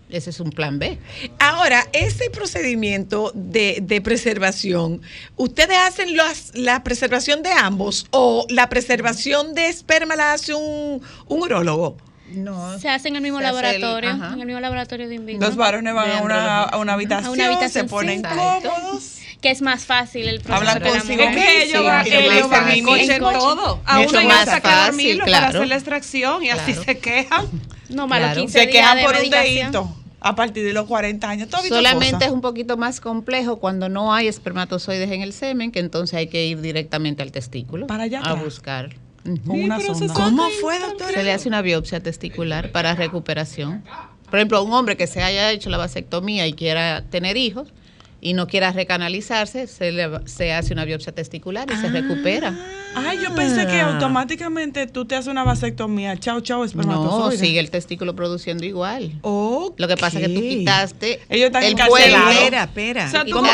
Ese 0.10 0.30
es 0.30 0.40
un 0.40 0.52
plan 0.52 0.80
B. 0.80 0.98
Ahora, 1.40 1.86
ese 1.92 2.30
procedimiento 2.30 3.32
de, 3.36 3.80
de 3.82 4.00
preservación, 4.00 5.02
¿ustedes 5.36 5.78
hacen 5.78 6.16
las- 6.16 6.52
la 6.56 6.82
preservación 6.84 7.44
de 7.44 7.52
ambos 7.52 8.08
o 8.12 8.46
la 8.50 8.70
preservación 8.70 9.54
de 9.54 9.68
esperma 9.68 10.16
la 10.16 10.32
hace 10.34 10.54
un, 10.54 11.02
un 11.28 11.42
urólogo? 11.42 11.98
No. 12.32 12.78
Se 12.80 12.88
hace 12.90 13.10
en 13.10 13.18
el 13.18 13.22
mismo 13.22 13.40
el- 13.40 13.44
laboratorio, 13.46 14.10
en 14.12 14.40
el 14.40 14.46
mismo 14.46 14.60
laboratorio 14.62 15.10
de 15.10 15.16
in 15.16 15.26
vitro. 15.26 15.46
Los 15.48 15.58
varones 15.58 15.94
van 15.94 16.10
a 16.12 16.22
una, 16.22 16.64
a 16.64 16.78
una 16.78 16.94
habitación, 16.94 17.28
A 17.28 17.32
una 17.32 17.46
habitación, 17.48 17.86
se 17.86 17.90
ponen 17.90 18.22
sí. 18.22 18.28
cómodos. 18.30 19.14
Que 19.42 19.52
es 19.52 19.62
más 19.62 19.86
fácil 19.86 20.28
el 20.28 20.40
proceso 20.40 20.56
Hablan 20.58 20.80
que 20.82 20.84
la 20.86 20.90
consigo 21.00 21.26
mismos. 21.28 21.46
ellos 21.48 21.84
van, 21.86 22.06
Sí, 22.06 22.12
ellos 22.14 22.50
van 22.50 22.70
en 22.72 22.86
coche 22.86 23.20
todo. 23.20 23.82
A 23.86 24.00
uno 24.00 24.22
ya 24.22 24.46
que 24.46 24.62
fácil, 24.62 24.86
dormirlo 24.88 25.26
para 25.26 25.38
claro. 25.38 25.58
hacer 25.60 25.68
la 25.68 25.76
extracción 25.76 26.44
y 26.44 26.50
así 26.50 26.74
se 26.74 26.98
quejan. 26.98 27.46
No, 27.90 28.08
más 28.08 28.20
los 28.20 28.28
Claro. 28.32 28.42
15 28.42 28.60
Se 28.60 28.66
días 28.66 28.72
quejan 28.82 28.98
de 28.98 29.04
por 29.04 29.16
un 29.16 29.30
dedito 29.30 29.97
a 30.20 30.36
partir 30.36 30.64
de 30.66 30.74
los 30.74 30.86
40 30.86 31.30
años. 31.30 31.50
¿Tú 31.50 31.58
has 31.58 31.64
visto 31.64 31.76
Solamente 31.76 32.26
es 32.26 32.32
un 32.32 32.42
poquito 32.42 32.78
más 32.78 33.00
complejo 33.00 33.58
cuando 33.58 33.90
no 33.90 34.14
hay 34.14 34.28
espermatozoides 34.28 35.12
en 35.12 35.22
el 35.22 35.34
semen, 35.34 35.72
que 35.72 35.80
entonces 35.80 36.16
hay 36.16 36.28
que 36.28 36.46
ir 36.46 36.62
directamente 36.62 37.22
al 37.22 37.32
testículo 37.32 37.88
Para 37.88 38.04
allá 38.04 38.20
a 38.20 38.32
atrás. 38.32 38.44
buscar. 38.44 38.96
Con 39.46 39.60
una 39.62 39.80
sonda. 39.80 40.14
¿Cómo 40.14 40.48
fue, 40.62 40.80
doctora? 40.80 41.12
Se 41.12 41.24
le 41.24 41.34
hace 41.34 41.50
una 41.50 41.62
biopsia 41.62 42.00
testicular 42.00 42.72
para 42.72 42.96
recuperación. 42.96 43.84
Por 44.30 44.40
ejemplo, 44.40 44.64
un 44.64 44.74
hombre 44.74 44.98
que 44.98 45.08
se 45.08 45.22
haya 45.22 45.52
hecho 45.52 45.70
la 45.70 45.78
vasectomía 45.78 46.48
y 46.48 46.54
quiera 46.54 47.04
tener 47.10 47.38
hijos 47.38 47.74
y 48.20 48.34
no 48.34 48.48
quiera 48.48 48.72
recanalizarse, 48.72 49.68
se, 49.68 49.92
le, 49.92 50.10
se 50.26 50.52
hace 50.54 50.74
una 50.74 50.86
biopsia 50.86 51.14
testicular 51.14 51.68
y 51.70 51.74
Ah. 51.74 51.82
se 51.82 51.90
recupera. 51.90 52.54
Ay, 52.96 53.20
yo 53.24 53.34
pensé 53.36 53.68
que 53.68 53.80
Ah. 53.80 53.94
automáticamente 53.94 54.88
tú 54.88 55.06
te 55.06 55.16
haces 55.16 55.28
una 55.28 55.44
vasectomía. 55.44 56.18
Chao, 56.18 56.42
chao, 56.42 56.60
No, 56.60 56.66
espermatozoide. 56.66 57.38
sigue 57.38 57.60
el 57.60 57.70
testículo 57.70 58.16
produciendo 58.16 58.66
igual. 58.66 59.14
Ok. 59.22 59.76
Lo 59.80 59.88
que 59.88 59.98
pasa 59.98 60.20
es 60.20 60.28
que 60.28 60.34
tú 60.34 60.42
quitaste 60.42 61.20
Ellos 61.30 61.48
están 61.48 61.64
el 61.64 61.76
puente. 61.76 62.10
Espera, 62.10 62.64
espera. 62.64 63.06
O 63.06 63.12
sea, 63.12 63.26
¿Cómo. 63.32 63.50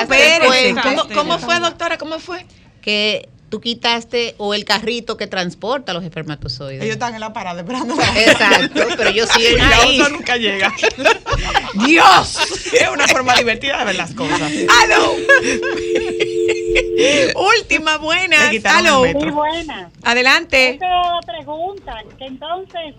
¿Cómo, 0.83 1.13
cómo 1.13 1.39
fue, 1.39 1.59
doctora? 1.59 1.97
¿Cómo 1.97 2.19
fue? 2.19 2.45
Que 2.81 3.29
tú 3.53 3.61
quitaste 3.61 4.33
o 4.39 4.55
el 4.55 4.65
carrito 4.65 5.15
que 5.15 5.27
transporta 5.27 5.93
los 5.93 6.03
espermatozoides. 6.03 6.81
Ellos 6.81 6.93
están 6.93 7.13
en 7.13 7.19
la 7.19 7.33
parada 7.33 7.59
esperando. 7.59 7.93
Exacto, 7.93 8.81
pero 8.97 9.11
ellos 9.11 9.29
siguen 9.29 9.53
Y 9.53 9.57
la 9.57 9.77
ahí. 9.77 9.99
otra 10.01 10.09
nunca 10.11 10.37
llega. 10.37 10.73
¡Dios! 11.85 12.39
Es 12.73 12.89
una 12.91 13.07
forma 13.07 13.35
divertida 13.35 13.77
de 13.77 13.85
ver 13.85 13.95
las 13.95 14.15
cosas. 14.15 14.51
¡Aló! 14.81 15.13
Última, 17.59 17.99
buena. 17.99 18.37
¡Aló! 18.75 19.05
Muy 19.05 19.29
buena. 19.29 19.91
Adelante. 20.01 20.69
Esa 20.71 21.19
pregunta, 21.27 21.93
que 22.17 22.25
entonces, 22.25 22.95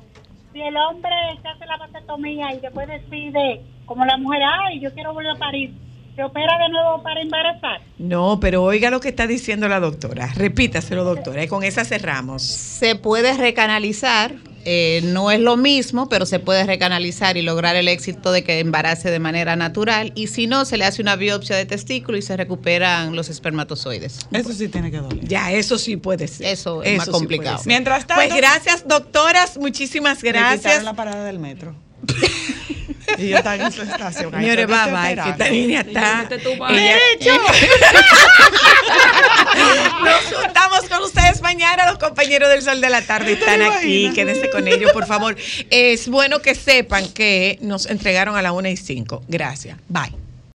si 0.52 0.60
el 0.60 0.76
hombre 0.76 1.10
se 1.42 1.48
hace 1.48 1.66
la 1.66 1.78
vasectomía 1.78 2.54
y 2.54 2.60
después 2.60 2.86
decide, 2.86 3.60
como 3.86 4.04
la 4.04 4.16
mujer, 4.18 4.42
ay, 4.68 4.78
yo 4.80 4.94
quiero 4.94 5.14
volver 5.14 5.32
a 5.32 5.34
parir, 5.36 5.74
¿se 6.16 6.22
opera 6.22 6.58
de 6.58 6.68
nuevo 6.70 7.02
para 7.02 7.20
embarazar? 7.20 7.80
No, 7.98 8.38
pero 8.40 8.62
oiga 8.62 8.90
lo 8.90 9.00
que 9.00 9.08
está 9.08 9.26
diciendo 9.26 9.68
la 9.68 9.80
doctora. 9.80 10.30
Repítaselo, 10.34 11.04
doctora, 11.04 11.42
y 11.44 11.48
con 11.48 11.64
esa 11.64 11.84
cerramos. 11.84 12.42
Se 12.42 12.94
puede 12.96 13.36
recanalizar, 13.36 14.34
eh, 14.64 15.00
no 15.04 15.30
es 15.30 15.40
lo 15.40 15.56
mismo, 15.56 16.08
pero 16.08 16.24
se 16.26 16.38
puede 16.38 16.64
recanalizar 16.64 17.36
y 17.36 17.42
lograr 17.42 17.76
el 17.76 17.88
éxito 17.88 18.32
de 18.32 18.44
que 18.44 18.60
embarace 18.60 19.10
de 19.10 19.18
manera 19.18 19.56
natural. 19.56 20.12
Y 20.14 20.28
si 20.28 20.46
no, 20.46 20.64
se 20.64 20.76
le 20.76 20.84
hace 20.84 21.02
una 21.02 21.16
biopsia 21.16 21.56
de 21.56 21.66
testículo 21.66 22.16
y 22.16 22.22
se 22.22 22.36
recuperan 22.36 23.14
los 23.14 23.28
espermatozoides. 23.28 24.20
Eso 24.32 24.52
sí 24.52 24.68
tiene 24.68 24.90
que 24.90 24.98
doler. 24.98 25.26
Ya, 25.26 25.52
eso 25.52 25.78
sí 25.78 25.96
puede 25.96 26.28
ser. 26.28 26.46
Eso 26.46 26.82
es 26.82 26.90
Eso 26.90 26.98
más 26.98 27.08
complicado. 27.10 27.60
Mientras 27.66 28.06
tanto, 28.06 28.22
Pues 28.22 28.34
gracias, 28.36 28.86
doctoras. 28.86 29.56
Muchísimas 29.58 30.22
gracias. 30.22 30.60
quitaron 30.62 30.84
la 30.84 30.94
parada 30.94 31.24
del 31.24 31.38
metro. 31.38 31.74
y 33.18 33.28
yo 33.28 33.36
estaba 33.38 33.56
en 33.56 33.72
su 33.72 33.82
estación. 33.82 34.30
Señores, 34.32 34.66
bye 34.66 34.76
bye, 34.92 35.14
que 35.24 35.30
esta 35.30 35.48
niña 35.50 35.80
está. 35.80 36.26
Ella- 36.74 36.98
Nos 40.04 40.34
juntamos 40.42 40.80
con 40.88 41.02
ustedes 41.02 41.40
mañana. 41.42 41.86
Los 41.90 41.98
compañeros 41.98 42.48
del 42.48 42.62
Sol 42.62 42.80
de 42.80 42.90
la 42.90 43.02
Tarde 43.02 43.32
están 43.32 43.62
aquí. 43.62 44.10
Quédense 44.14 44.50
con 44.50 44.66
ellos, 44.68 44.92
por 44.92 45.06
favor. 45.06 45.36
Es 45.70 46.08
bueno 46.08 46.40
que 46.42 46.54
sepan 46.54 47.08
que 47.12 47.58
nos 47.60 47.86
entregaron 47.86 48.36
a 48.36 48.42
la 48.42 48.52
1 48.52 48.68
y 48.68 48.76
5. 48.76 49.24
Gracias. 49.28 49.78
Bye. 49.88 50.23